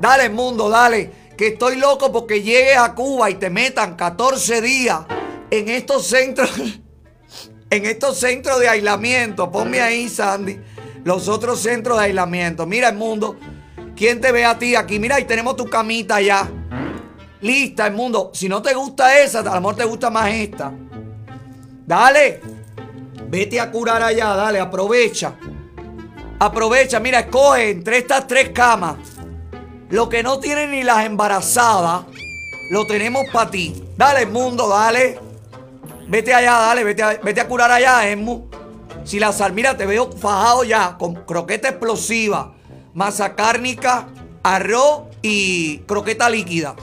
[0.00, 1.12] Dale, mundo, dale.
[1.38, 4.98] Que estoy loco porque llegues a Cuba y te metan 14 días
[5.50, 6.50] en estos centros
[7.70, 9.50] en estos centros de aislamiento.
[9.50, 10.60] Ponme ahí, Sandy,
[11.04, 12.66] los otros centros de aislamiento.
[12.66, 13.36] Mira el mundo.
[13.96, 14.98] ¿Quién te ve a ti aquí?
[14.98, 16.48] Mira, ahí tenemos tu camita ya.
[17.40, 18.30] Lista, el mundo.
[18.32, 20.72] Si no te gusta esa, a lo mejor te gusta más esta.
[21.86, 22.40] Dale.
[23.28, 25.34] Vete a curar allá, dale, aprovecha.
[26.38, 28.96] Aprovecha, mira, escoge entre estas tres camas.
[29.90, 32.06] Lo que no tienen ni las embarazadas,
[32.70, 33.84] lo tenemos para ti.
[33.96, 35.18] Dale, mundo, dale.
[36.06, 38.46] Vete allá, dale, vete a, vete a curar allá, Esmu.
[39.04, 42.54] Si la mira, te veo fajado ya con croqueta explosiva,
[42.94, 44.06] masa cárnica,
[44.42, 46.74] arroz y croqueta líquida.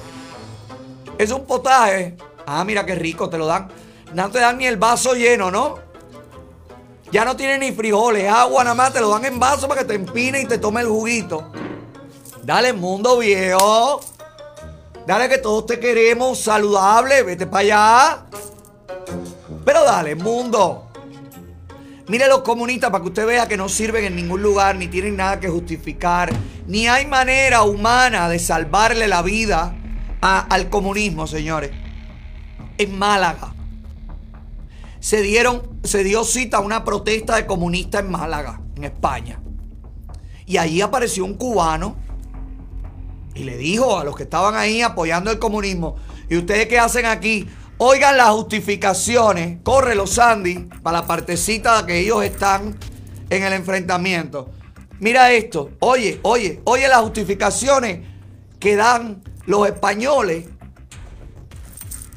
[1.18, 2.18] Es un potaje.
[2.46, 3.70] Ah, mira qué rico, te lo dan.
[4.14, 5.76] No te dan ni el vaso lleno, ¿no?
[7.12, 9.88] Ya no tiene ni frijoles, agua nada más, te lo dan en vaso para que
[9.88, 11.52] te empine y te tome el juguito.
[12.44, 14.02] Dale, mundo viejo.
[15.06, 18.26] Dale que todos te queremos saludable, vete para allá.
[19.66, 20.88] Pero dale, mundo.
[22.08, 25.16] Mire los comunistas para que usted vea que no sirven en ningún lugar, ni tienen
[25.16, 26.30] nada que justificar,
[26.68, 29.76] ni hay manera humana de salvarle la vida
[30.22, 31.72] a- al comunismo, señores.
[32.78, 33.54] En Málaga.
[35.00, 39.40] Se, dieron, se dio cita a una protesta de comunistas en Málaga, en España.
[40.46, 41.96] Y allí apareció un cubano
[43.34, 45.96] y le dijo a los que estaban ahí apoyando el comunismo,
[46.30, 47.48] ¿y ustedes qué hacen aquí?
[47.84, 52.78] Oigan las justificaciones, corre los Sandy, para la partecita que ellos están
[53.28, 54.52] en el enfrentamiento.
[55.00, 58.08] Mira esto, oye, oye, oye las justificaciones
[58.60, 60.46] que dan los españoles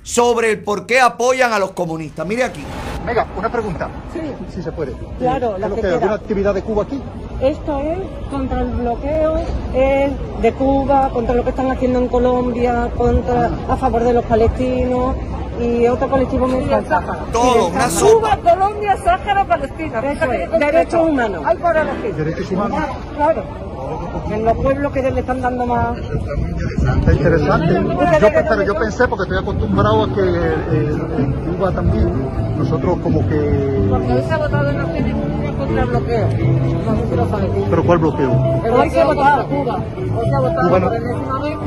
[0.03, 2.27] sobre el por qué apoyan a los comunistas.
[2.27, 2.63] Mire aquí.
[3.07, 3.89] Venga, una pregunta.
[4.13, 4.21] Sí.
[4.55, 4.93] Si se puede.
[5.19, 5.87] Claro, ¿Qué la que que.
[5.87, 7.01] ¿Alguna actividad de Cuba aquí?
[7.41, 7.99] Esto es
[8.31, 9.37] contra el bloqueo
[9.75, 14.25] es de Cuba, contra lo que están haciendo en Colombia, contra a favor de los
[14.25, 15.17] palestinos
[15.61, 17.19] y otro colectivo muy Sáhara.
[17.33, 20.01] Todo, una Cuba, Colombia, Sáhara, Palestina.
[20.01, 21.43] Eso es, derechos humanos.
[21.45, 22.15] Hay para elegir.
[22.15, 22.79] Derechos humanos.
[23.17, 23.45] Claro.
[24.31, 25.97] En los pueblos que le están dando más.
[25.99, 27.75] Está interesante.
[27.75, 32.11] Yo, pe- pero yo pensé, porque estoy acostumbrado a que eh, en Cuba también,
[32.59, 33.87] nosotros como que...
[33.91, 36.27] Porque hoy se ha votado en Unidas contra el bloqueo.
[36.87, 37.51] No sé si lo sabes.
[37.71, 38.31] ¿Pero cuál bloqueo?
[38.33, 39.79] Hoy se ha votado Cuba.
[40.17, 40.87] Hoy se ha votado Cubano.
[40.89, 41.59] por enésima vez.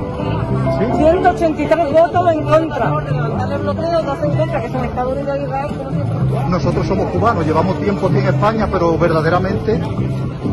[0.98, 2.90] 183 votos en contra.
[3.02, 6.50] De levantar el bloqueo, dos en contra, que son Estados Unidos y Israel, como siempre.
[6.50, 9.82] Nosotros somos cubanos, llevamos tiempo aquí en España, pero verdaderamente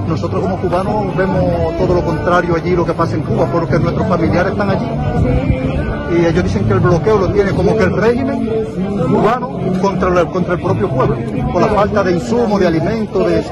[0.06, 4.06] nosotros como cubanos vemos todo lo contrario allí, lo que pasa en Cuba, porque nuestros
[4.06, 4.86] familiares están allí.
[6.16, 8.48] Y ellos dicen que el bloqueo lo tiene como que el régimen
[9.08, 11.16] cubano contra el, contra el propio pueblo,
[11.52, 13.42] por la falta de insumos, de alimentos, de...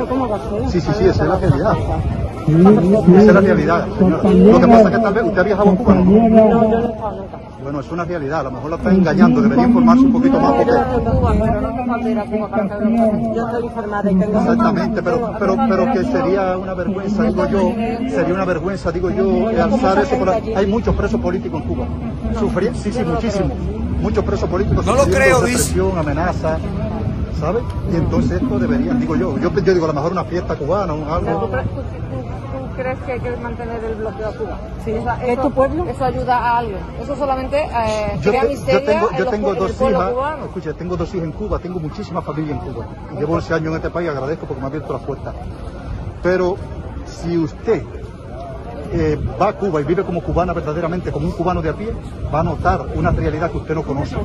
[0.69, 1.77] Sí, sí, sí, esa es la realidad.
[2.49, 4.23] Esa es la realidad, señora.
[4.23, 7.41] Lo que pasa es que tal vez usted ha viajado a Cuba, ¿no?
[7.62, 10.52] Bueno, es una realidad, a lo mejor la está engañando, debería informarse un poquito más
[10.52, 10.72] porque...
[13.34, 14.40] Yo estoy informada y tengo...
[14.40, 17.72] Exactamente, pero, pero, pero que sería una vergüenza, digo yo,
[18.10, 20.55] sería una vergüenza, digo yo, alzar eso por ahí.
[20.55, 21.86] Hay muchos presos políticos en Cuba.
[22.39, 23.52] Sufrí, sí, sí, muchísimos.
[24.01, 24.84] Muchos presos políticos.
[24.84, 25.80] No lo creo, dice.
[25.97, 26.59] amenaza,
[27.39, 27.62] ¿sabes?
[27.93, 30.93] Y entonces esto debería, digo yo, yo, yo digo a lo mejor una fiesta cubana,
[30.94, 31.51] un ¿Tú, algo.
[32.74, 34.59] Crees- que hay que mantener el bloqueo a Cuba?
[34.85, 34.94] Sí.
[35.27, 35.85] ¿Es tu pueblo?
[35.89, 36.78] Eso ayuda a alguien.
[37.03, 39.70] Eso solamente eh, Yo, crea te- miseria yo tengo, en, yo los tengo en dos
[39.81, 40.12] hijas,
[40.44, 42.86] escucha, tengo dos hijas en Cuba, tengo muchísima familia en Cuba.
[43.19, 45.35] Llevo 11 años en este país, agradezco porque me ha abierto las puertas.
[46.23, 46.57] Pero
[47.07, 47.82] si usted
[48.94, 51.93] eh, va a Cuba y vive como cubana verdaderamente, como un cubano de a pie,
[52.35, 54.16] va a notar una realidad que usted no conoce.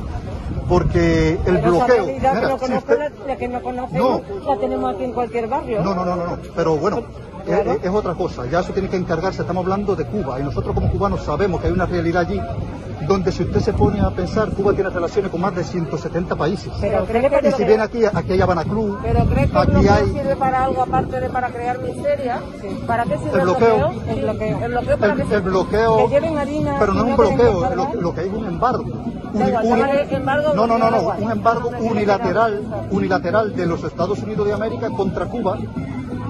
[0.68, 2.04] Porque el Pero esa bloqueo...
[2.04, 5.04] realidad que mira, no si conozco, usted- la, la que no conocemos, la tenemos aquí
[5.04, 5.82] en cualquier barrio.
[5.82, 6.38] no, no, no, no, no.
[6.54, 7.02] Pero bueno,
[7.44, 7.72] Claro.
[7.72, 8.46] es, es otra cosa.
[8.46, 9.42] Ya eso tiene que encargarse.
[9.42, 12.40] Estamos hablando de Cuba y nosotros como cubanos sabemos que hay una realidad allí
[13.06, 16.72] donde si usted se pone a pensar, Cuba tiene relaciones con más de 170 países.
[16.80, 19.88] Pero cree que y si viene aquí, aquí hay Habana Club, Pero crees que aquí
[19.88, 20.06] hay...
[20.12, 22.40] sirve para algo aparte de para crear miseria.
[22.86, 23.92] ¿Para qué sirve El bloqueo.
[24.08, 24.58] El bloqueo.
[24.64, 26.76] El bloqueo para El, bloqueo, Que lleven harina.
[26.78, 28.84] pero no es un bloqueo, lo, lo que hay es un embargo.
[29.34, 34.46] Igual, llámale embargo, no, no, no, no, un embargo unilateral, unilateral de los Estados Unidos
[34.46, 35.58] de América contra Cuba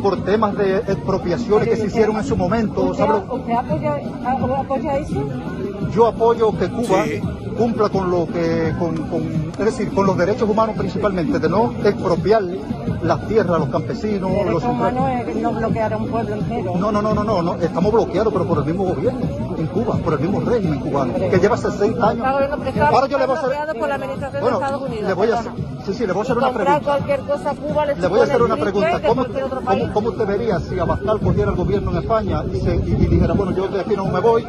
[0.02, 2.82] por temas de expropiaciones que se hicieron en su momento.
[2.82, 5.24] ¿Usted, ¿sabe lo- usted apoya, eso?
[5.94, 7.04] Yo apoyo que Cuba
[7.56, 11.72] cumpla con lo que, con, con- es decir, con los derechos humanos principalmente, de no
[11.84, 12.60] expropiarle
[13.02, 16.74] las tierras los campesinos, los Derecho humano es no bloquear a un pueblo entero.
[16.78, 19.20] No, no, no, no, no, no, estamos bloqueados, pero por el mismo gobierno
[19.58, 22.26] en Cuba, por el mismo régimen cubano, que lleva 60 años.
[22.26, 25.08] Ahora yo le voy a hacer, por la administración bueno, de Estados Unidos.
[25.08, 25.84] le voy a hacer, perdona.
[25.84, 26.80] sí, sí, le voy a hacer una pregunta.
[26.80, 29.00] cualquier cosa Cuba le, voy a hacer una pregunta.
[29.06, 32.90] ¿Cómo, cómo, cómo usted vería si Abascal cogiera el gobierno en España y, se, y,
[32.90, 34.46] y dijera, bueno, yo de aquí no me voy,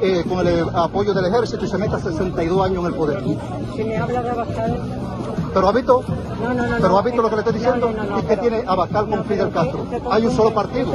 [0.00, 3.22] eh, con el eh, apoyo del ejército y se meta 62 años en el poder?
[3.74, 4.78] Si me habla de Abascal,
[5.54, 6.04] Pero ha visto,
[6.42, 9.08] No, no, no, pero ha visto lo que le estoy diciendo y que tiene Abascal
[9.08, 9.86] con Fidel Castro.
[10.10, 10.92] Hay un solo partido,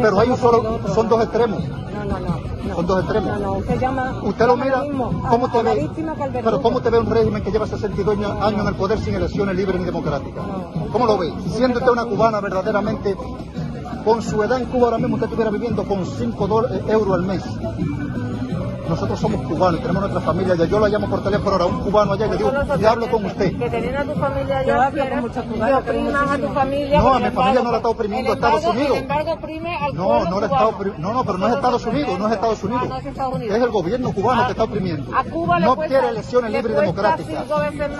[0.00, 1.62] pero hay un solo, son dos extremos.
[1.68, 2.49] no, no, no.
[2.74, 3.30] Son dos extremos.
[3.30, 4.20] No, no, usted llama.
[4.22, 4.84] Usted lo mira,
[5.28, 5.90] ¿cómo a te ve?
[6.32, 6.62] Pero.
[6.62, 9.56] ¿cómo te ve un régimen que lleva 62 años años en el poder sin elecciones
[9.56, 10.44] libres ni democráticas?
[10.92, 11.32] ¿Cómo lo ve?
[11.54, 13.16] Siendo usted una cubana verdaderamente
[14.04, 17.42] Con su edad en Cuba ahora mismo usted estuviera viviendo con 5 euros al mes.
[18.88, 20.64] Nosotros somos cubanos, tenemos nuestra familia allá.
[20.64, 22.50] Yo la llamo por teléfono ahora a un cubano allá y le digo,
[22.80, 23.56] y hablo con usted.
[23.56, 26.48] Que teniendo a tu familia allá, yo hablo con muchos cubanos, que opriman a tu
[26.48, 27.00] familia.
[27.00, 28.88] No, a mi familia no la está oprimiendo Estados Unidos.
[28.94, 30.60] Sin embargo, oprime al No, no, la está
[30.98, 32.82] no, no, pero no es Estados Unidos, no es Estados Unidos.
[32.82, 33.56] Ah, no es Estados Unidos.
[33.56, 35.16] Es el gobierno cubano que está oprimiendo.
[35.16, 37.44] A Cuba le no cuesta- quiere elecciones le libres y democráticas.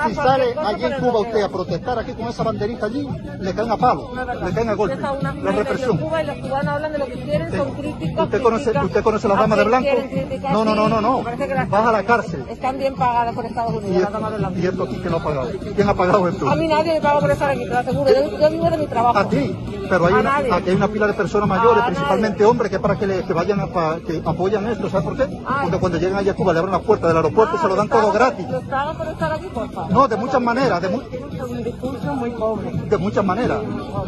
[0.09, 3.09] Si sale allí en Cuba usted a protestar aquí con esa banderita allí,
[3.39, 4.11] le caen a palo,
[4.45, 4.97] le caen a golpe.
[4.97, 5.90] La represión.
[5.99, 8.25] Cuba y los cubanos hablan de lo que quieren, son críticos.
[8.25, 8.71] ¿Usted conoce.
[8.85, 10.53] ¿Usted conoce las ¿A damas de quién blanco?
[10.53, 11.23] No, no, no, no, no.
[11.69, 12.45] Vas a la cárcel.
[12.49, 14.59] Están bien pagadas por Estados Unidos, las damas de blanco.
[14.59, 15.49] y esto que no ha pagado.
[15.75, 16.51] ¿Quién ha pagado esto?
[16.51, 18.11] A mí nadie me paga por estar aquí, te lo aseguro.
[18.41, 19.19] Yo, vivo de mi trabajo.
[19.19, 19.57] A ti,
[19.89, 23.07] pero hay una, aquí hay una pila de personas mayores, principalmente hombres, que para que,
[23.07, 23.67] le- que vayan a,
[24.07, 25.25] que apoyan esto, ¿sabes por qué?
[25.63, 27.77] Porque cuando llegan allá a Cuba le abren la puerta del aeropuerto y se lo
[27.77, 28.49] dan todo gratis.
[28.51, 29.91] ¿Los pagan por estar aquí, por favor?
[29.93, 32.71] No, de muchas maneras, de, Un discurso muy pobre.
[32.73, 33.59] de muchas maneras.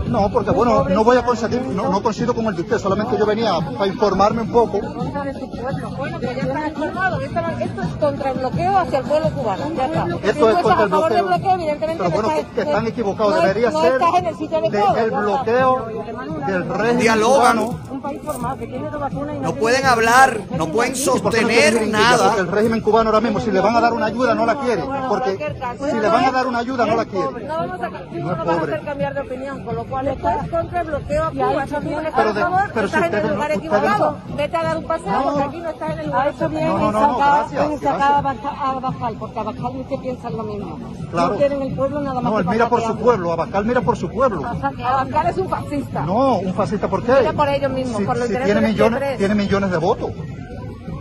[0.09, 3.16] No, porque bueno, no voy a conseguir, no, no coincido con el de usted, solamente
[3.19, 4.81] yo venía para informarme un poco.
[4.81, 5.90] contra de su pueblo.
[5.97, 7.23] Bueno, pero ya están informados.
[7.23, 9.65] Esto, esto es contra el bloqueo hacia el pueblo cubano.
[9.74, 10.05] Ya está.
[10.07, 10.27] Esto si
[10.57, 11.27] es contra a el bloqueo.
[11.27, 14.36] bloqueo, evidentemente Pero no bueno, que, que están equivocados, no- debería no ser en el
[14.36, 15.20] sitio de- el está.
[15.20, 15.86] bloqueo
[16.47, 17.57] del régimen Dialogan.
[17.59, 17.81] cubano.
[19.43, 22.35] No pueden hablar, no pueden ¿Y por qué no quiere sostener nada.
[22.39, 24.82] El régimen cubano ahora mismo, si le van a dar una ayuda, no la quiere.
[25.09, 25.39] Porque
[25.90, 27.47] si le van a dar una ayuda, no la quiere.
[27.47, 30.86] No vamos a, No es hacer cambiar de opinión, con lo cual estás contra el
[30.89, 31.62] bloqueo a Cuba.
[31.65, 34.17] Eso viene Pero por favor, pero si estás en el lugar no- equivocado.
[34.37, 35.23] Vete a dar un paseo No.
[35.23, 38.01] porque aquí no estás en el lugar eso viene No, no, gracias, gracias.
[38.03, 40.79] a Baja- a Bajal, porque a Bajal ni que piensan lo mismo.
[41.11, 41.33] Claro.
[41.33, 43.97] No quieren el pueblo nada más No, él mira por su pueblo, Abascal mira por
[43.97, 44.45] su pueblo.
[44.47, 46.01] Abascal es un fascista.
[46.03, 47.13] No, un fascista, ¿por qué?
[47.21, 50.11] Mira por ellos mismos, Si, por los si tiene millones, tiene millones de votos.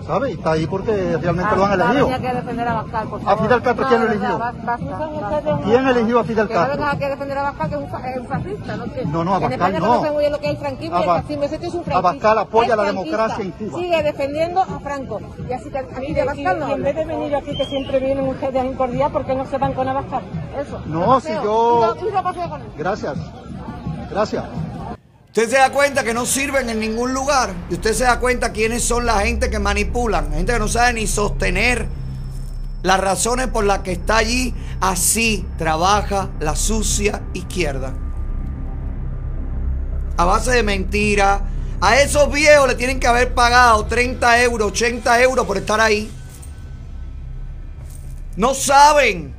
[0.05, 0.31] ¿Sabe?
[0.31, 0.91] Y está ahí porque
[1.21, 2.05] realmente lo han Abascal elegido.
[2.07, 3.43] tenía que defender a Abascal, por ¿A favor.
[3.45, 4.37] Fidel Castro No, quién lo de eligió?
[4.37, 5.61] verdad, basta, basta.
[5.63, 6.77] ¿Quién eligió a Fidel Que no Castro?
[6.77, 8.83] vengas aquí a defender a Abascal, que es un, es un fascista, ¿no?
[8.93, 9.87] Que No, no, En Abascal España no.
[9.87, 11.97] conocen muy bien lo que es el franquismo y el es un franquista.
[11.97, 13.79] Abascal apoya la democracia en Cuba.
[13.79, 15.21] Sigue defendiendo a Franco.
[15.49, 17.99] Y así que aquí de Abascal no Y en vez de venir aquí, que siempre
[17.99, 20.23] vienen ustedes a incordiar, ¿por qué no se van con Abascal?
[20.59, 20.81] Eso.
[20.87, 22.57] No, si yo- no.
[22.77, 23.17] Gracias.
[24.09, 24.43] Gracias.
[25.31, 27.53] Usted se da cuenta que no sirven en ningún lugar.
[27.69, 30.29] Y usted se da cuenta quiénes son la gente que manipulan.
[30.33, 31.87] Gente que no sabe ni sostener
[32.83, 34.53] las razones por las que está allí.
[34.81, 37.93] Así trabaja la sucia izquierda.
[40.17, 41.39] A base de mentiras.
[41.79, 46.11] A esos viejos le tienen que haber pagado 30 euros, 80 euros por estar ahí.
[48.35, 49.33] No saben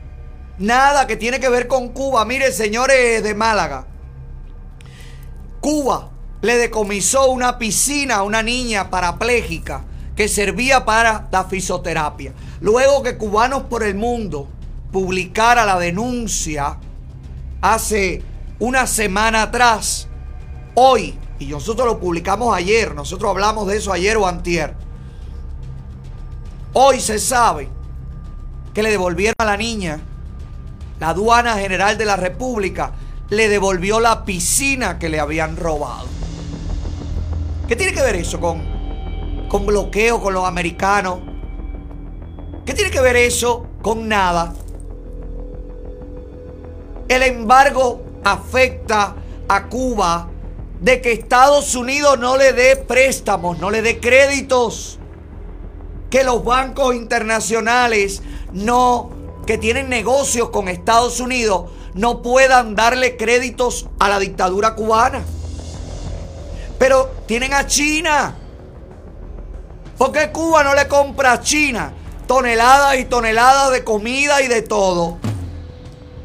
[0.57, 2.25] nada que tiene que ver con Cuba.
[2.25, 3.92] Mire, señores de Málaga.
[5.63, 6.11] Cuba
[6.41, 9.85] le decomisó una piscina a una niña parapléjica
[10.17, 12.35] que servía para la fisioterapia.
[12.61, 14.49] Luego que Cubanos por el Mundo
[14.91, 16.79] publicara la denuncia
[17.61, 18.25] hace
[18.59, 20.09] una semana atrás,
[20.75, 24.75] hoy, y nosotros lo publicamos ayer, nosotros hablamos de eso ayer o antier,
[26.73, 27.69] hoy se sabe
[28.75, 30.01] que le devolvieron a la niña,
[30.99, 32.93] la aduana general de la República
[33.33, 36.07] le devolvió la piscina que le habían robado.
[37.67, 38.63] ¿Qué tiene que ver eso con,
[39.49, 41.21] con bloqueo con los americanos?
[42.67, 44.53] ¿Qué tiene que ver eso con nada?
[47.09, 49.15] El embargo afecta
[49.49, 50.29] a Cuba
[50.83, 54.99] de que Estados Unidos no le dé préstamos, no le dé créditos.
[56.11, 58.23] Que los bancos internacionales
[58.53, 59.09] no,
[59.47, 65.23] que tienen negocios con Estados Unidos, no puedan darle créditos a la dictadura cubana.
[66.79, 68.35] Pero tienen a China.
[69.99, 71.93] ¿Por qué Cuba no le compra a China
[72.27, 75.19] toneladas y toneladas de comida y de todo?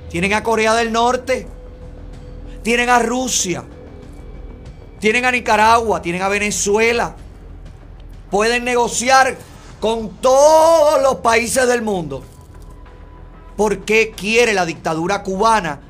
[0.10, 1.48] Tienen a Corea del Norte.
[2.64, 3.64] Tienen a Rusia.
[4.99, 6.02] Tienen a Nicaragua.
[6.02, 7.15] Tienen a Venezuela.
[8.31, 9.38] Pueden negociar
[9.80, 12.23] con todos los países del mundo.
[13.57, 15.81] ¿Por qué quiere la dictadura cubana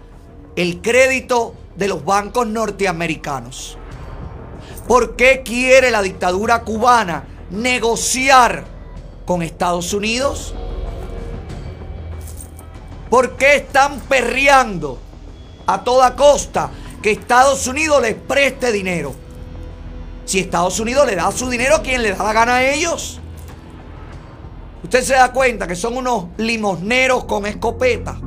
[0.56, 3.78] el crédito de los bancos norteamericanos?
[4.88, 8.64] ¿Por qué quiere la dictadura cubana negociar
[9.26, 10.56] con Estados Unidos?
[13.10, 14.98] ¿Por qué están perreando
[15.66, 16.72] a toda costa
[17.02, 19.14] que Estados Unidos les preste dinero?
[20.24, 23.20] Si Estados Unidos le da su dinero a quien le da la gana a ellos.
[24.84, 28.18] Usted se da cuenta que son unos limosneros con escopeta.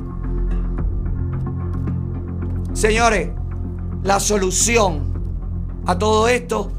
[2.73, 3.29] Señores,
[4.03, 5.11] la solución
[5.85, 6.71] a todo esto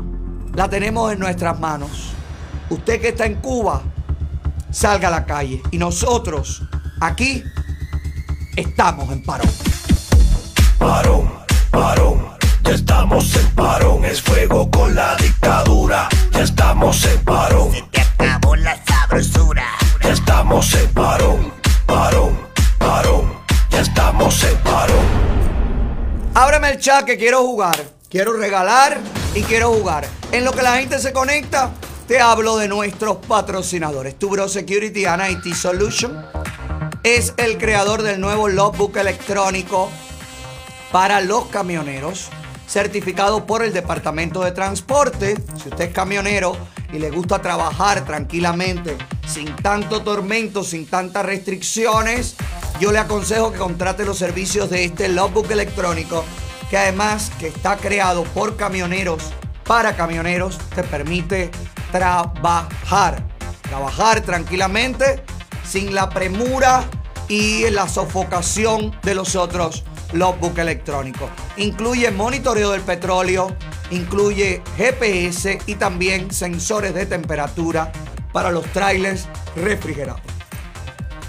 [0.55, 2.12] la tenemos en nuestras manos.
[2.70, 3.82] Usted que está en Cuba,
[4.70, 5.62] salga a la calle.
[5.70, 6.62] Y nosotros,
[7.01, 7.43] aquí,
[8.57, 9.51] estamos en parón.
[10.78, 11.31] Parón,
[11.70, 12.27] parón,
[12.64, 16.09] Ya estamos en parón, es fuego con la dictadura.
[16.32, 17.72] Ya estamos en parón.
[17.72, 19.66] Se te acabó la sabrosura.
[20.02, 21.52] Ya estamos en parón,
[21.86, 22.39] parón,
[22.78, 23.32] parón.
[23.70, 25.05] Ya estamos en parón.
[26.34, 27.76] Ábreme el chat que quiero jugar.
[28.09, 28.98] Quiero regalar
[29.34, 30.06] y quiero jugar.
[30.32, 31.70] En lo que la gente se conecta,
[32.06, 34.18] te hablo de nuestros patrocinadores.
[34.18, 36.24] Tubro Security and IT Solution
[37.02, 39.90] es el creador del nuevo logbook electrónico
[40.93, 42.28] para los camioneros,
[42.73, 45.36] certificado por el Departamento de Transporte.
[45.62, 46.57] Si usted es camionero
[46.90, 48.97] y le gusta trabajar tranquilamente,
[49.27, 52.35] sin tanto tormento, sin tantas restricciones,
[52.81, 56.24] yo le aconsejo que contrate los servicios de este logbook electrónico,
[56.70, 59.23] que además que está creado por camioneros
[59.65, 61.51] para camioneros, te permite
[61.93, 63.23] trabajar.
[63.61, 65.23] Trabajar tranquilamente,
[65.62, 66.85] sin la premura
[67.28, 71.30] y la sofocación de los otros logbook electrónicos.
[71.56, 73.56] Incluye monitoreo del petróleo,
[73.90, 77.93] incluye GPS y también sensores de temperatura
[78.32, 80.20] para los trailers refrigerados.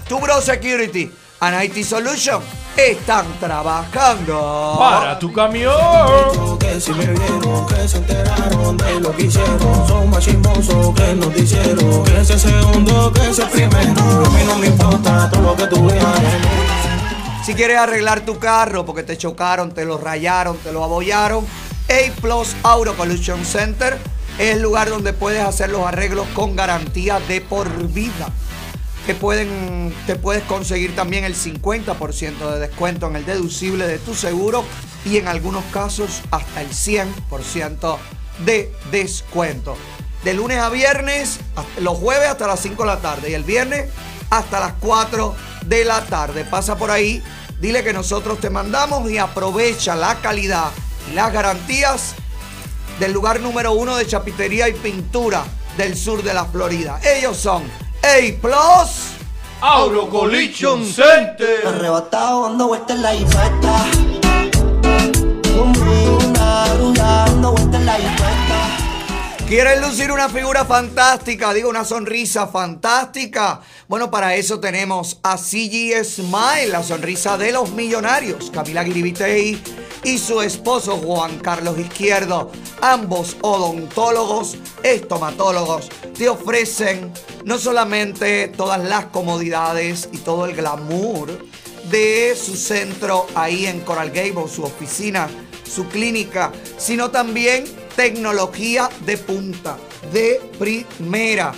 [0.08, 2.42] Tubro Security and IT Solution
[2.76, 6.58] están trabajando Para tu camión.
[6.58, 9.88] Que si me vieron, que se enteraron de lo que hicieron.
[9.88, 12.04] Son más chismosos que nos dijeron.
[12.04, 14.24] Que ese segundo, que ese primero.
[14.26, 16.93] A mí no me importa todo lo que tú veas.
[17.44, 21.46] Si quieres arreglar tu carro porque te chocaron, te lo rayaron, te lo abollaron,
[21.90, 23.98] A Plus Auto Collision Center
[24.38, 28.30] es el lugar donde puedes hacer los arreglos con garantía de por vida.
[29.04, 34.14] Que pueden, te puedes conseguir también el 50% de descuento en el deducible de tu
[34.14, 34.64] seguro
[35.04, 37.98] y en algunos casos hasta el 100%
[38.46, 39.76] de descuento.
[40.24, 41.40] De lunes a viernes,
[41.78, 43.90] los jueves hasta las 5 de la tarde y el viernes
[44.38, 45.34] hasta las 4
[45.66, 46.44] de la tarde.
[46.44, 47.22] Pasa por ahí,
[47.60, 50.70] dile que nosotros te mandamos y aprovecha la calidad
[51.10, 52.14] y las garantías
[52.98, 55.44] del lugar número uno de chapitería y pintura
[55.76, 57.00] del sur de la Florida.
[57.02, 57.64] Ellos son
[58.02, 59.14] A Plus
[59.60, 61.66] Auro Collision Center.
[61.66, 63.84] Arrebatado dando vueltas en la infesta.
[65.56, 68.43] Conmigo una rula dando vueltas en la infesta.
[69.46, 71.52] ¿Quieren lucir una figura fantástica?
[71.52, 73.60] Digo, una sonrisa fantástica.
[73.88, 78.50] Bueno, para eso tenemos a CG Smile, la sonrisa de los millonarios.
[78.50, 79.62] Camila Guiribitey
[80.02, 82.50] y su esposo Juan Carlos Izquierdo.
[82.80, 87.12] Ambos odontólogos, estomatólogos, te ofrecen
[87.44, 91.38] no solamente todas las comodidades y todo el glamour
[91.90, 95.28] de su centro ahí en Coral Gables, su oficina,
[95.70, 99.76] su clínica, sino también tecnología de punta,
[100.12, 101.52] de primera.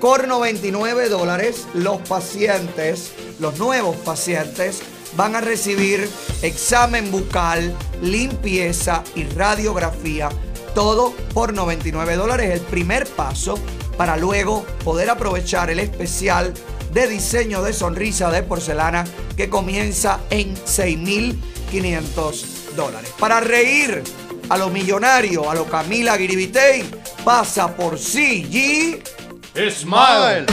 [0.00, 4.82] Por 99 dólares, los pacientes, los nuevos pacientes,
[5.16, 6.08] van a recibir
[6.42, 10.28] examen bucal, limpieza y radiografía.
[10.74, 12.50] Todo por 99 dólares.
[12.50, 13.58] El primer paso
[13.96, 16.52] para luego poder aprovechar el especial
[16.92, 19.04] de diseño de sonrisa de porcelana
[19.36, 22.44] que comienza en 6.500
[22.76, 23.10] dólares.
[23.18, 24.02] Para reír
[24.48, 26.84] a lo millonario, a lo Camila Guiribitey,
[27.24, 29.02] pasa por CG
[29.70, 30.46] Smile.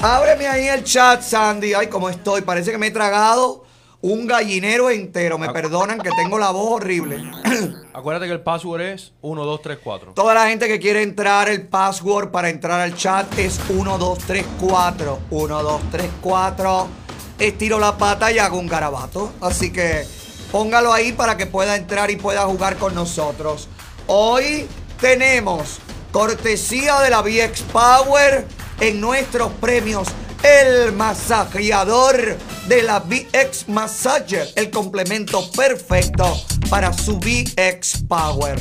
[0.00, 1.74] Ábreme ahí el chat, Sandy.
[1.74, 2.42] Ay, cómo estoy.
[2.42, 3.67] Parece que me he tragado
[4.00, 5.38] un gallinero entero.
[5.38, 7.30] Me perdonan que tengo la voz horrible.
[7.92, 10.12] Acuérdate que el password es 1234.
[10.14, 15.18] Toda la gente que quiere entrar, el password para entrar al chat es 1234.
[15.30, 16.88] 1234.
[17.38, 19.32] Estiro la pata y hago un garabato.
[19.40, 20.06] Así que
[20.52, 23.68] póngalo ahí para que pueda entrar y pueda jugar con nosotros.
[24.06, 24.66] Hoy
[25.00, 25.78] tenemos
[26.12, 28.46] cortesía de la VX Power
[28.80, 30.08] en nuestros premios.
[30.42, 32.36] El masajeador
[32.68, 36.40] de la VX Massager, el complemento perfecto
[36.70, 38.60] para su VX Power.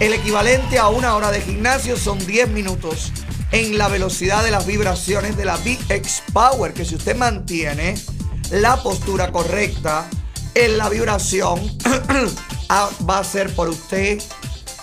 [0.00, 3.12] El equivalente a una hora de gimnasio son 10 minutos
[3.52, 7.96] en la velocidad de las vibraciones de la VX Power, que si usted mantiene
[8.50, 10.08] la postura correcta
[10.54, 11.60] en la vibración,
[12.70, 14.22] ah, va a ser por usted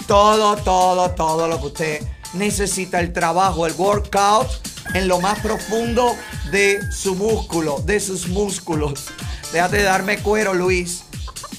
[0.07, 2.99] todo, todo, todo lo que usted necesita.
[2.99, 6.15] El trabajo, el workout en lo más profundo
[6.51, 9.05] de su músculo, de sus músculos.
[9.51, 11.03] Déjate de darme cuero, Luis.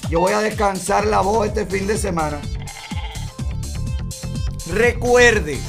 [0.09, 2.39] Yo voy a descansar la voz este fin de semana.
[4.67, 5.59] Recuerde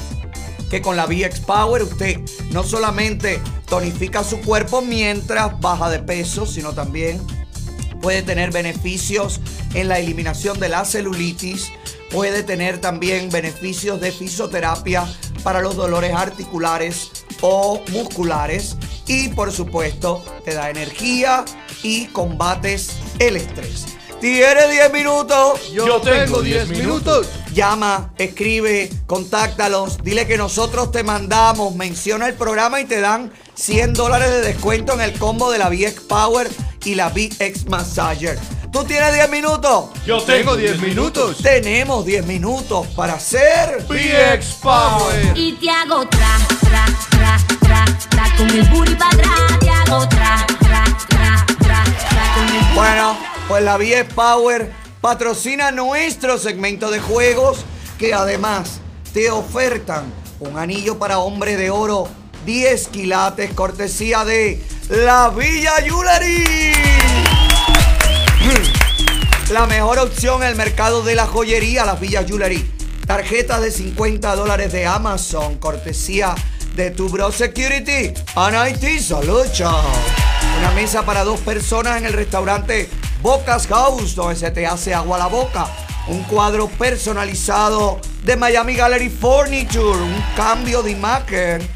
[0.69, 2.19] que con la VX Power usted
[2.51, 7.19] no solamente tonifica su cuerpo mientras baja de peso, sino también
[8.01, 9.41] puede tener beneficios
[9.73, 11.71] en la eliminación de la celulitis,
[12.11, 15.07] puede tener también beneficios de fisioterapia
[15.43, 21.45] para los dolores articulares o musculares y por supuesto te da energía
[21.83, 23.85] y combates el estrés.
[24.19, 25.71] ¿Tienes 10 minutos?
[25.71, 27.27] Yo tengo 10 minutos.
[27.53, 33.93] Llama, escribe, contáctalos, dile que nosotros te mandamos, menciona el programa y te dan 100
[33.93, 36.49] dólares de descuento en el combo de la VX Power
[36.83, 38.37] y la VX Massager.
[38.71, 39.85] ¿Tú tienes 10 minutos?
[40.05, 41.37] Yo tengo 10 minutos.
[41.41, 45.31] Tenemos 10 minutos para hacer VX Power.
[45.35, 49.59] Y te hago tra, tra, tra, tra, tra, con el booty para atrás.
[49.59, 53.17] Te hago tra, tra, tra, tra, tra, con el booty Bueno,
[53.47, 54.71] pues la VX Power
[55.01, 57.65] patrocina nuestro segmento de juegos
[57.97, 58.81] que además
[59.13, 62.07] te ofertan un anillo para hombre de oro
[62.45, 66.73] 10 quilates cortesía de la Villa Jewelry.
[69.51, 72.71] La mejor opción en el mercado de la joyería, la Villa Jewelry.
[73.07, 76.35] Tarjetas de 50 dólares de Amazon, cortesía
[76.75, 79.73] de tu Bro Security and IT Solution.
[80.59, 82.89] Una mesa para dos personas en el restaurante
[83.21, 85.67] Bocas House, donde se te hace agua la boca.
[86.07, 89.99] Un cuadro personalizado de Miami Gallery Furniture.
[89.99, 91.67] Un cambio de imagen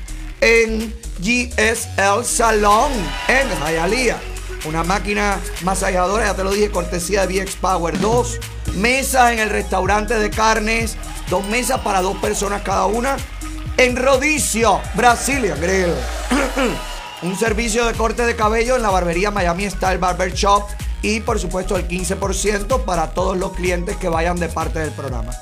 [0.42, 2.92] en GSL Salon
[3.28, 4.33] en Hialeah.
[4.66, 8.00] Una máquina masajadora, ya te lo dije, cortesía de VX Power.
[8.00, 8.40] Dos
[8.76, 10.96] mesas en el restaurante de carnes.
[11.30, 13.18] Dos mesas para dos personas cada una.
[13.76, 15.94] En Rodicio, Brasilia Grill.
[17.24, 20.64] Un servicio de corte de cabello en la barbería Miami Style Barber Shop.
[21.02, 25.34] Y por supuesto el 15% para todos los clientes que vayan de parte del programa.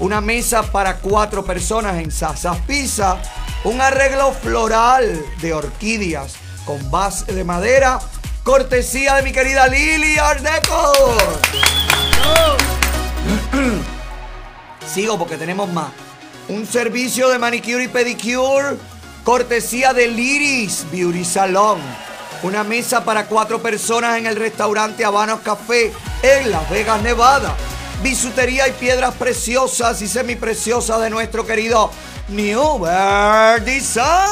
[0.00, 3.18] Una mesa para cuatro personas en Sasas Pizza.
[3.62, 6.34] Un arreglo floral de orquídeas
[6.66, 8.00] con base de madera.
[8.44, 10.92] Cortesía de mi querida Lili Art Deco.
[14.86, 15.88] Sigo porque tenemos más.
[16.48, 18.76] Un servicio de manicure y pedicure.
[19.24, 21.78] Cortesía de Liris Beauty Salon.
[22.42, 25.90] Una mesa para cuatro personas en el restaurante Habanos Café
[26.22, 27.54] en Las Vegas, Nevada.
[28.02, 31.90] Bisutería y piedras preciosas y semipreciosas de nuestro querido
[32.28, 34.28] New Bird Design.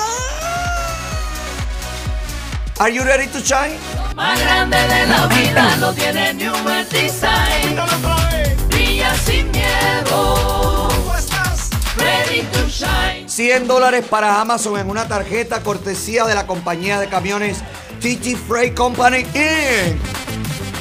[2.78, 3.78] Are you ready to shine?
[4.16, 7.76] Más grande de la vida lo tiene Newer Design.
[8.68, 10.89] Brilla sin miedo.
[11.97, 13.28] Ready to shine.
[13.28, 17.59] 100 dólares para Amazon en una tarjeta cortesía de la compañía de camiones
[18.01, 20.01] TT Freight Company Inc.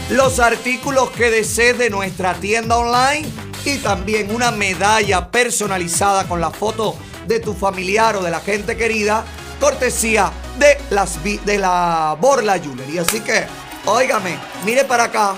[0.10, 3.30] Los artículos que desees de nuestra tienda online
[3.64, 6.98] y también una medalla personalizada con la foto
[7.28, 9.24] de tu familiar o de la gente querida,
[9.62, 12.98] cortesía de, las, de la Borla Jewelry.
[12.98, 13.46] Así que,
[13.86, 15.36] óigame, mire para acá,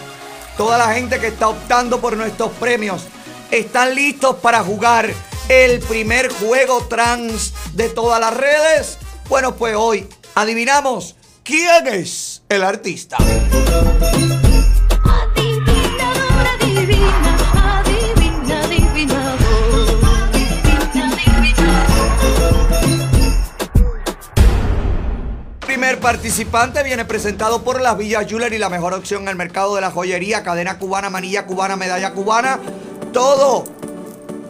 [0.57, 3.03] toda la gente que está optando por nuestros premios,
[3.51, 5.13] ¿están listos para jugar
[5.49, 8.97] el primer juego trans de todas las redes?
[9.27, 13.17] Bueno, pues hoy adivinamos quién es el artista.
[25.83, 29.81] Primer participante viene presentado por las Villa Jewelry, la mejor opción en el mercado de
[29.81, 32.57] la joyería, cadena cubana, manilla cubana, medalla cubana,
[33.11, 33.65] todo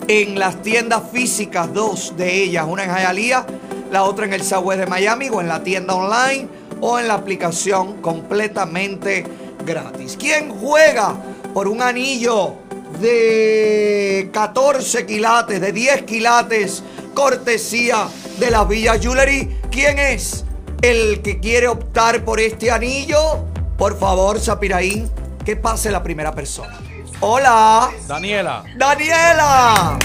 [0.07, 3.47] en las tiendas físicas, dos de ellas, una en Hialeah,
[3.91, 6.47] la otra en el Southwest de Miami o en la tienda online
[6.81, 9.26] o en la aplicación completamente
[9.65, 10.15] gratis.
[10.19, 11.15] ¿Quién juega
[11.51, 12.57] por un anillo
[13.01, 16.84] de 14 quilates, de 10 quilates,
[17.15, 18.07] cortesía
[18.38, 19.61] de la Villa Jewelry?
[19.72, 20.45] ¿Quién es
[20.84, 23.45] el que quiere optar por este anillo?
[23.77, 25.10] Por favor, Sapiraín,
[25.45, 26.77] que pase la primera persona.
[27.22, 27.89] Hola.
[28.05, 28.64] Daniela.
[28.76, 29.97] Daniela.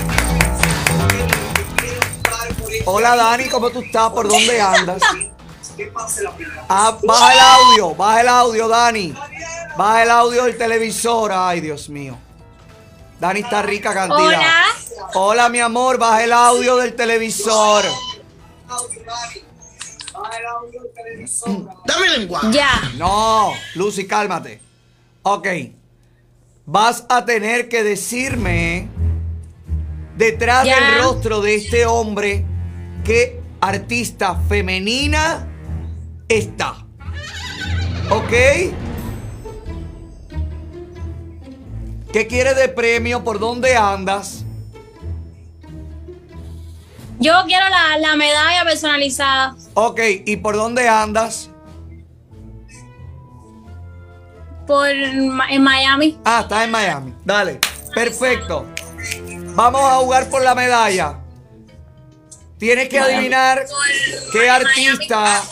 [2.86, 4.10] Hola Dani, ¿cómo tú estás?
[4.10, 5.02] ¿Por dónde andas?
[6.68, 9.14] Ah, baja el audio, baja el audio, Dani.
[9.76, 11.32] Baja el audio del televisor.
[11.34, 12.16] Ay, Dios mío.
[13.18, 14.26] Dani está rica cantidad.
[14.26, 14.64] Hola.
[15.14, 17.84] Hola, mi amor, baja el audio del televisor.
[21.86, 22.40] Dame lengua.
[22.50, 22.68] Ya.
[22.96, 24.60] No, Lucy, cálmate.
[25.22, 25.46] Ok.
[26.66, 28.88] Vas a tener que decirme
[30.16, 30.76] detrás Ya.
[30.80, 32.44] del rostro de este hombre
[33.04, 35.46] qué artista femenina
[36.28, 36.84] está.
[38.10, 38.32] ¿Ok?
[42.12, 43.22] ¿Qué quieres de premio?
[43.24, 44.44] ¿Por dónde andas?
[47.20, 49.56] Yo quiero la, la medalla personalizada.
[49.74, 51.50] Ok, ¿y por dónde andas?
[54.66, 56.18] Por en Miami.
[56.24, 57.14] Ah, estás en Miami.
[57.24, 57.58] Dale.
[57.94, 58.66] Perfecto.
[59.54, 61.18] Vamos a jugar por la medalla.
[62.58, 63.64] Tienes que adivinar
[64.32, 65.42] qué artista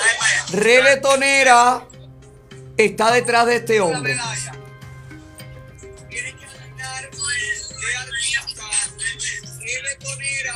[0.53, 1.85] reggaetonera
[2.77, 4.19] está detrás de este hombre?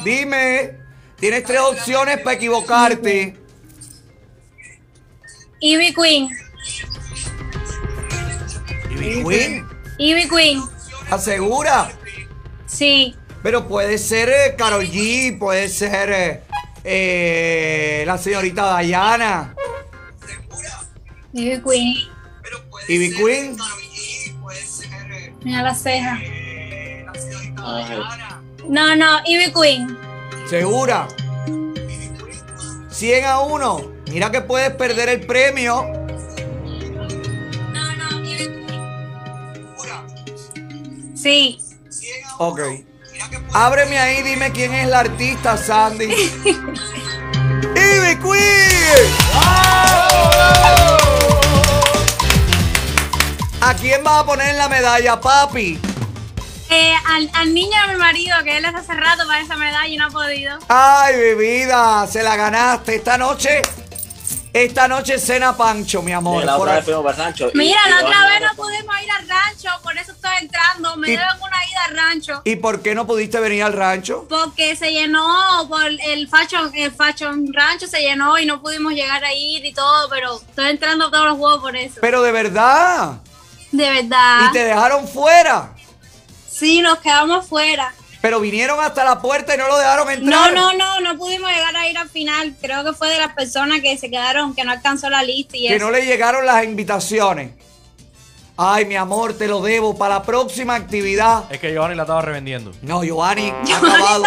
[0.04, 0.79] Dime,
[1.20, 3.36] tienes tres opciones para equivocarte.
[5.60, 6.30] Ivy Queen.
[8.90, 9.68] Ivy Queen,
[9.98, 10.62] Ivy Queen.
[11.10, 11.92] ¿asegura?
[12.66, 13.14] Sí.
[13.42, 16.42] Pero puede ser eh, Karol G, puede ser eh,
[16.84, 19.54] eh, la señorita Diana,
[21.32, 21.94] Ivy Queen.
[22.88, 23.56] Ivy Queen.
[25.44, 26.18] Mira la ceja.
[28.68, 30.09] No, no, Ivy Queen.
[30.50, 31.06] ¿Segura?
[32.90, 33.92] 100 a 1.
[34.08, 35.86] Mira que puedes perder el premio.
[41.14, 41.60] Sí.
[42.38, 42.62] Ok.
[43.52, 46.06] Ábreme ahí, dime quién es la artista, Sandy.
[47.76, 49.06] ¡Ivy Queen!
[53.60, 55.78] ¿A quién vas a poner la medalla, papi?
[56.70, 59.96] Eh, al, al niño de mi marido, que él hace rato para esa medalla y
[59.96, 60.56] no ha podido.
[60.68, 63.60] Ay, mi vida, se la ganaste esta noche.
[64.52, 66.44] Esta noche cena Pancho, mi amor.
[66.44, 67.50] la otra vez fuimos para el rancho.
[67.54, 70.96] Mira, y la otra vez no pudimos ir al rancho, por eso estoy entrando.
[70.96, 72.42] Me Y- deben una ida al rancho.
[72.44, 74.26] ¿Y por qué no pudiste venir al rancho?
[74.28, 79.24] Porque se llenó, por el fashion, el fashion rancho se llenó y no pudimos llegar
[79.24, 81.98] a ir y todo, pero estoy entrando a todos los juegos por eso.
[82.00, 83.18] Pero de verdad.
[83.70, 84.48] De verdad.
[84.48, 85.74] Y te dejaron fuera.
[86.60, 87.92] Sí, nos quedamos fuera.
[88.20, 90.52] Pero vinieron hasta la puerta y no lo dejaron No, entrar.
[90.52, 92.54] no, no, no pudimos llegar a ir al final.
[92.60, 95.66] Creo que fue de las personas que se quedaron, que no alcanzó la lista y
[95.68, 95.84] Que eso.
[95.86, 97.52] no le llegaron las invitaciones.
[98.62, 101.44] Ay, mi amor, te lo debo para la próxima actividad.
[101.50, 102.72] Es que Giovanni la estaba revendiendo.
[102.82, 104.22] No, Giovanni, ha acabado.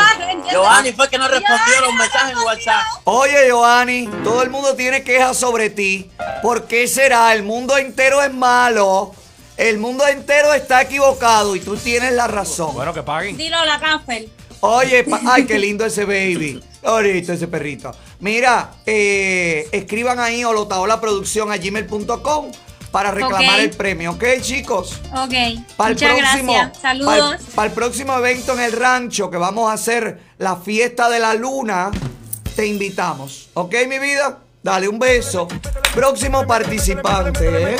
[0.49, 2.81] Giovanni fue que no respondió los mensajes en WhatsApp.
[3.03, 6.09] Oye, Giovanni, todo el mundo tiene quejas sobre ti.
[6.41, 7.31] ¿Por qué será?
[7.33, 9.13] El mundo entero es malo.
[9.57, 12.73] El mundo entero está equivocado y tú tienes la razón.
[12.73, 13.37] Bueno, que paguen.
[13.37, 14.29] Dilo a la cárcel.
[14.61, 16.63] Oye, ay, qué lindo ese baby.
[16.83, 17.91] Ahorita ese perrito.
[18.19, 22.51] Mira, eh, escriban ahí holotaolaproducción a gmail.com
[22.91, 24.99] para reclamar el premio, ¿ok, chicos?
[25.13, 25.33] Ok.
[25.75, 26.81] Para el Muchas próximo, gracias.
[26.81, 27.41] Saludos.
[27.55, 31.33] Para el próximo evento en el rancho que vamos a hacer la fiesta de la
[31.33, 31.89] luna,
[32.55, 33.49] te invitamos.
[33.55, 34.37] ¿Ok, mi vida?
[34.61, 35.47] Dale un beso.
[35.95, 37.77] Próximo participante, ¿eh?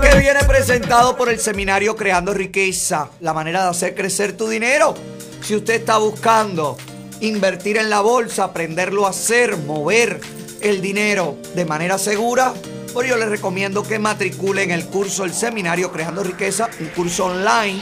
[0.00, 4.94] Que viene presentado por el seminario Creando Riqueza, la manera de hacer crecer tu dinero.
[5.42, 6.76] Si usted está buscando
[7.20, 10.20] invertir en la bolsa, aprenderlo a hacer, mover
[10.60, 12.54] el dinero de manera segura,
[12.92, 17.80] pues yo les recomiendo que matriculen el curso, el seminario Creando Riqueza, un curso online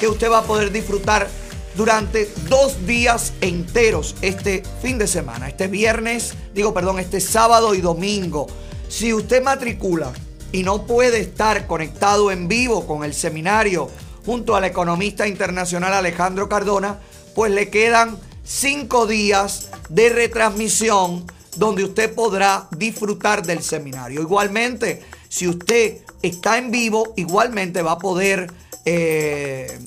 [0.00, 1.28] que usted va a poder disfrutar
[1.76, 7.80] durante dos días enteros este fin de semana, este viernes, digo, perdón, este sábado y
[7.80, 8.46] domingo.
[8.88, 10.12] Si usted matricula
[10.52, 13.90] y no puede estar conectado en vivo con el seminario
[14.24, 16.98] junto al economista internacional Alejandro Cardona,
[17.34, 21.26] pues le quedan cinco días de retransmisión
[21.56, 24.22] donde usted podrá disfrutar del seminario.
[24.22, 28.50] Igualmente, si usted está en vivo, igualmente va a poder...
[28.84, 29.78] eh,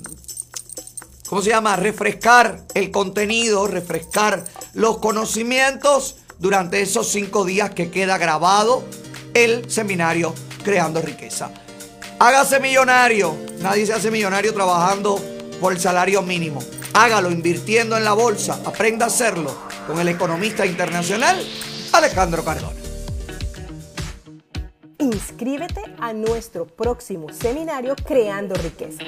[1.29, 1.75] ¿cómo se llama?
[1.75, 4.43] Refrescar el contenido, refrescar
[4.73, 8.83] los conocimientos durante esos cinco días que queda grabado
[9.33, 10.33] el seminario
[10.63, 11.51] Creando Riqueza.
[12.19, 13.35] Hágase millonario.
[13.61, 15.21] Nadie se hace millonario trabajando
[15.61, 16.61] por el salario mínimo.
[16.93, 18.59] Hágalo invirtiendo en la bolsa.
[18.65, 19.55] Aprenda a hacerlo
[19.87, 21.41] con el economista internacional
[21.93, 22.79] Alejandro Cardona.
[24.97, 29.03] Inscríbete a nuestro próximo seminario Creando Riqueza,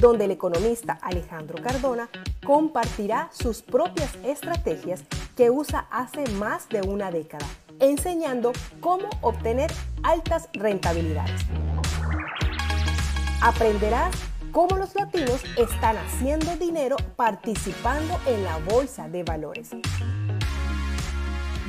[0.00, 2.08] donde el economista Alejandro Cardona
[2.44, 5.04] compartirá sus propias estrategias
[5.36, 7.46] que usa hace más de una década,
[7.78, 9.70] enseñando cómo obtener
[10.02, 11.42] altas rentabilidades.
[13.42, 14.14] Aprenderás
[14.52, 19.70] cómo los latinos están haciendo dinero participando en la bolsa de valores.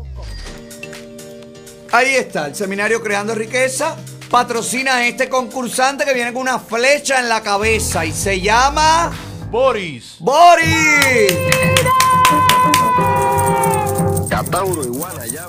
[1.91, 3.95] Ahí está, el seminario Creando Riqueza.
[4.30, 9.11] Patrocina a este concursante que viene con una flecha en la cabeza y se llama.
[9.49, 10.17] Boris.
[10.19, 11.34] ¡Boris!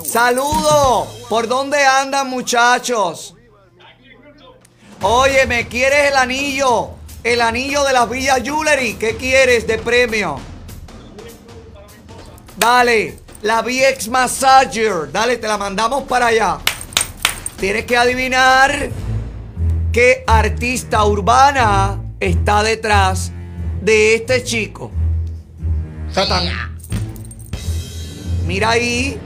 [0.03, 1.07] ¡Saludos!
[1.29, 3.35] ¿Por dónde andan, muchachos?
[5.03, 6.89] Oye, ¿me quieres el anillo?
[7.23, 8.95] El anillo de las Villas Jewelry.
[8.95, 10.39] ¿Qué quieres de premio?
[12.57, 15.11] Dale, la VX Massager.
[15.11, 16.57] Dale, te la mandamos para allá.
[17.59, 18.89] Tienes que adivinar
[19.91, 23.31] qué artista urbana está detrás
[23.81, 24.91] de este chico.
[26.13, 26.45] Tatán.
[28.45, 29.17] Mira ahí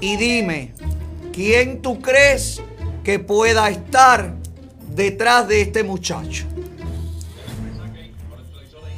[0.00, 0.74] y dime,
[1.32, 2.62] ¿quién tú crees
[3.04, 4.34] que pueda estar
[4.94, 6.44] detrás de este muchacho?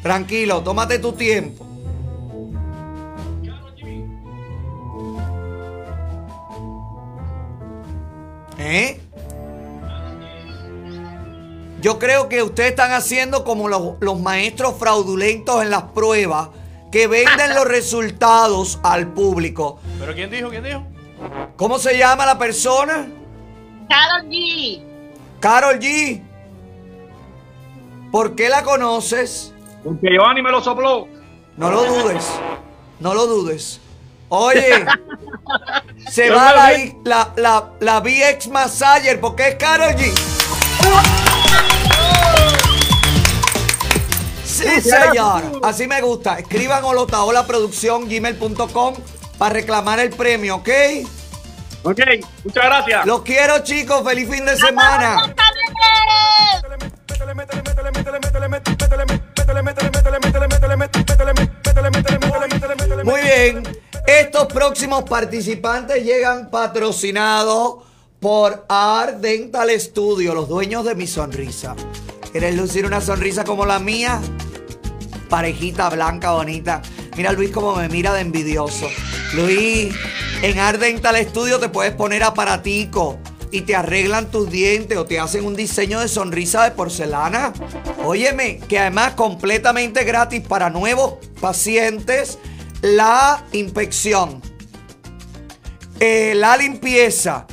[0.03, 1.67] Tranquilo, tómate tu tiempo.
[8.59, 9.01] ¿Eh?
[11.83, 16.51] Yo creo que ustedes están haciendo como los, los maestros fraudulentos en las pruebas
[16.93, 19.81] que venden los resultados al público.
[19.99, 20.49] ¿Pero quién dijo?
[20.49, 20.85] ¿Quién dijo?
[21.57, 23.09] ¿Cómo se llama la persona?
[23.89, 24.81] Carol G.
[25.41, 26.23] Carol G.
[28.13, 29.53] ¿Por qué la conoces?
[29.83, 31.09] Porque Giovanni me lo sopló.
[31.57, 32.31] No lo dudes.
[33.01, 33.81] No lo dudes.
[34.29, 34.87] Oye,
[36.09, 36.73] se va la,
[37.05, 40.13] la, la, la VX Massager porque es Carol G.
[44.45, 45.61] Sí, señor.
[45.63, 46.39] Así me gusta.
[46.39, 48.95] Escriban gmail.com
[49.39, 50.69] para reclamar el premio, ¿ok?
[51.85, 52.01] Ok,
[52.45, 53.07] muchas gracias.
[53.07, 54.05] Los quiero, chicos.
[54.05, 55.35] Feliz fin de semana.
[63.05, 63.63] Muy bien.
[64.07, 67.85] Estos próximos participantes llegan patrocinados
[68.23, 71.75] por Art Dental Studio, los dueños de mi sonrisa.
[72.31, 74.23] ¿Quieres lucir una sonrisa como la mía?
[75.29, 76.83] Parejita blanca, bonita.
[77.17, 78.89] Mira Luis cómo me mira de envidioso.
[79.35, 79.93] Luis,
[80.41, 83.19] en Art Dental Studio te puedes poner aparatico
[83.51, 87.53] y te arreglan tus dientes o te hacen un diseño de sonrisa de porcelana.
[88.05, 92.39] Óyeme, que además completamente gratis para nuevos pacientes,
[92.83, 94.41] la inspección,
[95.99, 97.49] eh, la limpieza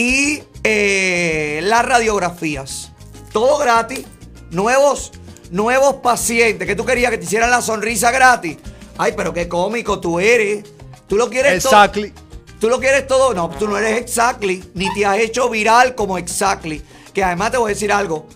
[0.00, 2.90] y eh, las radiografías.
[3.34, 4.06] Todo gratis.
[4.50, 5.12] Nuevos,
[5.50, 6.66] nuevos pacientes.
[6.66, 8.56] que tú querías que te hicieran la sonrisa gratis?
[8.96, 10.64] Ay, pero qué cómico tú eres.
[11.06, 11.72] Tú lo quieres todo.
[11.72, 12.14] Exactly.
[12.58, 13.34] Tú lo quieres todo.
[13.34, 14.64] No, tú no eres exactly.
[14.72, 16.82] Ni te has hecho viral como exactly.
[17.12, 18.26] Que además te voy a decir algo.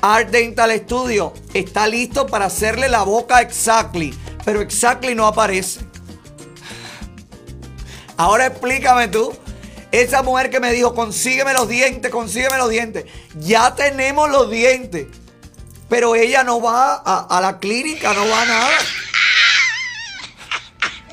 [0.00, 4.12] Art Dental Studio está listo para hacerle la boca a exactly.
[4.44, 5.82] Pero exactly no aparece.
[8.16, 9.32] Ahora explícame tú.
[9.92, 13.04] Esa mujer que me dijo, consígueme los dientes, consígueme los dientes.
[13.38, 15.06] Ya tenemos los dientes.
[15.88, 18.70] Pero ella no va a, a la clínica, no va a nada.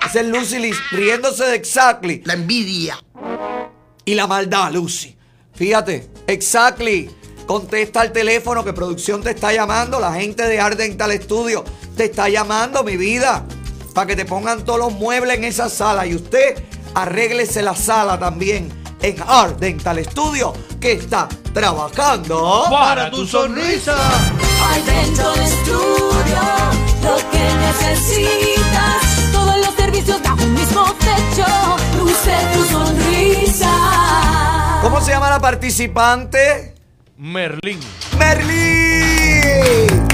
[0.07, 2.23] Ese es Lucy Liz riéndose de Exactly.
[2.25, 2.97] La envidia.
[4.05, 5.15] Y la maldad, Lucy.
[5.53, 7.09] Fíjate, Exactly.
[7.47, 9.99] Contesta al teléfono que producción te está llamando.
[9.99, 11.65] La gente de Art Dental Studio
[11.97, 13.43] te está llamando, mi vida.
[13.95, 16.05] Para que te pongan todos los muebles en esa sala.
[16.05, 16.63] Y usted
[16.93, 18.69] arréglese la sala también
[19.01, 23.95] en Art Dental Studio que está trabajando Para tu sonrisa.
[23.95, 26.41] Art Dental Studio,
[27.03, 29.31] lo que necesitas.
[29.31, 31.45] Todos los servicios bajo un mismo techo.
[31.97, 33.69] Luce tu sonrisa.
[34.81, 36.75] ¿Cómo se llama la participante?
[37.17, 37.79] Merlín.
[38.17, 40.08] ¡Merlín!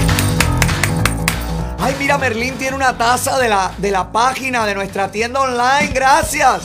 [1.86, 5.92] Ay, mira, Merlín tiene una taza de la, de la página de nuestra tienda online.
[5.94, 6.64] Gracias.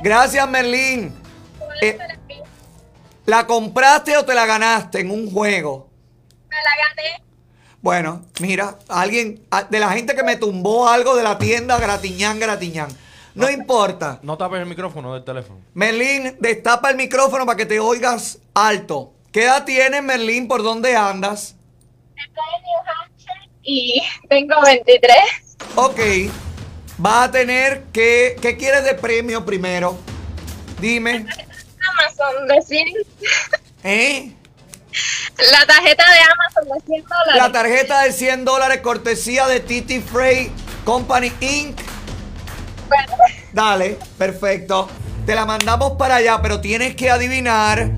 [0.00, 1.12] Gracias, Merlín.
[1.82, 1.98] Eh,
[3.26, 5.88] ¿La compraste o te la ganaste en un juego?
[6.48, 7.24] Me la gané.
[7.80, 12.38] Bueno, mira, alguien a- de la gente que me tumbó algo de la tienda, gratiñán,
[12.38, 12.96] gratiñán.
[13.34, 14.20] No importa.
[14.22, 15.58] No tapes el micrófono del teléfono.
[15.74, 19.14] Merlín, destapa el micrófono para que te oigas alto.
[19.32, 20.46] ¿Qué edad tienes, Merlín?
[20.46, 21.56] ¿Por dónde andas?
[22.14, 23.01] Estoy en New Hampshire
[23.62, 25.16] y tengo 23.
[25.76, 26.00] Ok.
[26.98, 28.36] Vas a tener que...
[28.40, 29.98] ¿Qué quieres de premio primero?
[30.80, 31.26] Dime.
[31.90, 32.86] Amazon de 100.
[33.84, 34.32] ¿Eh?
[35.50, 37.34] La tarjeta de Amazon de 100 dólares.
[37.36, 40.52] La tarjeta de 100 dólares cortesía de Titi Freight
[40.84, 41.80] Company Inc.
[43.52, 44.88] Dale, perfecto.
[45.24, 47.90] Te la mandamos para allá, pero tienes que adivinar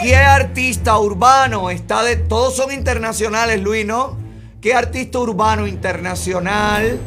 [0.00, 2.16] qué artista urbano está de...
[2.16, 4.16] Todos son internacionales, Luis, ¿no?
[4.60, 6.98] ¿Qué artista urbano internacional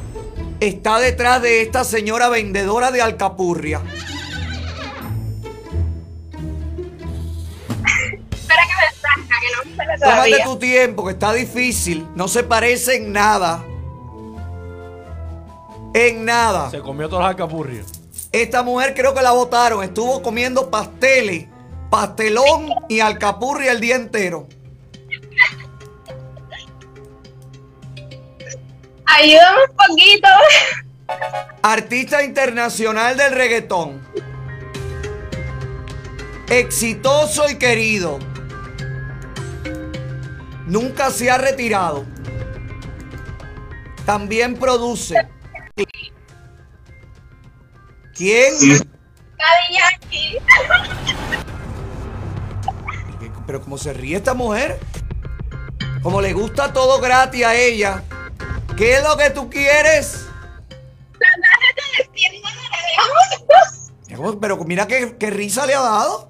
[0.59, 3.79] está detrás de esta señora vendedora de alcapurria?
[8.31, 10.43] Espera que me salga, que no me sale Tómate todavía.
[10.45, 12.07] tu tiempo, que está difícil.
[12.15, 13.63] No se parece en nada.
[15.93, 16.71] En nada.
[16.71, 17.85] Se comió todas las alcapurrias.
[18.31, 19.83] Esta mujer creo que la votaron.
[19.83, 21.45] Estuvo comiendo pasteles
[21.91, 24.47] pastelón y alcapurria el día entero.
[29.05, 30.27] Ayúdame un poquito.
[31.61, 34.01] Artista internacional del reggaetón.
[36.49, 38.19] Exitoso y querido.
[40.65, 42.05] Nunca se ha retirado.
[44.05, 45.15] También produce.
[48.15, 48.53] ¿Quién?
[49.37, 50.39] Daddy.
[53.45, 54.79] Pero como se ríe esta mujer.
[56.01, 58.03] Como le gusta todo gratis a ella.
[58.77, 60.27] ¿Qué es lo que tú quieres?
[64.39, 66.29] Pero mira qué, qué risa le ha dado.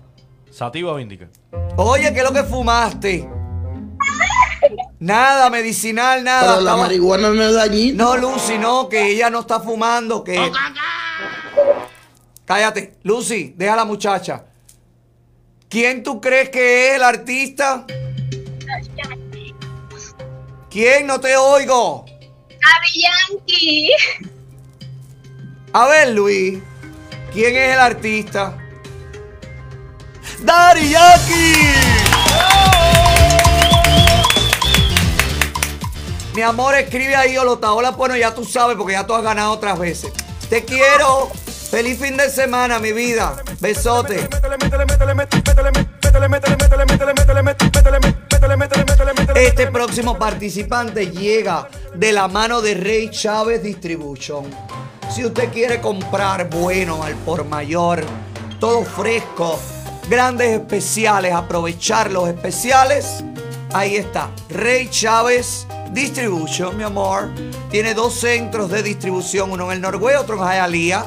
[0.52, 1.30] Sativa Vindica.
[1.78, 3.30] Oye, ¿qué es lo que fumaste?
[5.00, 6.54] Nada, medicinal, nada.
[6.54, 8.04] Pero la marihuana no es dañina.
[8.04, 10.52] No, Lucy, no, que ella no está fumando, que...
[12.46, 14.46] Cállate, Lucy, deja a la muchacha.
[15.70, 17.86] ¿Quién tú crees que es el artista?
[20.70, 21.08] ¿Quién?
[21.08, 22.06] No te oigo.
[22.94, 23.90] Yankee.
[25.74, 26.60] A ver, Luis,
[27.34, 28.58] ¿quién es el artista?
[30.42, 31.74] ¡Daddy Yankee!
[36.36, 37.92] Mi amor, escribe ahí, Olotaola.
[37.92, 40.12] Bueno, ya tú sabes, porque ya tú has ganado otras veces.
[40.50, 41.30] Te quiero.
[41.70, 43.36] Feliz fin de semana, mi vida.
[43.60, 44.30] Besote.
[49.44, 54.46] Este próximo participante llega de la mano de Rey Chávez Distribution.
[55.14, 58.06] Si usted quiere comprar bueno al por mayor,
[58.62, 59.60] todo fresco,
[60.10, 63.22] grandes especiales, aprovechar los especiales,
[63.74, 64.30] ahí está.
[64.48, 67.30] Rey Chávez Distribution, mi amor.
[67.70, 71.06] Tiene dos centros de distribución, uno en el Norway, otro en Hialeah.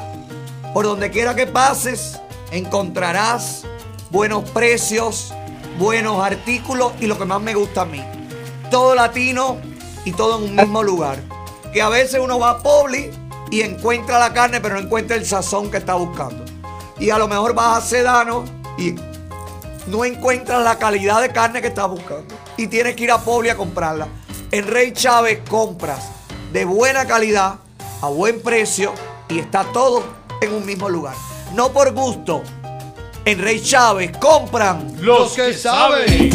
[0.75, 2.19] Por donde quiera que pases,
[2.51, 3.63] encontrarás
[4.11, 5.33] buenos precios,
[5.79, 8.03] buenos artículos y lo que más me gusta a mí,
[8.69, 9.57] todo latino
[10.05, 11.19] y todo en un mismo lugar.
[11.73, 13.11] Que a veces uno va a Publi
[13.51, 16.43] y encuentra la carne, pero no encuentra el sazón que está buscando.
[16.99, 18.43] Y a lo mejor vas a Sedano
[18.77, 18.95] y
[19.87, 22.35] no encuentras la calidad de carne que estás buscando.
[22.57, 24.07] Y tienes que ir a Publi a comprarla.
[24.51, 26.09] En Rey Chávez compras
[26.51, 27.55] de buena calidad,
[28.01, 28.93] a buen precio
[29.29, 30.03] y está todo
[30.41, 31.15] en un mismo lugar.
[31.53, 32.41] No por gusto.
[33.25, 36.29] En Rey Chávez compran Los que saben.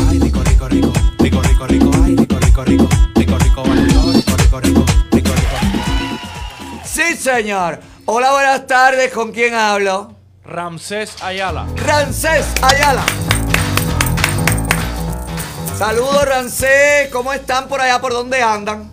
[6.85, 7.81] Sí, señor.
[8.05, 9.11] Hola, buenas tardes.
[9.11, 10.15] ¿Con quién hablo?
[10.45, 11.67] Ramsés Ayala.
[11.77, 13.05] Ramsés Ayala.
[15.79, 17.09] Saludos, Ramsés.
[17.11, 18.01] ¿Cómo están por allá?
[18.03, 18.93] ¿Por dónde andan?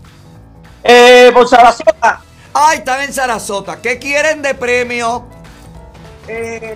[0.81, 2.21] Eh, por Sarasota.
[2.53, 3.81] Ay, están en Sarasota.
[3.81, 5.27] ¿Qué quieren de premio?
[6.29, 6.75] Eh,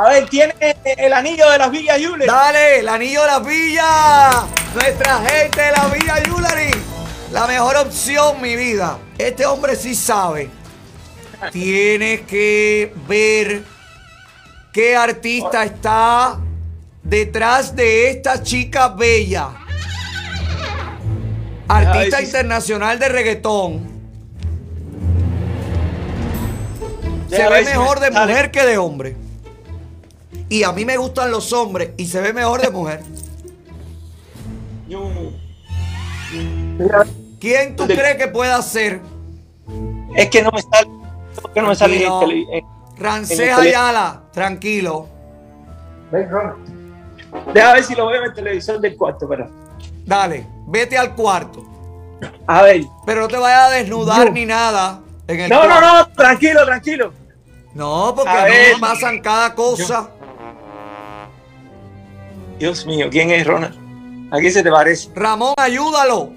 [0.00, 0.54] a ver, tiene
[0.96, 2.26] el anillo de las Villas Yules.
[2.26, 4.36] Dale, el anillo de las villas.
[4.74, 6.70] Nuestra gente de la Villa Yulari.
[7.32, 8.96] La mejor opción, mi vida.
[9.18, 10.48] Este hombre sí sabe.
[11.52, 13.62] Tienes que ver
[14.72, 16.38] qué artista está
[17.02, 19.50] detrás de esta chica bella.
[21.68, 22.24] Artista Ay, sí.
[22.24, 24.00] internacional de reggaetón.
[27.28, 29.29] Se ve mejor de mujer que de hombre.
[30.50, 33.02] Y a mí me gustan los hombres y se ve mejor de mujer.
[37.40, 39.00] ¿Quién tú crees que pueda ser?
[40.16, 40.90] Es que no me sale.
[41.40, 42.64] ¿Por qué no me sale en el en-
[42.98, 45.06] Rancés en el tele- Ayala, tranquilo.
[47.54, 49.48] Deja ver si lo veo en el televisor del cuarto, pero.
[50.04, 51.64] Dale, vete al cuarto.
[52.46, 52.82] A ver.
[53.06, 54.32] Pero no te vayas a desnudar No.
[54.32, 55.86] ni nada en el No, no, cuarto.
[56.10, 57.12] no, tranquilo, tranquilo.
[57.74, 58.74] No, porque A mí ver.
[58.74, 60.10] me pasan cada cosa.
[62.60, 63.74] Dios mío, ¿quién es Ronald?
[64.30, 65.08] ¿A quién se te parece?
[65.14, 66.30] Ramón, ayúdalo.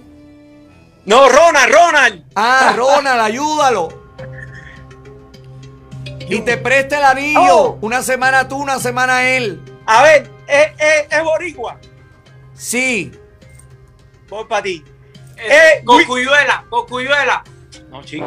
[1.04, 2.24] No, Ronald, Ronald.
[2.34, 3.90] Ah, Ronald, ayúdalo.
[6.30, 7.56] Y te presta el anillo.
[7.58, 7.78] Oh.
[7.82, 9.62] Una semana tú, una semana él.
[9.86, 11.78] A ver, es, es, es boricua.
[12.54, 13.12] Sí.
[14.30, 14.82] Voy para ti.
[15.36, 17.44] Eh, Cocuyuela, Cocuyuela.
[17.90, 18.26] No, chico.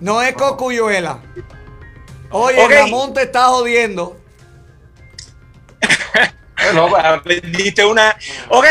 [0.00, 1.20] No es cocuyuela.
[2.30, 2.66] Oye.
[2.66, 4.23] Ramón te está jodiendo.
[6.74, 6.90] No,
[7.22, 8.16] pues, diste una.
[8.48, 8.66] Ok,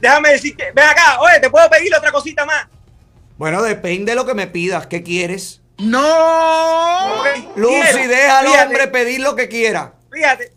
[0.00, 0.72] déjame decirte.
[0.74, 2.66] Ven acá, oye, te puedo pedir otra cosita más.
[3.36, 4.86] Bueno, depende de lo que me pidas.
[4.86, 5.60] ¿Qué quieres?
[5.78, 7.22] ¡No!
[7.54, 9.92] Lucy, Quiero, deja al hombre pedir lo que quiera.
[10.10, 10.52] Fíjate.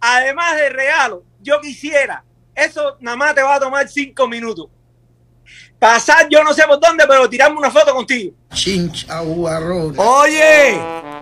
[0.00, 2.22] Además del regalo, yo quisiera.
[2.54, 4.68] Eso nada más te va a tomar cinco minutos.
[5.78, 8.32] Pasar yo no sé por dónde, pero tirarme una foto contigo.
[8.54, 9.20] Chincha.
[9.20, 10.80] Oye,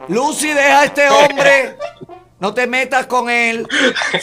[0.09, 1.77] Lucy, deja a este hombre.
[2.45, 3.67] No te metas con él.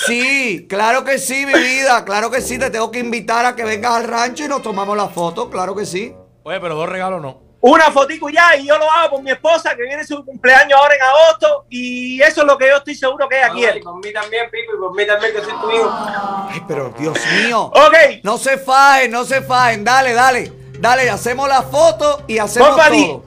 [0.06, 2.06] Sí, claro que sí, mi vida.
[2.06, 2.60] Claro que sí.
[2.60, 5.50] Te tengo que invitar a que vengas al rancho y nos tomamos la foto.
[5.50, 6.14] Claro que sí.
[6.44, 7.42] Oye, pero dos regalos no.
[7.62, 10.94] Una fotico ya y yo lo hago por mi esposa que viene su cumpleaños ahora
[10.94, 13.80] en agosto y eso es lo que yo estoy seguro que ella quiere.
[13.82, 15.92] por mí también, Pico, y por mí también que soy tu hijo.
[15.92, 17.72] Ay, pero Dios mío.
[17.74, 17.96] Ok.
[18.22, 19.84] No se fajen, no se fajen.
[19.84, 20.54] Dale, dale.
[20.78, 23.08] Dale, hacemos la foto y hacemos Company.
[23.08, 23.26] todo.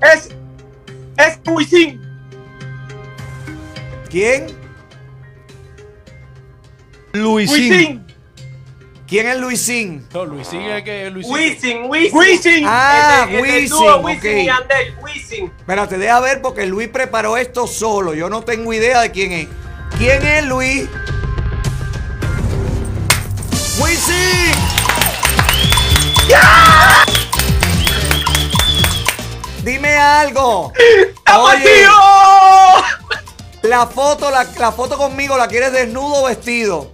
[0.00, 0.30] Es,
[1.18, 2.03] es Wisin.
[4.14, 4.46] ¿Quién?
[7.14, 7.72] Luisín.
[7.72, 8.06] Wisin.
[9.08, 10.06] ¿Quién es Luisín?
[10.14, 11.32] No, Luisín es el que Luisín.
[11.32, 12.16] Wisin, Wisin.
[12.16, 12.64] Wisin.
[12.64, 14.24] Ah, El de- el del Wisin, dúo Wisin ok.
[14.38, 15.52] y Yandel, Wisin.
[15.58, 18.14] Espérate, deja ver porque Luis preparó esto solo.
[18.14, 19.48] Yo no tengo idea de quién es.
[19.98, 20.88] ¿Quién es Luis?
[23.82, 24.54] ¡Wisin!
[29.62, 30.72] Dime algo.
[31.36, 31.86] Oye,
[33.64, 36.92] la foto, la, la foto conmigo, ¿la quieres desnudo o vestido?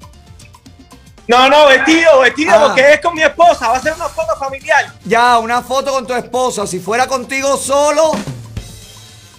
[1.27, 2.63] No, no, vestido, vestido, Ah.
[2.67, 3.69] porque es con mi esposa.
[3.69, 4.93] Va a ser una foto familiar.
[5.05, 6.67] Ya, una foto con tu esposa.
[6.67, 8.13] Si fuera contigo solo.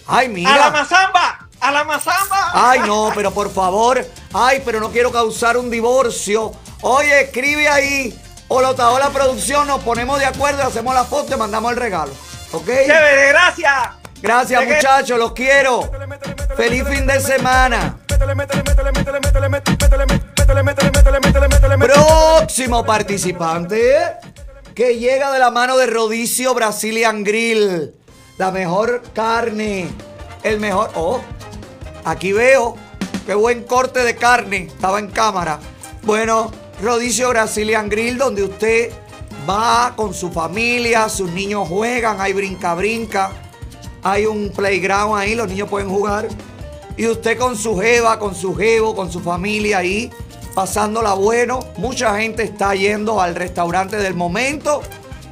[0.07, 0.53] Ay, mira.
[0.53, 1.47] A la mazamba.
[1.59, 2.51] A la mazamba.
[2.53, 4.05] Ay, no, pero por favor.
[4.33, 6.53] Ay, pero no quiero causar un divorcio.
[6.81, 8.17] Oye, escribe ahí.
[8.47, 12.11] O la producción, nos ponemos de acuerdo hacemos la foto y mandamos el regalo.
[12.51, 12.65] ¿Ok?
[12.67, 14.00] Chévere, gracias.
[14.21, 15.89] Gracias, muchachos, los quiero.
[16.55, 17.97] Feliz fin de semana.
[21.79, 23.97] Próximo participante
[24.75, 27.93] que llega de la mano de Rodicio Brazilian Grill.
[28.37, 29.89] La mejor carne.
[30.43, 30.91] El mejor.
[30.95, 31.21] Oh,
[32.05, 32.75] aquí veo.
[33.25, 34.67] Qué buen corte de carne.
[34.67, 35.59] Estaba en cámara.
[36.03, 38.91] Bueno, Rodicio Brazilian Grill, donde usted
[39.49, 43.31] va con su familia, sus niños juegan, hay brinca-brinca.
[44.03, 46.27] Hay un playground ahí, los niños pueden jugar.
[46.97, 50.11] Y usted con su jeva, con su jevo, con su familia ahí,
[50.53, 51.59] pasándola bueno.
[51.77, 54.81] Mucha gente está yendo al restaurante del momento.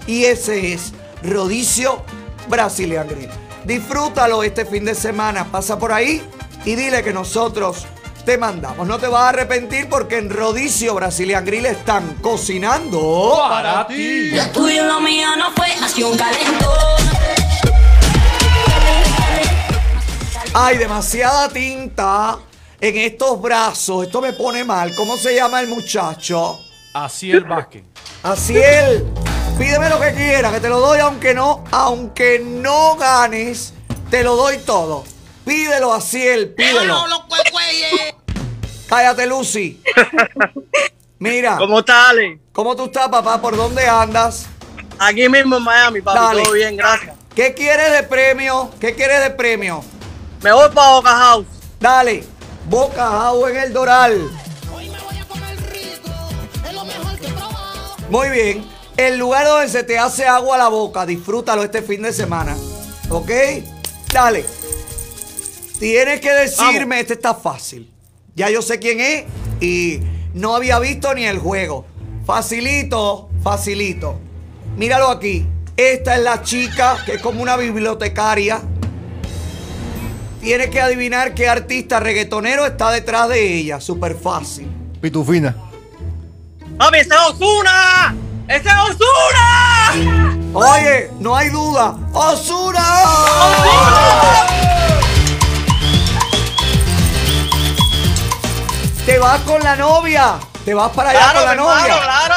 [0.07, 0.93] Y ese es
[1.23, 2.01] Rodicio
[2.47, 3.29] Brazilian Grill.
[3.65, 5.45] Disfrútalo este fin de semana.
[5.51, 6.21] Pasa por ahí
[6.65, 7.85] y dile que nosotros
[8.25, 8.87] te mandamos.
[8.87, 14.31] No te vas a arrepentir porque en Rodicio Brazilian Grill están cocinando Para ti.
[14.31, 17.38] Lo tuyo y lo mío no fue que un calentón.
[20.53, 22.39] Hay demasiada tinta
[22.81, 24.05] en estos brazos.
[24.05, 24.95] Esto me pone mal.
[24.95, 26.59] ¿Cómo se llama el muchacho?
[26.93, 27.83] Así el Vázquez.
[28.23, 29.05] Asiel,
[29.59, 33.73] pídeme lo que quieras, que te lo doy aunque no, aunque no ganes,
[34.09, 35.03] te lo doy todo.
[35.45, 37.05] Pídelo, Asiel, pídelo.
[38.87, 39.81] Cállate, Lucy.
[41.19, 41.57] Mira.
[41.57, 42.39] ¿Cómo estás, Ale?
[42.51, 43.39] ¿Cómo tú estás, papá?
[43.39, 44.47] ¿Por dónde andas?
[44.97, 46.01] Aquí mismo en Miami.
[46.01, 46.41] Dale.
[46.41, 47.15] Todo bien, gracias.
[47.35, 48.71] ¿Qué quieres de premio?
[48.79, 49.83] ¿Qué quieres de premio?
[50.41, 51.45] Me voy para Boca House.
[51.79, 52.23] Dale.
[52.69, 54.29] Boca House en el Doral.
[58.09, 58.65] Muy bien.
[58.95, 62.55] El lugar donde se te hace agua a la boca, disfrútalo este fin de semana.
[63.09, 63.29] ¿Ok?
[64.13, 64.45] Dale.
[65.79, 67.91] Tienes que decirme, este está fácil.
[68.35, 69.25] Ya yo sé quién es
[69.61, 69.99] y
[70.33, 71.85] no había visto ni el juego.
[72.25, 74.19] Facilito, facilito.
[74.77, 75.45] Míralo aquí.
[75.75, 78.61] Esta es la chica que es como una bibliotecaria.
[80.41, 83.81] Tienes que adivinar qué artista reggaetonero está detrás de ella.
[83.81, 84.67] Súper fácil.
[85.01, 85.55] Pitufina.
[86.77, 88.15] ¡Papi, ese es Osuna!
[88.47, 90.37] ¡Ese es Osuna!
[90.53, 91.95] Oye, no hay duda.
[92.13, 92.85] ¡Osuna!
[99.05, 100.35] Te vas con la novia.
[100.63, 101.99] Te vas para allá Claro, con la novia.
[102.03, 102.35] claro.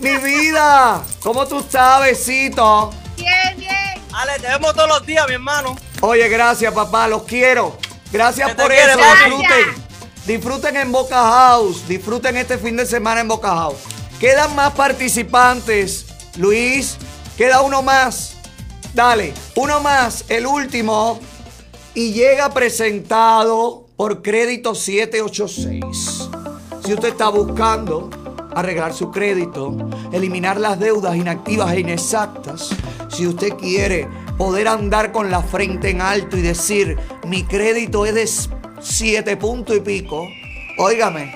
[0.00, 1.02] Mi vida.
[1.22, 2.90] ¿Cómo tú estás, besito?
[3.16, 4.02] Bien, bien.
[4.14, 5.76] Ale, te vemos todos los días, mi hermano.
[6.00, 7.08] Oye, gracias, papá.
[7.08, 7.76] Los quiero.
[8.12, 8.98] Gracias por eso.
[8.98, 9.88] Disfruten.
[10.26, 11.86] Disfruten en Boca House.
[11.88, 13.78] Disfruten este fin de semana en Boca House.
[14.20, 16.06] Quedan más participantes.
[16.36, 16.96] Luis,
[17.36, 18.34] queda uno más.
[18.94, 21.20] Dale, uno más, el último.
[21.94, 26.28] Y llega presentado por crédito 786.
[26.84, 28.08] Si usted está buscando
[28.54, 29.76] arreglar su crédito,
[30.12, 32.70] eliminar las deudas inactivas e inexactas,
[33.08, 38.14] si usted quiere poder andar con la frente en alto y decir, mi crédito es
[38.14, 38.28] de
[38.80, 40.26] 7 puntos y pico,
[40.78, 41.34] óigame,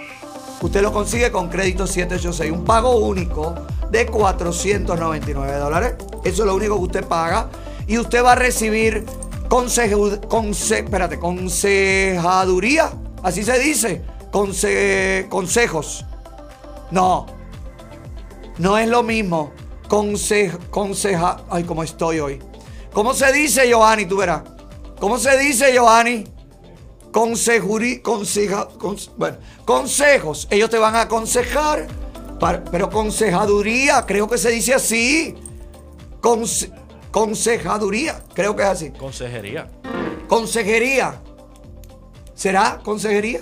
[0.62, 3.54] usted lo consigue con crédito 786, un pago único
[3.90, 5.94] de 499 dólares.
[6.24, 7.50] Eso es lo único que usted paga.
[7.86, 9.04] Y usted va a recibir
[9.48, 12.92] consejo, conse- espérate, consejaduría,
[13.24, 16.06] así se dice, conse- consejos.
[16.92, 17.26] No,
[18.58, 19.50] no es lo mismo.
[19.88, 22.40] Conse, conseja, ay, cómo estoy hoy.
[22.92, 24.06] ¿Cómo se dice, Giovanni?
[24.06, 24.42] Tú verás.
[25.00, 26.24] ¿Cómo se dice, Giovanni?
[27.12, 30.48] consejuri, conseja, cons- bueno, consejos.
[30.50, 31.86] Ellos te van a aconsejar,
[32.70, 35.34] pero consejaduría, creo que se dice así.
[36.22, 36.72] Conse-
[37.10, 38.90] consejaduría, creo que es así.
[38.92, 39.68] Consejería.
[40.26, 41.20] Consejería.
[42.34, 43.40] ¿Será consejería?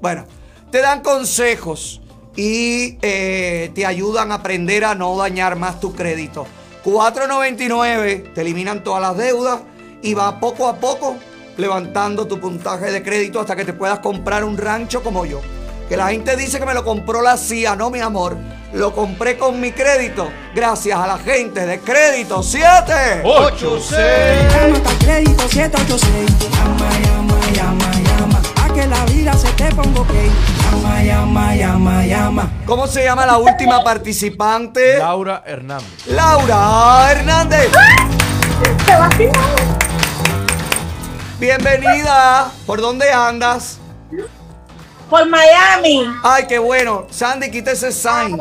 [0.00, 0.24] Bueno,
[0.72, 2.00] te dan consejos
[2.34, 6.44] y eh, te ayudan a aprender a no dañar más tu crédito.
[6.84, 9.60] 4.99 te eliminan todas las deudas
[10.02, 11.16] y va poco a poco
[11.56, 15.40] levantando tu puntaje de crédito hasta que te puedas comprar un rancho como yo.
[15.88, 18.36] Que la gente dice que me lo compró la CIA, no mi amor.
[18.72, 23.20] Lo compré con mi crédito gracias a la gente de Crédito 7.
[24.64, 26.50] Anota el crédito 786.
[26.50, 28.42] Llama, llama, llama, llama.
[28.64, 30.51] A que la vida se te ponga ok.
[30.72, 32.50] Llama, llama, llama, llama.
[32.64, 34.96] ¿Cómo se llama la última participante?
[34.96, 36.06] Laura Hernández.
[36.06, 37.70] Laura Hernández.
[41.38, 42.50] Bienvenida.
[42.64, 43.78] ¿Por dónde andas?
[45.10, 46.06] Por Miami.
[46.22, 47.06] Ay, qué bueno.
[47.10, 48.40] Sandy, quita ese sign.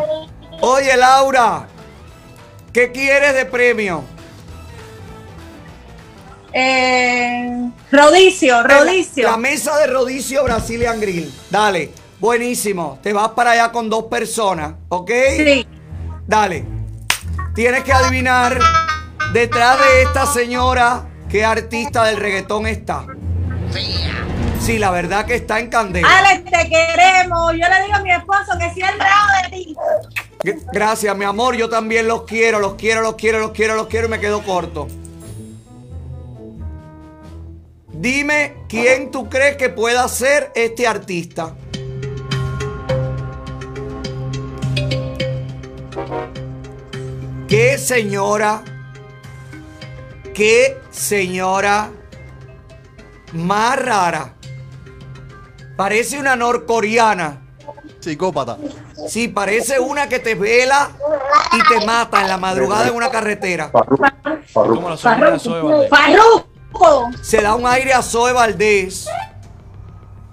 [0.61, 1.68] Oye, Laura.
[2.72, 4.06] ¿Qué quieres de premio?
[6.53, 9.26] Eh, rodicio, rodicio.
[9.26, 11.34] La, la mesa de rodicio Brazilian Grill.
[11.50, 12.01] Dale.
[12.22, 13.00] Buenísimo.
[13.01, 15.11] Te vas para allá con dos personas, ¿ok?
[15.35, 15.67] Sí.
[16.27, 16.64] Dale.
[17.56, 18.59] Tienes que adivinar
[19.33, 23.08] detrás de esta señora qué artista del reggaetón está.
[24.59, 26.08] Sí, la verdad que está en candela.
[26.19, 27.53] Alex, te queremos.
[27.53, 29.75] Yo le digo a mi esposo que si él bravo de ti.
[30.72, 31.56] Gracias, mi amor.
[31.56, 34.43] Yo también los quiero, los quiero, los quiero, los quiero, los quiero y me quedo
[34.43, 34.88] corto.
[37.88, 41.56] Dime quién tú crees que pueda ser este artista.
[47.61, 48.64] ¿Qué señora?
[50.33, 51.91] ¿Qué señora
[53.33, 54.33] más rara?
[55.77, 57.40] Parece una norcoreana.
[57.99, 58.57] Psicópata.
[59.07, 60.90] Sí, parece una que te vela
[61.51, 63.72] y te mata en la madrugada en una carretera.
[63.72, 65.40] Como la de.
[67.22, 69.07] Se da un aire a Zoe Valdés.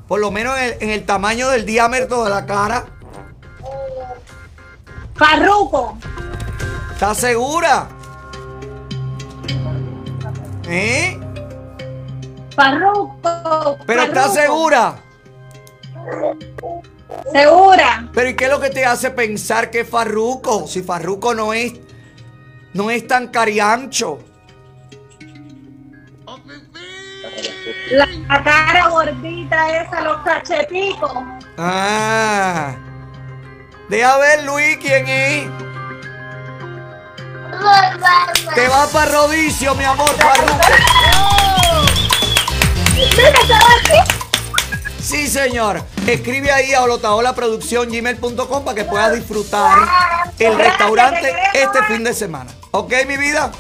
[0.07, 2.87] Por lo menos en el, en el tamaño del diámetro de la cara.
[5.15, 5.99] Farruko.
[6.99, 7.89] ¿Estás segura?
[10.69, 11.17] ¿Eh?
[12.57, 13.79] Farruko.
[13.87, 14.97] ¿Pero estás segura?
[17.33, 18.09] Segura.
[18.13, 20.67] ¿Pero y qué es lo que te hace pensar que es Farruco?
[20.67, 21.75] Si Farruco no es,
[22.75, 24.19] no es tan cariancho.
[27.93, 31.13] La, la cara gordita esa, los cacheticos.
[31.59, 32.75] Ah.
[33.89, 35.68] Deja ver, Luis, quién es.
[38.55, 40.11] Te va para Rodicio, mi amor.
[45.01, 45.83] Sí, señor.
[46.07, 49.89] Escribe ahí a holotaolaproducción.gmail.com para que puedas disfrutar
[50.39, 52.51] el restaurante este fin de semana.
[52.71, 53.51] ¿Ok, mi vida?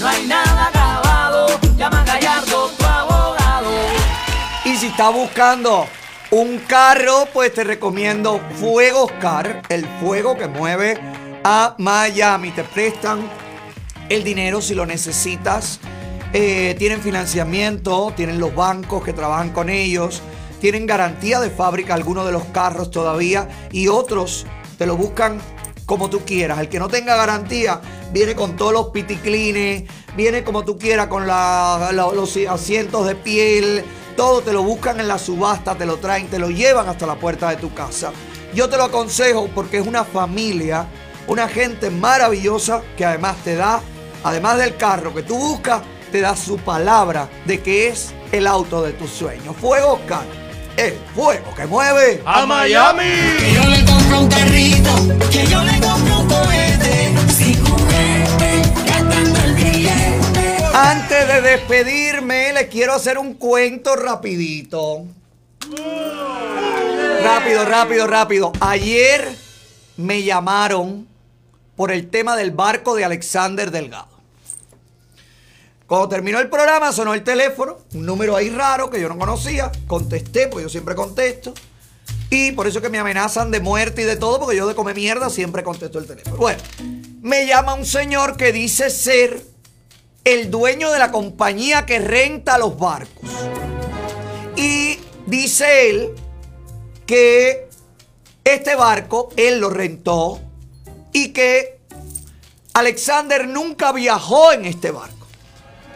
[0.00, 1.48] No hay nada acabado.
[1.76, 3.70] Llama Gallardo, tu abogado.
[4.64, 5.86] Y si está buscando
[6.30, 10.98] un carro, pues te recomiendo Fuegos Car, el fuego que mueve
[11.44, 12.52] a Miami.
[12.52, 13.20] Te prestan
[14.08, 15.78] el dinero si lo necesitas.
[16.32, 20.22] Eh, tienen financiamiento, tienen los bancos que trabajan con ellos,
[20.60, 24.46] tienen garantía de fábrica algunos de los carros todavía y otros
[24.76, 25.40] te lo buscan
[25.86, 26.58] como tú quieras.
[26.58, 27.80] El que no tenga garantía
[28.12, 29.84] viene con todos los piticlines,
[30.16, 33.84] viene como tú quieras con los asientos de piel,
[34.16, 37.14] todo te lo buscan en la subasta, te lo traen, te lo llevan hasta la
[37.14, 38.12] puerta de tu casa.
[38.54, 40.86] Yo te lo aconsejo porque es una familia,
[41.26, 43.80] una gente maravillosa que además te da,
[44.24, 48.82] además del carro que tú buscas, te da su palabra de que es el auto
[48.82, 49.56] de tus sueños.
[49.56, 50.24] Fuego Oscar,
[50.78, 53.02] el fuego que mueve ¡A Miami!
[53.38, 57.14] Que yo le compro un carrito, que yo le compro un cohete.
[57.36, 60.64] Sin juguete, gastando el billete.
[60.72, 65.04] Antes de despedirme, les quiero hacer un cuento rapidito.
[67.24, 68.52] Rápido, rápido, rápido.
[68.60, 69.36] Ayer
[69.96, 71.08] me llamaron
[71.76, 74.17] por el tema del barco de Alexander Delgado.
[75.88, 79.72] Cuando terminó el programa sonó el teléfono, un número ahí raro que yo no conocía,
[79.86, 81.54] contesté, porque yo siempre contesto.
[82.28, 84.94] Y por eso que me amenazan de muerte y de todo, porque yo de comer
[84.94, 86.36] mierda siempre contesto el teléfono.
[86.36, 86.60] Bueno,
[87.22, 89.42] me llama un señor que dice ser
[90.24, 93.30] el dueño de la compañía que renta los barcos.
[94.56, 96.10] Y dice él
[97.06, 97.70] que
[98.44, 100.38] este barco él lo rentó
[101.14, 101.80] y que
[102.74, 105.17] Alexander nunca viajó en este barco.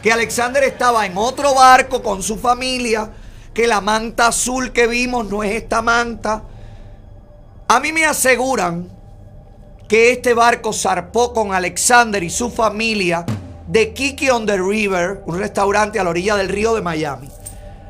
[0.03, 3.09] Que Alexander estaba en otro barco con su familia,
[3.53, 6.43] que la manta azul que vimos no es esta manta.
[7.69, 8.89] A mí me aseguran
[9.87, 13.25] que este barco zarpó con Alexander y su familia
[13.65, 17.29] de Kiki on the River, un restaurante a la orilla del río de Miami.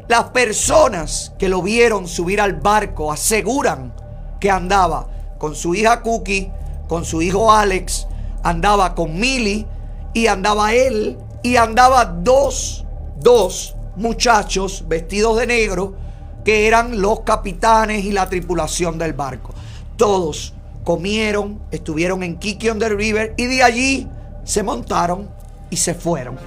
[0.08, 3.92] Las personas que lo vieron subir al barco aseguran
[4.40, 5.08] que andaba
[5.40, 6.52] con su hija Cookie,
[6.88, 8.06] con su hijo Alex,
[8.44, 9.66] andaba con Millie
[10.14, 12.86] y andaba él y andaba dos,
[13.20, 15.96] dos muchachos vestidos de negro
[16.44, 19.54] que eran los capitanes y la tripulación del barco.
[19.98, 24.08] Todos comieron, estuvieron en Kiki on the River y de allí
[24.44, 25.30] se montaron
[25.70, 26.38] y se fueron.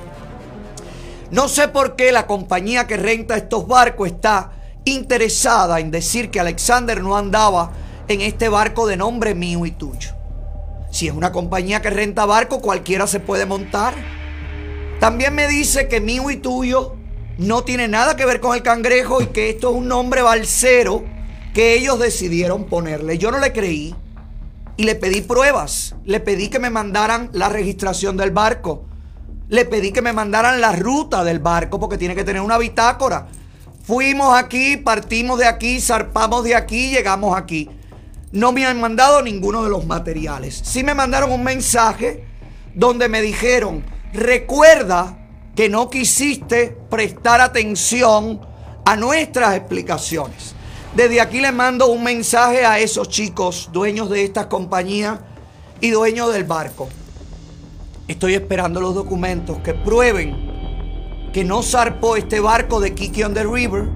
[1.30, 4.52] No sé por qué la compañía que renta estos barcos está
[4.84, 7.72] interesada en decir que Alexander no andaba
[8.08, 10.10] en este barco de nombre mío y tuyo.
[10.90, 13.94] Si es una compañía que renta barco, cualquiera se puede montar.
[15.00, 16.94] También me dice que mío y tuyo
[17.38, 21.04] no tiene nada que ver con el cangrejo y que esto es un nombre balsero
[21.52, 23.18] que ellos decidieron ponerle.
[23.18, 23.94] Yo no le creí
[24.76, 25.94] y le pedí pruebas.
[26.04, 28.86] Le pedí que me mandaran la registración del barco.
[29.48, 33.28] Le pedí que me mandaran la ruta del barco porque tiene que tener una bitácora.
[33.84, 37.70] Fuimos aquí, partimos de aquí, zarpamos de aquí, llegamos aquí.
[38.32, 40.60] No me han mandado ninguno de los materiales.
[40.64, 42.24] Sí me mandaron un mensaje
[42.74, 43.84] donde me dijeron,
[44.16, 45.18] recuerda
[45.54, 48.40] que no quisiste prestar atención
[48.84, 50.54] a nuestras explicaciones.
[50.94, 55.18] Desde aquí le mando un mensaje a esos chicos, dueños de estas compañías
[55.80, 56.88] y dueños del barco.
[58.08, 63.44] Estoy esperando los documentos que prueben que no zarpó este barco de Kiki on the
[63.44, 63.88] River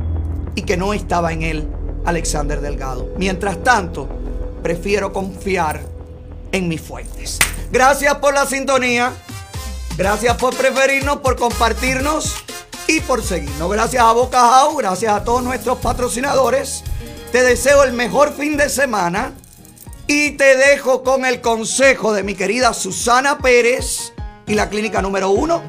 [0.54, 1.68] y que no estaba en él
[2.04, 3.08] Alexander Delgado.
[3.16, 4.08] Mientras tanto,
[4.62, 5.80] prefiero confiar
[6.52, 7.38] en mis fuentes.
[7.72, 9.12] Gracias por la sintonía.
[10.00, 12.34] Gracias por preferirnos, por compartirnos
[12.86, 13.70] y por seguirnos.
[13.70, 16.82] Gracias a Boca House, gracias a todos nuestros patrocinadores.
[17.32, 19.34] Te deseo el mejor fin de semana
[20.06, 24.14] y te dejo con el consejo de mi querida Susana Pérez
[24.46, 25.62] y la clínica número uno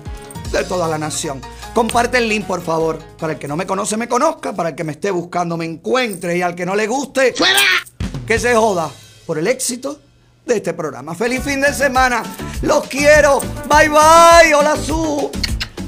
[0.54, 1.42] de toda la nación.
[1.74, 4.76] Comparte el link, por favor, para el que no me conoce me conozca, para el
[4.76, 7.60] que me esté buscando me encuentre y al que no le guste, ¡fuera!
[8.26, 8.90] Que se joda
[9.26, 10.00] por el éxito
[10.46, 11.16] de este programa.
[11.16, 12.24] Feliz fin de semana.
[12.62, 13.40] Los quiero.
[13.68, 14.54] Bye bye.
[14.54, 15.32] Hola Su.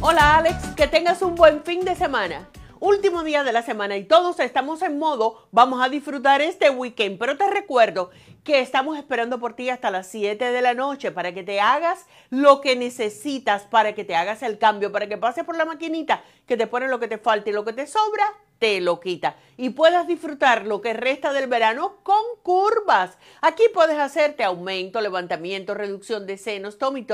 [0.01, 2.49] Hola Alex, que tengas un buen fin de semana.
[2.79, 7.17] Último día de la semana y todos estamos en modo, vamos a disfrutar este weekend,
[7.17, 8.11] pero te recuerdo
[8.43, 12.05] que estamos esperando por ti hasta las 7 de la noche para que te hagas
[12.29, 16.23] lo que necesitas, para que te hagas el cambio, para que pases por la maquinita
[16.45, 18.25] que te pone lo que te falta y lo que te sobra,
[18.63, 19.35] te lo quita.
[19.57, 23.17] Y puedas disfrutar lo que resta del verano con curvas.
[23.41, 27.05] Aquí puedes hacerte aumento, levantamiento, reducción de senos, tummy